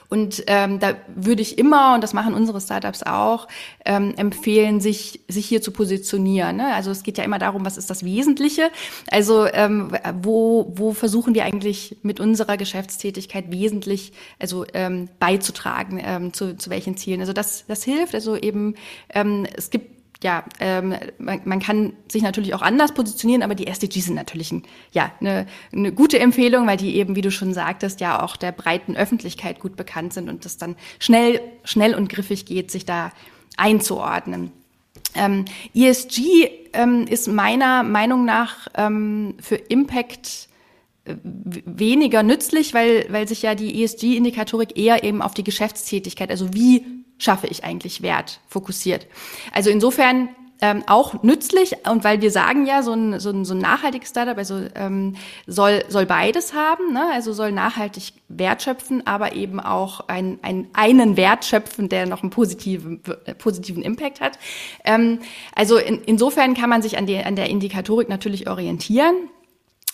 Und 0.09 0.45
ähm, 0.47 0.79
da 0.79 0.95
würde 1.15 1.43
ich 1.43 1.59
immer, 1.59 1.95
und 1.95 2.03
das 2.03 2.13
machen 2.13 2.35
unsere 2.35 2.61
Startups 2.61 3.03
auch, 3.03 3.49
ähm, 3.85 4.15
empfehlen, 4.17 4.81
sich, 4.81 5.21
sich 5.29 5.47
hier 5.47 5.63
zu 5.63 5.71
positionieren. 5.71 6.57
Ne? 6.57 6.75
Also 6.75 6.91
es 6.91 7.03
geht 7.03 7.19
ja 7.19 7.25
immer 7.25 7.39
darum, 7.39 7.65
was 7.65 7.77
ist 7.77 7.91
das 7.91 8.05
Wesentliche? 8.05 8.71
Also 9.11 9.47
ähm, 9.47 9.93
wo, 10.23 10.73
wo 10.77 10.93
versuchen 10.93 11.35
wir 11.35 11.45
eigentlich 11.45 11.97
mit 12.03 12.21
unserer 12.21 12.57
Geschäftstätigkeit 12.57 13.51
wesentlich 13.51 14.13
also 14.39 14.65
ähm, 14.75 15.09
beizutragen 15.19 16.01
ähm, 16.03 16.33
zu, 16.33 16.57
zu 16.57 16.71
welchen 16.71 16.97
Zielen? 16.97 17.21
Also 17.21 17.33
das, 17.33 17.65
das 17.67 17.85
hilft. 17.85 18.15
Also 18.15 18.37
eben, 18.37 18.75
ähm, 19.13 19.47
es 19.57 19.71
gibt 19.71 19.96
ja, 20.27 20.43
ähm, 20.59 20.93
man, 21.19 21.41
man 21.45 21.61
kann 21.61 21.93
sich 22.11 22.21
natürlich 22.21 22.53
auch 22.53 22.63
anders 22.63 22.93
positionieren, 22.93 23.45
aber 23.45 23.55
die 23.55 23.69
SDGs 23.69 24.07
sind 24.07 24.17
natürlich 24.17 24.51
ein, 24.51 24.65
ja, 24.91 25.13
eine, 25.21 25.47
eine 25.73 25.93
gute 25.93 26.19
Empfehlung, 26.19 26.67
weil 26.67 26.77
die 26.77 26.97
eben, 26.97 27.15
wie 27.15 27.21
du 27.21 27.31
schon 27.31 27.55
sagtest, 27.55 28.01
ja 28.01 28.21
auch 28.21 28.35
der 28.35 28.51
breiten 28.51 28.97
Öffentlichkeit 28.97 29.61
gut 29.61 29.77
bekannt 29.77 30.15
sind 30.15 30.29
und 30.29 30.45
das 30.45 30.57
dann 30.57 30.75
schnell, 30.99 31.41
schnell 31.63 31.95
und 31.95 32.09
griffig 32.09 32.45
geht, 32.45 32.73
sich 32.73 32.85
da 32.85 33.13
einzuordnen. 33.57 34.51
Ähm, 35.15 35.45
ESG 35.75 36.49
ähm, 36.73 37.07
ist 37.09 37.29
meiner 37.29 37.85
Meinung 37.85 38.25
nach 38.25 38.67
ähm, 38.77 39.35
für 39.41 39.55
Impact 39.55 40.49
äh, 41.05 41.15
weniger 41.23 42.25
nützlich, 42.25 42.75
weil, 42.75 43.07
weil 43.11 43.29
sich 43.29 43.43
ja 43.43 43.55
die 43.55 43.85
ESG-Indikatorik 43.85 44.77
eher 44.77 45.05
eben 45.05 45.23
auf 45.23 45.35
die 45.35 45.45
Geschäftstätigkeit, 45.45 46.33
also 46.33 46.53
wie 46.53 46.85
schaffe 47.19 47.47
ich 47.47 47.65
eigentlich 47.65 48.03
Wert 48.03 48.41
fokussiert. 48.49 49.07
Also 49.53 49.71
insofern 49.71 50.29
ähm, 50.61 50.85
auch 50.87 51.23
nützlich 51.23 51.75
und 51.89 52.03
weil 52.05 52.23
wir 52.23 52.31
sagen 52.31 52.67
ja, 52.67 52.83
so 52.83 52.93
ein, 52.93 53.21
so 53.21 53.31
ein, 53.31 53.45
so 53.45 53.55
ein 53.55 53.59
nachhaltiges 53.59 54.09
Startup 54.09 54.37
also, 54.39 54.63
ähm, 54.75 55.17
soll, 55.47 55.85
soll 55.89 56.07
beides 56.07 56.55
haben, 56.55 56.93
ne? 56.93 57.11
also 57.13 57.33
soll 57.33 57.53
nachhaltig 57.53 58.15
Wert 58.29 58.63
schöpfen, 58.63 59.07
aber 59.07 59.35
eben 59.35 59.61
auch 59.61 60.09
ein, 60.09 60.39
ein, 60.43 60.69
einen 60.73 61.17
Wert 61.17 61.45
schöpfen, 61.45 61.89
der 61.89 62.07
noch 62.07 62.23
einen 62.23 62.31
positiven, 62.31 63.03
äh, 63.27 63.35
positiven 63.35 63.83
Impact 63.83 64.21
hat. 64.21 64.39
Ähm, 64.85 65.21
also 65.55 65.77
in, 65.77 66.03
insofern 66.05 66.55
kann 66.55 66.71
man 66.71 66.81
sich 66.81 66.97
an, 66.97 67.07
die, 67.07 67.19
an 67.19 67.37
der 67.37 67.51
Indikatorik 67.51 68.09
natürlich 68.09 68.49
orientieren. 68.49 69.29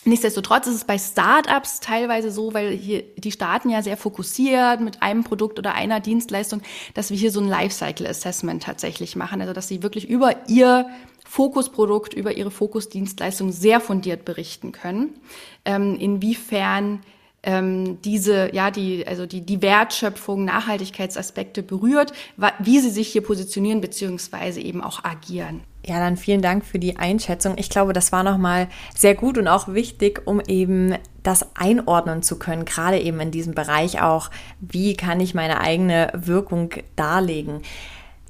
Nichtsdestotrotz 0.05 0.67
ist 0.67 0.75
es 0.75 0.85
bei 0.85 0.99
Startups 0.99 1.79
teilweise 1.79 2.33
so, 2.33 2.53
weil 2.55 2.73
hier 2.73 3.05
die 3.17 3.31
starten 3.31 3.71
ja 3.71 3.83
sehr 3.83 3.97
fokussiert 3.97 4.81
mit 4.81 5.01
einem 5.01 5.23
Produkt 5.23 5.61
oder 5.61 5.75
einer 5.75 6.01
Dienstleistung, 6.01 6.61
dass 6.95 7.11
wir 7.11 7.17
hier 7.17 7.31
so 7.31 7.41
ein 7.41 7.49
Lifecycle 7.49 8.07
Assessment 8.07 8.65
tatsächlich 8.65 9.15
machen, 9.15 9.41
also 9.41 9.53
dass 9.53 9.69
sie 9.69 9.85
wirklich 9.85 10.09
über 10.09 10.49
ihr 10.49 10.89
Fokusprodukt, 11.25 12.15
über 12.15 12.33
ihre 12.33 12.51
Fokusdienstleistung 12.51 13.53
sehr 13.53 13.81
fundiert 13.81 14.25
berichten 14.25 14.73
können, 14.73 15.15
ähm, 15.65 15.97
inwiefern 15.97 17.01
ähm, 17.45 18.01
diese, 18.03 18.55
ja, 18.55 18.73
die, 18.73 19.07
also 19.07 19.27
die, 19.27 19.41
die 19.41 19.63
Wertschöpfung, 19.63 20.45
Nachhaltigkeitsaspekte 20.45 21.63
berührt, 21.63 22.13
wie 22.59 22.81
sie 22.81 22.91
sich 22.91 23.09
hier 23.09 23.23
positionieren 23.23 23.81
beziehungsweise 23.81 24.61
eben 24.61 24.83
auch 24.83 25.05
agieren. 25.05 25.63
Ja, 25.85 25.99
dann 25.99 26.17
vielen 26.17 26.43
Dank 26.43 26.65
für 26.65 26.79
die 26.79 26.97
Einschätzung. 26.97 27.55
Ich 27.57 27.69
glaube, 27.69 27.93
das 27.93 28.13
war 28.13 28.23
nochmal 28.23 28.69
sehr 28.95 29.17
gut 29.17 29.37
und 29.37 29.49
auch 29.49 29.67
wichtig, 29.67 30.23
um 30.27 30.41
eben 30.41 30.95
das 31.25 31.57
einordnen 31.57 32.23
zu 32.23 32.39
können, 32.39 32.65
gerade 32.65 33.01
eben 33.01 33.19
in 33.21 33.33
diesem 33.33 33.55
Bereich 33.55 34.01
auch, 34.01 34.31
wie 34.61 34.95
kann 34.95 35.19
ich 35.19 35.35
meine 35.35 35.61
eigene 35.61 36.13
Wirkung 36.15 36.71
darlegen. 36.95 37.63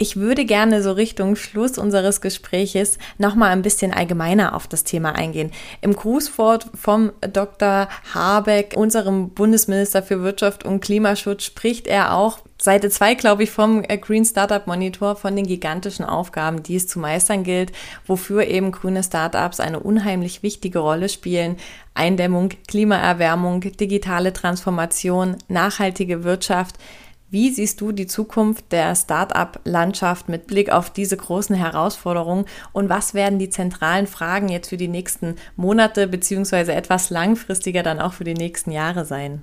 Ich 0.02 0.16
würde 0.16 0.44
gerne 0.44 0.82
so 0.82 0.90
Richtung 0.90 1.36
Schluss 1.36 1.78
unseres 1.78 2.20
Gespräches 2.20 2.98
nochmal 3.18 3.50
ein 3.52 3.62
bisschen 3.62 3.94
allgemeiner 3.94 4.56
auf 4.56 4.66
das 4.66 4.82
Thema 4.82 5.14
eingehen. 5.14 5.52
Im 5.80 5.94
Grußwort 5.94 6.66
vom 6.74 7.12
Dr. 7.20 7.88
Habeck, 8.12 8.74
unserem 8.76 9.28
Bundesminister 9.28 10.02
für 10.02 10.24
Wirtschaft 10.24 10.64
und 10.64 10.80
Klimaschutz, 10.80 11.44
spricht 11.44 11.86
er 11.86 12.16
auch 12.16 12.40
Seite 12.60 12.90
2, 12.90 13.14
glaube 13.14 13.44
ich, 13.44 13.52
vom 13.52 13.84
Green 13.84 14.24
Startup 14.24 14.66
Monitor 14.66 15.14
von 15.14 15.36
den 15.36 15.46
gigantischen 15.46 16.04
Aufgaben, 16.04 16.64
die 16.64 16.74
es 16.74 16.88
zu 16.88 16.98
meistern 16.98 17.44
gilt, 17.44 17.70
wofür 18.04 18.44
eben 18.48 18.72
grüne 18.72 19.04
Startups 19.04 19.60
eine 19.60 19.78
unheimlich 19.78 20.42
wichtige 20.42 20.80
Rolle 20.80 21.10
spielen. 21.10 21.58
Eindämmung, 21.94 22.48
Klimaerwärmung, 22.66 23.60
digitale 23.60 24.32
Transformation, 24.32 25.36
nachhaltige 25.46 26.24
Wirtschaft. 26.24 26.74
Wie 27.32 27.48
siehst 27.48 27.80
du 27.80 27.92
die 27.92 28.06
Zukunft 28.06 28.72
der 28.72 28.94
Start-up-Landschaft 28.94 30.28
mit 30.28 30.46
Blick 30.46 30.70
auf 30.70 30.90
diese 30.90 31.16
großen 31.16 31.56
Herausforderungen 31.56 32.44
und 32.72 32.90
was 32.90 33.14
werden 33.14 33.38
die 33.38 33.48
zentralen 33.48 34.06
Fragen 34.06 34.50
jetzt 34.50 34.68
für 34.68 34.76
die 34.76 34.86
nächsten 34.86 35.36
Monate 35.56 36.08
beziehungsweise 36.08 36.74
etwas 36.74 37.08
langfristiger 37.08 37.82
dann 37.82 38.00
auch 38.00 38.12
für 38.12 38.24
die 38.24 38.34
nächsten 38.34 38.70
Jahre 38.70 39.06
sein? 39.06 39.42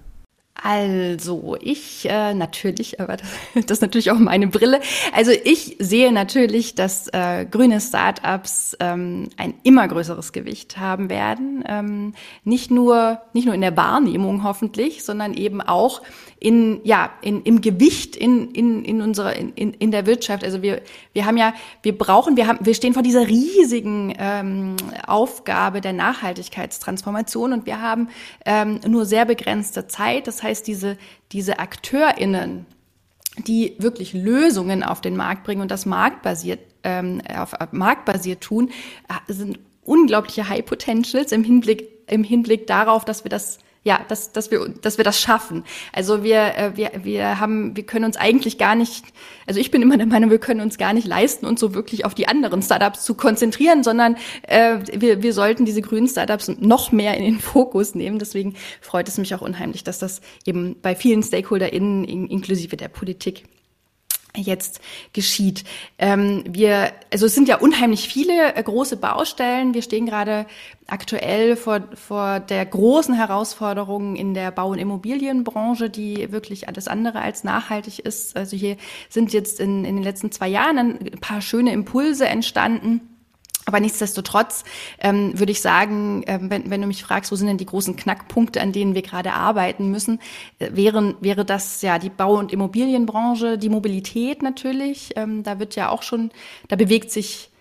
Also 0.63 1.57
ich 1.61 2.07
äh, 2.09 2.33
natürlich, 2.33 2.99
aber 2.99 3.17
das, 3.17 3.29
das 3.55 3.77
ist 3.77 3.81
natürlich 3.81 4.11
auch 4.11 4.19
meine 4.19 4.47
Brille. 4.47 4.81
Also 5.13 5.31
ich 5.31 5.77
sehe 5.79 6.11
natürlich, 6.11 6.75
dass 6.75 7.07
äh, 7.07 7.45
grüne 7.45 7.79
Startups 7.81 8.75
ähm, 8.79 9.29
ein 9.37 9.55
immer 9.63 9.87
größeres 9.87 10.31
Gewicht 10.33 10.77
haben 10.77 11.09
werden. 11.09 11.63
Ähm, 11.67 12.13
nicht 12.43 12.71
nur 12.71 13.21
nicht 13.33 13.45
nur 13.45 13.55
in 13.55 13.61
der 13.61 13.77
Wahrnehmung 13.77 14.43
hoffentlich, 14.43 15.03
sondern 15.03 15.33
eben 15.33 15.61
auch 15.61 16.01
in 16.39 16.79
ja 16.83 17.09
in 17.21 17.43
im 17.43 17.61
Gewicht 17.61 18.15
in 18.15 18.51
in 18.51 18.85
in 18.85 19.01
unserer 19.01 19.35
in, 19.35 19.51
in 19.53 19.91
der 19.91 20.05
Wirtschaft. 20.05 20.43
Also 20.43 20.61
wir 20.61 20.81
wir 21.13 21.25
haben 21.25 21.37
ja 21.37 21.53
wir 21.83 21.97
brauchen 21.97 22.37
wir 22.37 22.47
haben 22.47 22.59
wir 22.61 22.73
stehen 22.73 22.93
vor 22.93 23.03
dieser 23.03 23.27
riesigen 23.27 24.13
ähm, 24.17 24.75
Aufgabe 25.05 25.81
der 25.81 25.93
Nachhaltigkeitstransformation 25.93 27.53
und 27.53 27.65
wir 27.65 27.81
haben 27.81 28.09
ähm, 28.45 28.79
nur 28.87 29.05
sehr 29.05 29.25
begrenzte 29.25 29.87
Zeit. 29.87 30.27
Das 30.27 30.41
heißt 30.41 30.48
diese 30.67 30.97
diese 31.31 31.59
AkteurInnen 31.59 32.65
die 33.47 33.75
wirklich 33.77 34.13
Lösungen 34.13 34.83
auf 34.83 35.01
den 35.01 35.15
Markt 35.15 35.43
bringen 35.43 35.61
und 35.61 35.71
das 35.71 35.85
marktbasiert 35.85 36.59
ähm, 36.83 37.21
auf, 37.33 37.53
auf 37.53 37.71
marktbasiert 37.71 38.41
tun, 38.41 38.69
äh, 39.07 39.33
sind 39.33 39.59
unglaubliche 39.83 40.49
High 40.49 40.65
Potentials 40.65 41.31
im 41.31 41.43
Hinblick 41.43 41.87
im 42.07 42.23
Hinblick 42.23 42.67
darauf, 42.67 43.05
dass 43.05 43.23
wir 43.23 43.29
das 43.29 43.59
ja, 43.89 44.05
dass, 44.07 44.31
dass 44.31 44.51
wir, 44.51 44.69
dass 44.69 44.99
wir 44.99 45.03
das 45.03 45.19
schaffen. 45.19 45.63
Also 45.93 46.23
wir, 46.23 46.55
äh, 46.55 46.71
wir, 46.75 46.91
wir 47.01 47.39
haben, 47.39 47.75
wir 47.75 47.87
können 47.87 48.05
uns 48.05 48.17
eigentlich 48.17 48.59
gar 48.59 48.75
nicht, 48.75 49.03
also 49.47 49.59
ich 49.59 49.71
bin 49.71 49.81
immer 49.81 49.97
der 49.97 50.05
Meinung, 50.05 50.29
wir 50.29 50.37
können 50.37 50.61
uns 50.61 50.77
gar 50.77 50.93
nicht 50.93 51.07
leisten, 51.07 51.47
uns 51.47 51.59
so 51.59 51.73
wirklich 51.73 52.05
auf 52.05 52.13
die 52.13 52.27
anderen 52.27 52.61
Startups 52.61 53.03
zu 53.03 53.15
konzentrieren, 53.15 53.83
sondern 53.83 54.15
äh, 54.43 54.77
wir, 54.93 55.23
wir 55.23 55.33
sollten 55.33 55.65
diese 55.65 55.81
grünen 55.81 56.07
Startups 56.07 56.49
noch 56.59 56.91
mehr 56.91 57.17
in 57.17 57.23
den 57.23 57.39
Fokus 57.39 57.95
nehmen. 57.95 58.19
Deswegen 58.19 58.53
freut 58.79 59.07
es 59.07 59.17
mich 59.17 59.33
auch 59.33 59.41
unheimlich, 59.41 59.83
dass 59.83 59.97
das 59.97 60.21
eben 60.45 60.79
bei 60.79 60.95
vielen 60.95 61.23
StakeholderInnen 61.23 62.03
inklusive 62.05 62.77
der 62.77 62.89
Politik 62.89 63.45
jetzt 64.35 64.79
geschieht. 65.13 65.63
Ähm, 65.97 66.43
wir, 66.47 66.91
also 67.11 67.25
es 67.25 67.35
sind 67.35 67.47
ja 67.47 67.57
unheimlich 67.57 68.07
viele 68.07 68.55
äh, 68.55 68.61
große 68.61 68.97
Baustellen. 68.97 69.73
Wir 69.73 69.81
stehen 69.81 70.05
gerade 70.05 70.45
aktuell 70.87 71.55
vor, 71.55 71.81
vor 71.95 72.39
der 72.39 72.65
großen 72.65 73.15
Herausforderung 73.15 74.15
in 74.15 74.33
der 74.33 74.51
Bau- 74.51 74.69
und 74.69 74.79
Immobilienbranche, 74.79 75.89
die 75.89 76.31
wirklich 76.31 76.67
alles 76.67 76.87
andere 76.87 77.21
als 77.21 77.43
nachhaltig 77.43 77.99
ist. 77.99 78.37
Also 78.37 78.55
hier 78.55 78.77
sind 79.09 79.33
jetzt 79.33 79.59
in, 79.59 79.85
in 79.85 79.95
den 79.95 80.03
letzten 80.03 80.31
zwei 80.31 80.47
Jahren 80.47 80.77
ein 80.77 81.19
paar 81.19 81.41
schöne 81.41 81.73
Impulse 81.73 82.27
entstanden 82.27 83.01
aber 83.69 83.79
nichtsdestotrotz 83.79 84.63
ähm, 84.99 85.37
würde 85.37 85.51
ich 85.51 85.61
sagen, 85.61 86.23
ähm, 86.25 86.49
wenn, 86.49 86.71
wenn 86.71 86.81
du 86.81 86.87
mich 86.87 87.03
fragst, 87.03 87.31
wo 87.31 87.35
sind 87.35 87.45
denn 87.45 87.59
die 87.59 87.67
großen 87.67 87.95
Knackpunkte, 87.95 88.59
an 88.61 88.71
denen 88.71 88.95
wir 88.95 89.03
gerade 89.03 89.33
arbeiten 89.33 89.91
müssen, 89.91 90.19
äh, 90.57 90.71
wären, 90.73 91.15
wäre 91.21 91.45
das 91.45 91.83
ja 91.83 91.99
die 91.99 92.09
Bau- 92.09 92.39
und 92.39 92.51
Immobilienbranche, 92.51 93.59
die 93.59 93.69
Mobilität 93.69 94.41
natürlich. 94.41 95.11
Ähm, 95.15 95.43
da 95.43 95.59
wird 95.59 95.75
ja 95.75 95.89
auch 95.89 96.01
schon, 96.01 96.31
da 96.67 96.75
bewegt 96.77 97.11
sich 97.11 97.51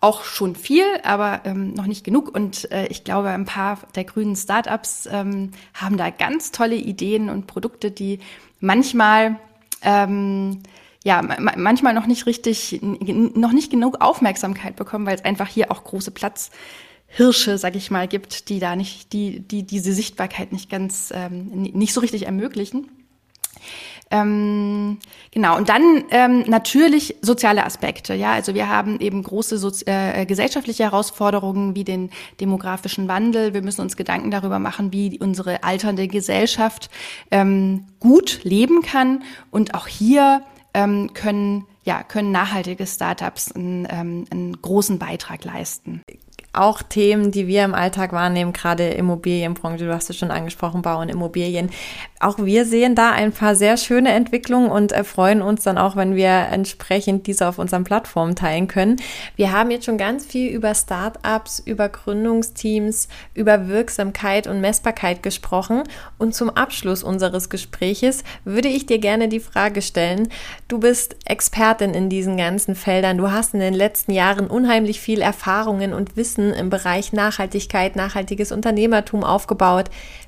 auch 0.00 0.24
schon 0.24 0.54
viel, 0.54 0.84
aber 1.02 1.40
ähm, 1.46 1.72
noch 1.72 1.86
nicht 1.86 2.04
genug. 2.04 2.34
Und 2.34 2.70
äh, 2.70 2.86
ich 2.88 3.04
glaube, 3.04 3.30
ein 3.30 3.46
paar 3.46 3.78
der 3.94 4.04
grünen 4.04 4.36
Startups 4.36 5.08
ähm, 5.10 5.52
haben 5.72 5.96
da 5.96 6.10
ganz 6.10 6.52
tolle 6.52 6.76
Ideen 6.76 7.30
und 7.30 7.46
Produkte, 7.46 7.90
die 7.90 8.18
manchmal 8.60 9.36
ähm, 9.80 10.62
ja, 11.04 11.20
manchmal 11.22 11.92
noch 11.92 12.06
nicht 12.06 12.24
richtig, 12.24 12.80
noch 12.82 13.52
nicht 13.52 13.70
genug 13.70 14.00
Aufmerksamkeit 14.00 14.74
bekommen, 14.74 15.04
weil 15.06 15.16
es 15.16 15.24
einfach 15.24 15.48
hier 15.48 15.70
auch 15.70 15.84
große 15.84 16.10
Platzhirsche, 16.10 17.58
sag 17.58 17.76
ich 17.76 17.90
mal, 17.90 18.08
gibt, 18.08 18.48
die 18.48 18.58
da 18.58 18.74
nicht, 18.74 19.12
die, 19.12 19.40
die 19.40 19.64
diese 19.64 19.92
Sichtbarkeit 19.92 20.50
nicht 20.50 20.70
ganz, 20.70 21.12
ähm, 21.14 21.50
nicht 21.50 21.92
so 21.92 22.00
richtig 22.00 22.24
ermöglichen. 22.24 22.88
Ähm, 24.10 24.98
genau, 25.30 25.56
und 25.58 25.68
dann 25.68 26.04
ähm, 26.10 26.44
natürlich 26.46 27.16
soziale 27.20 27.64
Aspekte. 27.64 28.14
Ja, 28.14 28.32
also 28.32 28.54
wir 28.54 28.68
haben 28.68 28.98
eben 29.00 29.22
große 29.22 29.58
Sozi 29.58 29.84
äh, 29.86 30.24
gesellschaftliche 30.24 30.84
Herausforderungen 30.84 31.74
wie 31.74 31.84
den 31.84 32.10
demografischen 32.40 33.08
Wandel. 33.08 33.52
Wir 33.52 33.62
müssen 33.62 33.82
uns 33.82 33.96
Gedanken 33.96 34.30
darüber 34.30 34.58
machen, 34.58 34.92
wie 34.92 35.18
unsere 35.18 35.64
alternde 35.64 36.08
Gesellschaft 36.08 36.90
ähm, 37.30 37.86
gut 38.00 38.40
leben 38.44 38.82
kann. 38.82 39.22
Und 39.50 39.74
auch 39.74 39.86
hier 39.86 40.42
ähm, 40.74 41.12
können 41.14 41.66
ja, 41.84 42.02
können 42.02 42.32
nachhaltige 42.32 42.86
Startups 42.86 43.52
einen, 43.52 43.86
ähm, 43.90 44.24
einen 44.30 44.60
großen 44.60 44.98
Beitrag 44.98 45.44
leisten 45.44 46.02
auch 46.56 46.82
Themen, 46.82 47.30
die 47.30 47.46
wir 47.46 47.64
im 47.64 47.74
Alltag 47.74 48.12
wahrnehmen, 48.12 48.52
gerade 48.52 48.88
Immobilienbranche, 48.88 49.84
du 49.84 49.94
hast 49.94 50.10
es 50.10 50.16
schon 50.16 50.30
angesprochen, 50.30 50.82
Bau 50.82 51.00
und 51.00 51.08
Immobilien. 51.08 51.70
Auch 52.20 52.38
wir 52.38 52.64
sehen 52.64 52.94
da 52.94 53.10
ein 53.10 53.32
paar 53.32 53.54
sehr 53.54 53.76
schöne 53.76 54.12
Entwicklungen 54.12 54.70
und 54.70 54.92
freuen 55.04 55.42
uns 55.42 55.64
dann 55.64 55.76
auch, 55.76 55.94
wenn 55.94 56.14
wir 56.14 56.30
entsprechend 56.50 57.26
diese 57.26 57.46
auf 57.46 57.58
unseren 57.58 57.84
Plattformen 57.84 58.34
teilen 58.34 58.66
können. 58.66 58.96
Wir 59.36 59.52
haben 59.52 59.70
jetzt 59.70 59.84
schon 59.84 59.98
ganz 59.98 60.24
viel 60.24 60.50
über 60.50 60.74
Startups, 60.74 61.58
über 61.58 61.88
Gründungsteams, 61.88 63.08
über 63.34 63.68
Wirksamkeit 63.68 64.46
und 64.46 64.60
Messbarkeit 64.60 65.22
gesprochen. 65.22 65.82
Und 66.16 66.34
zum 66.34 66.48
Abschluss 66.50 67.02
unseres 67.02 67.50
Gespräches 67.50 68.24
würde 68.44 68.68
ich 68.68 68.86
dir 68.86 68.98
gerne 68.98 69.28
die 69.28 69.40
Frage 69.40 69.82
stellen. 69.82 70.28
Du 70.68 70.78
bist 70.78 71.16
Expertin 71.26 71.92
in 71.92 72.08
diesen 72.08 72.36
ganzen 72.36 72.74
Feldern. 72.74 73.18
Du 73.18 73.30
hast 73.30 73.54
in 73.54 73.60
den 73.60 73.74
letzten 73.74 74.12
Jahren 74.12 74.46
unheimlich 74.46 75.00
viel 75.00 75.20
Erfahrungen 75.20 75.92
und 75.92 76.16
Wissen 76.16 76.43
Wissen 76.44 76.58
im 76.58 76.70
Bereich 76.70 77.12
Nachhaltigkeit, 77.12 77.96
nachhaltiges 77.96 78.52
Unternehmertum 78.52 79.24
aufgebaut. 79.24 79.86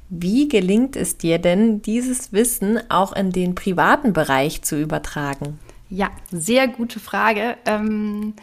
Wie 0.09 0.49
gelingt 0.49 0.97
es 0.97 1.19
dir 1.19 1.39
denn, 1.39 1.83
dieses 1.83 2.33
Wissen 2.33 2.79
auch 2.91 3.13
in 3.13 3.33
den 3.33 3.55
privaten 3.55 4.13
Bereich 4.13 4.63
zu 4.63 4.81
übertragen? 4.81 5.59
Ja, 5.89 6.11
sehr 6.31 6.69
gute 6.69 7.01
Frage. 7.01 7.57
Ähm, 7.67 8.35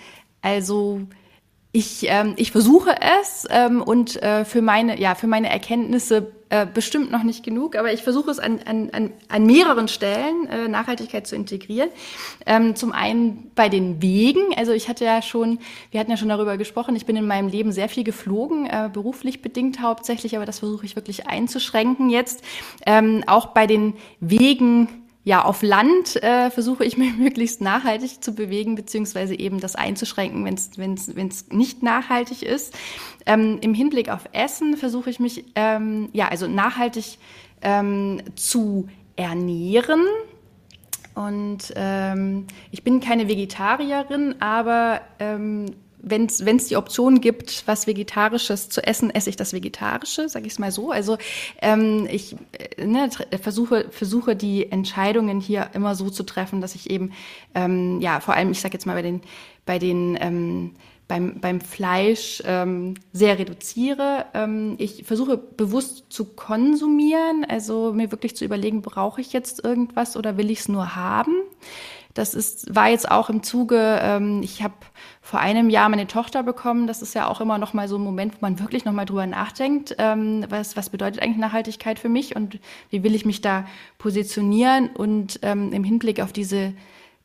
also 0.41 1.01
ich, 1.71 2.05
ähm, 2.07 2.34
ich 2.38 2.51
versuche 2.51 2.95
es 3.21 3.47
ähm, 3.49 3.82
und 3.82 4.21
äh, 4.21 4.45
für 4.45 4.61
meine, 4.61 4.99
ja, 4.99 5.15
für 5.15 5.28
meine 5.28 5.49
Erkenntnisse 5.49 6.32
äh, 6.54 6.68
bestimmt 6.72 7.10
noch 7.10 7.24
nicht 7.24 7.43
genug, 7.43 7.76
aber 7.76 7.93
ich 7.93 8.04
versuche 8.04 8.30
es 8.30 8.38
an, 8.38 8.60
an, 8.68 8.91
an, 8.91 9.12
an 9.28 9.45
mehreren 9.47 9.88
Stellen 9.88 10.45
äh, 10.45 10.68
Nachhaltigkeit 10.68 11.26
zu 11.26 11.36
integrieren. 11.36 11.89
Ähm, 12.45 12.76
zum 12.76 12.91
einen 12.91 13.49
bei 13.56 13.70
den 13.70 14.04
Wegen, 14.04 14.54
also 14.56 14.72
ich 14.72 14.88
hatte 14.88 15.04
ja 15.04 15.24
schon, 15.24 15.58
wir 15.89 15.99
hatten 15.99 16.12
ja 16.12 16.18
schon 16.18 16.30
darüber 16.30 16.58
gesprochen, 16.58 16.95
ich 16.95 17.08
bin 17.08 17.16
in 17.16 17.26
meinem 17.26 17.47
Leben 17.47 17.72
sehr 17.72 17.89
viel 17.89 18.04
geflogen, 18.04 18.68
äh, 18.68 18.88
beruflich 18.93 19.41
bedingt 19.41 19.82
hauptsächlich, 19.82 20.36
aber 20.36 20.45
das 20.45 20.60
versuche 20.60 20.86
ich 20.86 20.95
wirklich 20.95 21.26
einzuschränken 21.26 22.12
jetzt. 22.12 22.43
Ähm, 22.86 23.24
auch 23.26 23.47
bei 23.47 23.66
den 23.66 23.95
Wegen 24.20 25.03
ja, 25.24 25.43
auf 25.45 25.61
Land 25.61 26.21
äh, 26.21 26.49
versuche 26.51 26.84
ich 26.84 26.97
mich 26.97 27.15
möglichst 27.17 27.61
nachhaltig 27.61 28.24
zu 28.24 28.34
bewegen, 28.34 28.76
beziehungsweise 28.76 29.38
eben 29.38 29.59
das 29.59 29.76
einzuschränken, 29.76 30.45
wenn 30.45 31.28
es 31.28 31.49
nicht 31.49 31.84
nachhaltig 31.84 32.43
ist. 32.43 32.74
Ähm, 33.26 33.59
Im 33.61 33.74
Hinblick 33.74 34.09
auf 34.09 34.30
Essen 34.34 34.78
versuche 34.78 35.09
ich 35.09 35.19
mich, 35.19 35.45
ähm, 35.55 36.09
ja, 36.13 36.28
also 36.28 36.47
nachhaltig 36.47 37.17
ähm, 37.61 38.21
zu 38.36 38.88
ernähren. 39.15 40.05
Und 41.15 41.71
ähm, 41.76 42.47
ich 42.71 42.84
bin 42.84 42.99
keine 42.99 43.28
Vegetarierin, 43.28 44.36
aber 44.41 45.01
ähm, 45.19 45.67
wenn 46.04 46.28
es 46.28 46.68
die 46.68 46.76
Option 46.76 47.22
gibt, 47.22 47.64
was 47.66 47.88
Vegetarisches 47.88 48.70
zu 48.70 48.86
essen, 48.86 49.10
esse 49.10 49.30
ich 49.30 49.38
das 49.38 49.54
Vegetarische, 49.54 50.28
sage 50.30 50.45
ich 50.45 50.54
es 50.54 50.60
mal 50.60 50.72
so. 50.72 50.91
Also 50.91 51.18
ähm, 51.62 52.08
ich 52.12 52.36
äh, 52.51 52.86
ne, 52.86 53.10
versuche, 53.41 53.88
versuche 53.89 54.36
die 54.36 54.72
Entscheidungen 54.72 55.39
hier 55.39 55.70
immer 55.74 55.95
so 55.95 56.10
zu 56.10 56.24
treffen, 56.24 56.62
dass 56.62 56.76
ich 56.76 56.89
eben, 56.89 57.14
ähm, 57.56 58.01
ja, 58.01 58.20
vor 58.20 58.34
allem, 58.34 58.51
ich 58.51 58.62
sage 58.62 58.74
jetzt 58.74 58.86
mal 58.86 58.95
bei 58.95 59.01
den, 59.01 59.22
bei 59.66 59.80
den 59.80 60.18
ähm, 60.20 60.76
beim, 61.08 61.39
beim 61.39 61.62
Fleisch 61.62 62.41
ähm, 62.45 62.95
sehr 63.12 63.38
reduziere. 63.38 64.26
Ähm, 64.34 64.76
ich 64.78 65.04
versuche 65.06 65.38
bewusst 65.38 66.06
zu 66.10 66.26
konsumieren, 66.26 67.45
also 67.47 67.93
mir 67.93 68.12
wirklich 68.12 68.36
zu 68.36 68.45
überlegen, 68.45 68.82
brauche 68.82 69.22
ich 69.22 69.34
jetzt 69.34 69.64
irgendwas 69.64 70.18
oder 70.18 70.38
will 70.38 70.49
ich 70.49 70.60
es 70.60 70.70
nur 70.70 70.95
haben? 70.95 71.34
Das 72.14 72.36
ist, 72.36 72.76
war 72.76 72.89
jetzt 72.89 73.09
auch 73.09 73.30
im 73.30 73.41
Zuge, 73.41 73.99
ähm, 74.01 74.41
ich 74.43 74.61
habe 74.61 74.76
vor 75.22 75.39
einem 75.39 75.70
Jahr 75.70 75.89
meine 75.89 76.05
Tochter 76.05 76.43
bekommen. 76.43 76.86
Das 76.86 77.01
ist 77.01 77.16
ja 77.16 77.28
auch 77.28 77.41
immer 77.41 77.57
noch 77.57 77.74
mal 77.74 77.88
so 77.88 77.97
ein 77.97 78.03
Moment, 78.03 78.36
wo 78.36 78.38
man 78.41 78.59
wirklich 78.59 78.86
noch 78.86 78.93
mal 78.93 79.05
drüber 79.05 79.26
nachdenkt, 79.26 79.95
ähm, 79.97 80.45
was, 80.49 80.78
was 80.78 80.89
bedeutet 80.89 81.24
eigentlich 81.24 81.38
Nachhaltigkeit 81.38 81.97
für 81.97 82.09
mich 82.09 82.36
und 82.36 82.59
wie 82.91 83.03
will 83.03 83.16
ich 83.16 83.26
mich 83.26 83.41
da 83.41 83.66
positionieren 83.97 84.89
und 84.89 85.39
ähm, 85.41 85.74
im 85.74 85.84
Hinblick 85.84 86.22
auf 86.22 86.32
diese 86.32 86.74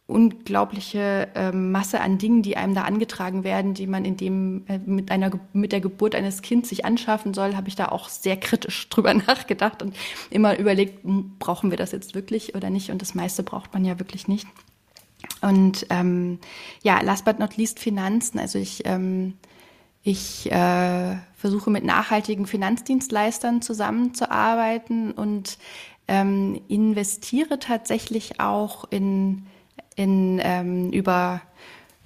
unglaubliche 0.09 1.28
ähm, 1.34 1.70
Masse 1.70 2.01
an 2.01 2.16
Dingen, 2.16 2.41
die 2.43 2.57
einem 2.57 2.74
da 2.74 2.82
angetragen 2.82 3.45
werden, 3.45 3.74
die 3.74 3.86
man 3.86 4.07
in 4.07 4.16
dem 4.16 4.64
äh, 4.66 4.78
mit 4.78 5.11
einer 5.11 5.30
mit 5.53 5.70
der 5.70 5.82
Geburt 5.82 6.14
eines 6.14 6.41
Kindes 6.41 6.70
sich 6.70 6.86
anschaffen 6.86 7.34
soll, 7.34 7.57
habe 7.57 7.68
ich 7.68 7.76
da 7.76 7.89
auch 7.89 8.09
sehr 8.09 8.39
kritisch 8.39 8.89
drüber 8.91 9.12
nachgedacht 9.12 9.82
und 9.82 9.95
immer 10.30 10.59
überlegt, 10.59 11.01
brauchen 11.39 11.70
wir 11.70 11.76
das 11.76 11.93
jetzt 11.93 12.14
wirklich 12.14 12.55
oder 12.55 12.70
nicht? 12.70 12.91
Und 12.91 13.03
das 13.03 13.14
meiste 13.14 13.43
braucht 13.43 13.74
man 13.74 13.84
ja 13.84 13.99
wirklich 13.99 14.28
nicht. 14.28 14.47
Und 15.41 15.87
ähm, 15.91 16.39
ja, 16.83 17.01
last 17.01 17.24
but 17.24 17.39
not 17.39 17.57
least 17.57 17.79
Finanzen. 17.79 18.39
Also 18.39 18.59
ich, 18.59 18.83
ähm, 18.87 19.35
ich 20.03 20.51
äh, 20.51 21.16
versuche 21.37 21.70
mit 21.70 21.85
nachhaltigen 21.85 22.47
Finanzdienstleistern 22.47 23.62
zusammenzuarbeiten 23.62 25.12
und 25.12 25.59
ähm, 26.09 26.61
investiere 26.68 27.59
tatsächlich 27.59 28.41
auch 28.41 28.87
in, 28.91 29.47
in 29.95 30.41
ähm, 30.43 30.91
über 30.91 31.43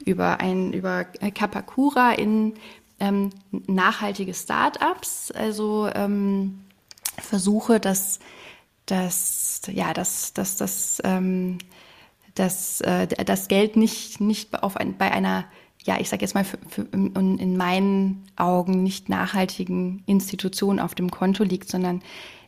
über 0.04 0.40
ein 0.40 0.72
über 0.72 1.04
Kapakura 1.04 2.12
in 2.12 2.54
ähm, 2.98 3.30
nachhaltige 3.50 4.34
Startups. 4.34 5.30
Also 5.30 5.88
ähm, 5.94 6.60
versuche, 7.18 7.80
dass 7.80 8.18
dass 8.86 9.62
ja 9.68 9.92
dass 9.92 10.32
dass 10.32 10.56
das 10.56 11.00
ähm, 11.04 11.58
dass 12.34 12.80
äh, 12.82 13.06
das 13.06 13.48
Geld 13.48 13.76
nicht, 13.76 14.20
nicht 14.20 14.62
auf 14.62 14.76
ein, 14.76 14.96
bei 14.96 15.10
einer, 15.10 15.44
ja, 15.84 15.98
ich 16.00 16.08
sage 16.08 16.22
jetzt 16.22 16.34
mal, 16.34 16.44
für, 16.44 16.58
für, 16.68 16.82
in, 16.92 17.38
in 17.38 17.56
meinen 17.56 18.24
Augen 18.36 18.82
nicht 18.82 19.08
nachhaltigen 19.08 20.02
Institution 20.06 20.78
auf 20.78 20.94
dem 20.94 21.10
Konto 21.10 21.44
liegt, 21.44 21.68
sondern 21.68 22.02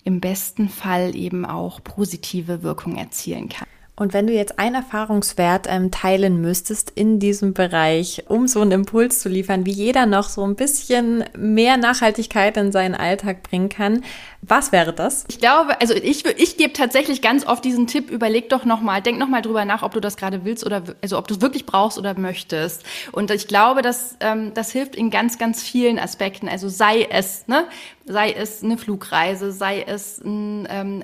im 0.04 0.20
besten 0.20 0.68
Fall 0.68 1.14
eben 1.16 1.44
auch 1.44 1.82
positive 1.82 2.62
Wirkung 2.62 2.96
erzielen 2.96 3.48
kann. 3.48 3.66
Und 3.96 4.12
wenn 4.12 4.26
du 4.26 4.32
jetzt 4.32 4.58
einen 4.58 4.74
Erfahrungswert 4.74 5.66
ähm, 5.68 5.92
teilen 5.92 6.40
müsstest 6.40 6.90
in 6.96 7.20
diesem 7.20 7.54
Bereich, 7.54 8.24
um 8.26 8.48
so 8.48 8.60
einen 8.60 8.72
Impuls 8.72 9.20
zu 9.20 9.28
liefern, 9.28 9.66
wie 9.66 9.72
jeder 9.72 10.06
noch 10.06 10.28
so 10.28 10.44
ein 10.44 10.56
bisschen 10.56 11.22
mehr 11.36 11.76
Nachhaltigkeit 11.76 12.56
in 12.56 12.72
seinen 12.72 12.96
Alltag 12.96 13.44
bringen 13.44 13.68
kann, 13.68 14.02
was 14.42 14.72
wäre 14.72 14.92
das? 14.92 15.24
Ich 15.28 15.38
glaube, 15.38 15.80
also 15.80 15.94
ich, 15.94 16.26
ich 16.26 16.56
gebe 16.56 16.72
tatsächlich 16.72 17.22
ganz 17.22 17.46
oft 17.46 17.64
diesen 17.64 17.86
Tipp, 17.86 18.10
überleg 18.10 18.48
doch 18.48 18.64
nochmal, 18.64 19.00
denk 19.00 19.18
nochmal 19.18 19.42
drüber 19.42 19.64
nach, 19.64 19.82
ob 19.82 19.92
du 19.92 20.00
das 20.00 20.16
gerade 20.16 20.44
willst 20.44 20.66
oder 20.66 20.82
also 21.00 21.16
ob 21.16 21.28
du 21.28 21.34
es 21.34 21.40
wirklich 21.40 21.64
brauchst 21.64 21.96
oder 21.96 22.18
möchtest. 22.18 22.82
Und 23.12 23.30
ich 23.30 23.46
glaube, 23.46 23.80
dass 23.80 24.16
ähm, 24.20 24.52
das 24.54 24.72
hilft 24.72 24.96
in 24.96 25.10
ganz, 25.10 25.38
ganz 25.38 25.62
vielen 25.62 26.00
Aspekten. 26.00 26.48
Also 26.48 26.68
sei 26.68 27.06
es, 27.10 27.46
ne, 27.46 27.64
sei 28.06 28.32
es 28.32 28.62
eine 28.62 28.76
Flugreise, 28.76 29.52
sei 29.52 29.82
es 29.82 30.18
ein, 30.18 30.68
ähm, 30.70 31.02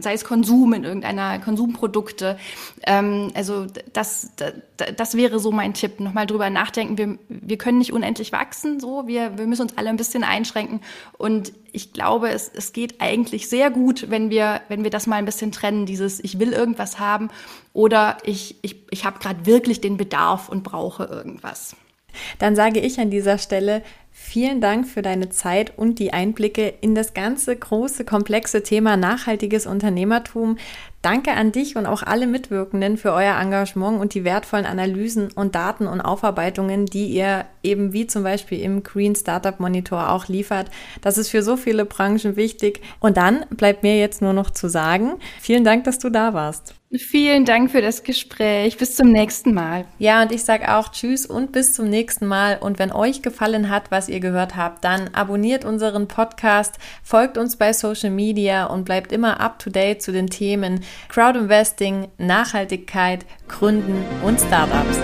sei 0.00 0.14
es 0.14 0.24
Konsum 0.24 0.72
in 0.72 0.84
irgendeiner 0.84 1.38
Konsumprodukte. 1.40 2.38
Ähm, 2.86 3.30
also 3.34 3.66
das, 3.92 4.32
das, 4.36 4.54
das 4.96 5.14
wäre 5.14 5.40
so 5.40 5.52
mein 5.52 5.74
Tipp. 5.74 6.00
Nochmal 6.00 6.26
drüber 6.26 6.48
nachdenken. 6.48 6.96
Wir, 6.96 7.18
wir 7.28 7.58
können 7.58 7.78
nicht 7.78 7.92
unendlich 7.92 8.32
wachsen, 8.32 8.80
so 8.80 9.06
wir, 9.06 9.36
wir 9.36 9.46
müssen 9.46 9.62
uns 9.62 9.76
alle 9.76 9.90
ein 9.90 9.96
bisschen 9.96 10.24
einschränken. 10.24 10.80
Und 11.18 11.52
ich 11.72 11.92
glaube, 11.92 12.30
es, 12.30 12.50
es 12.54 12.72
geht 12.72 13.00
eigentlich 13.00 13.48
sehr 13.48 13.70
gut, 13.70 14.06
wenn 14.08 14.30
wir, 14.30 14.62
wenn 14.68 14.84
wir 14.84 14.90
das 14.90 15.06
mal 15.06 15.16
ein 15.16 15.26
bisschen 15.26 15.52
trennen, 15.52 15.84
dieses 15.84 16.22
ich 16.22 16.38
will 16.38 16.52
irgendwas 16.52 16.98
haben 16.98 17.28
oder 17.74 18.16
ich, 18.24 18.56
ich, 18.62 18.76
ich 18.90 19.04
habe 19.04 19.18
gerade 19.18 19.44
wirklich 19.44 19.80
den 19.80 19.98
Bedarf 19.98 20.48
und 20.48 20.62
brauche 20.62 21.04
irgendwas. 21.04 21.76
Dann 22.38 22.56
sage 22.56 22.80
ich 22.80 22.98
an 22.98 23.10
dieser 23.10 23.38
Stelle 23.38 23.82
vielen 24.28 24.60
Dank 24.60 24.86
für 24.86 25.02
deine 25.02 25.30
Zeit 25.30 25.72
und 25.76 25.98
die 25.98 26.12
Einblicke 26.12 26.74
in 26.80 26.94
das 26.94 27.14
ganze 27.14 27.56
große, 27.56 28.04
komplexe 28.04 28.62
Thema 28.62 28.96
nachhaltiges 28.96 29.66
Unternehmertum. 29.66 30.58
Danke 31.00 31.32
an 31.32 31.52
dich 31.52 31.76
und 31.76 31.86
auch 31.86 32.02
alle 32.02 32.26
Mitwirkenden 32.26 32.98
für 32.98 33.12
euer 33.12 33.40
Engagement 33.40 34.00
und 34.00 34.14
die 34.14 34.24
wertvollen 34.24 34.66
Analysen 34.66 35.32
und 35.32 35.54
Daten 35.54 35.86
und 35.86 36.00
Aufarbeitungen, 36.00 36.86
die 36.86 37.06
ihr 37.06 37.46
eben 37.62 37.92
wie 37.92 38.06
zum 38.06 38.22
Beispiel 38.22 38.60
im 38.60 38.82
Green 38.82 39.16
Startup 39.16 39.58
Monitor 39.58 40.10
auch 40.10 40.28
liefert. 40.28 40.70
Das 41.00 41.16
ist 41.16 41.30
für 41.30 41.42
so 41.42 41.56
viele 41.56 41.84
Branchen 41.84 42.36
wichtig. 42.36 42.82
Und 43.00 43.16
dann 43.16 43.46
bleibt 43.50 43.82
mir 43.82 43.98
jetzt 43.98 44.20
nur 44.20 44.32
noch 44.32 44.50
zu 44.50 44.68
sagen, 44.68 45.14
vielen 45.40 45.64
Dank, 45.64 45.84
dass 45.84 45.98
du 45.98 46.10
da 46.10 46.34
warst. 46.34 46.77
Vielen 46.96 47.44
Dank 47.44 47.70
für 47.70 47.82
das 47.82 48.02
Gespräch. 48.02 48.78
Bis 48.78 48.96
zum 48.96 49.12
nächsten 49.12 49.52
Mal. 49.52 49.84
Ja, 49.98 50.22
und 50.22 50.32
ich 50.32 50.42
sage 50.42 50.74
auch 50.74 50.90
Tschüss 50.90 51.26
und 51.26 51.52
bis 51.52 51.74
zum 51.74 51.90
nächsten 51.90 52.26
Mal. 52.26 52.56
Und 52.58 52.78
wenn 52.78 52.92
euch 52.92 53.20
gefallen 53.20 53.68
hat, 53.68 53.90
was 53.90 54.08
ihr 54.08 54.20
gehört 54.20 54.56
habt, 54.56 54.84
dann 54.84 55.08
abonniert 55.12 55.66
unseren 55.66 56.08
Podcast, 56.08 56.78
folgt 57.02 57.36
uns 57.36 57.56
bei 57.56 57.74
Social 57.74 58.10
Media 58.10 58.64
und 58.64 58.84
bleibt 58.84 59.12
immer 59.12 59.38
up 59.38 59.58
to 59.58 59.68
date 59.68 60.00
zu 60.00 60.12
den 60.12 60.28
Themen 60.28 60.82
Crowd 61.10 61.38
Investing, 61.38 62.08
Nachhaltigkeit, 62.16 63.26
Gründen 63.48 64.02
und 64.24 64.40
Startups. 64.40 64.98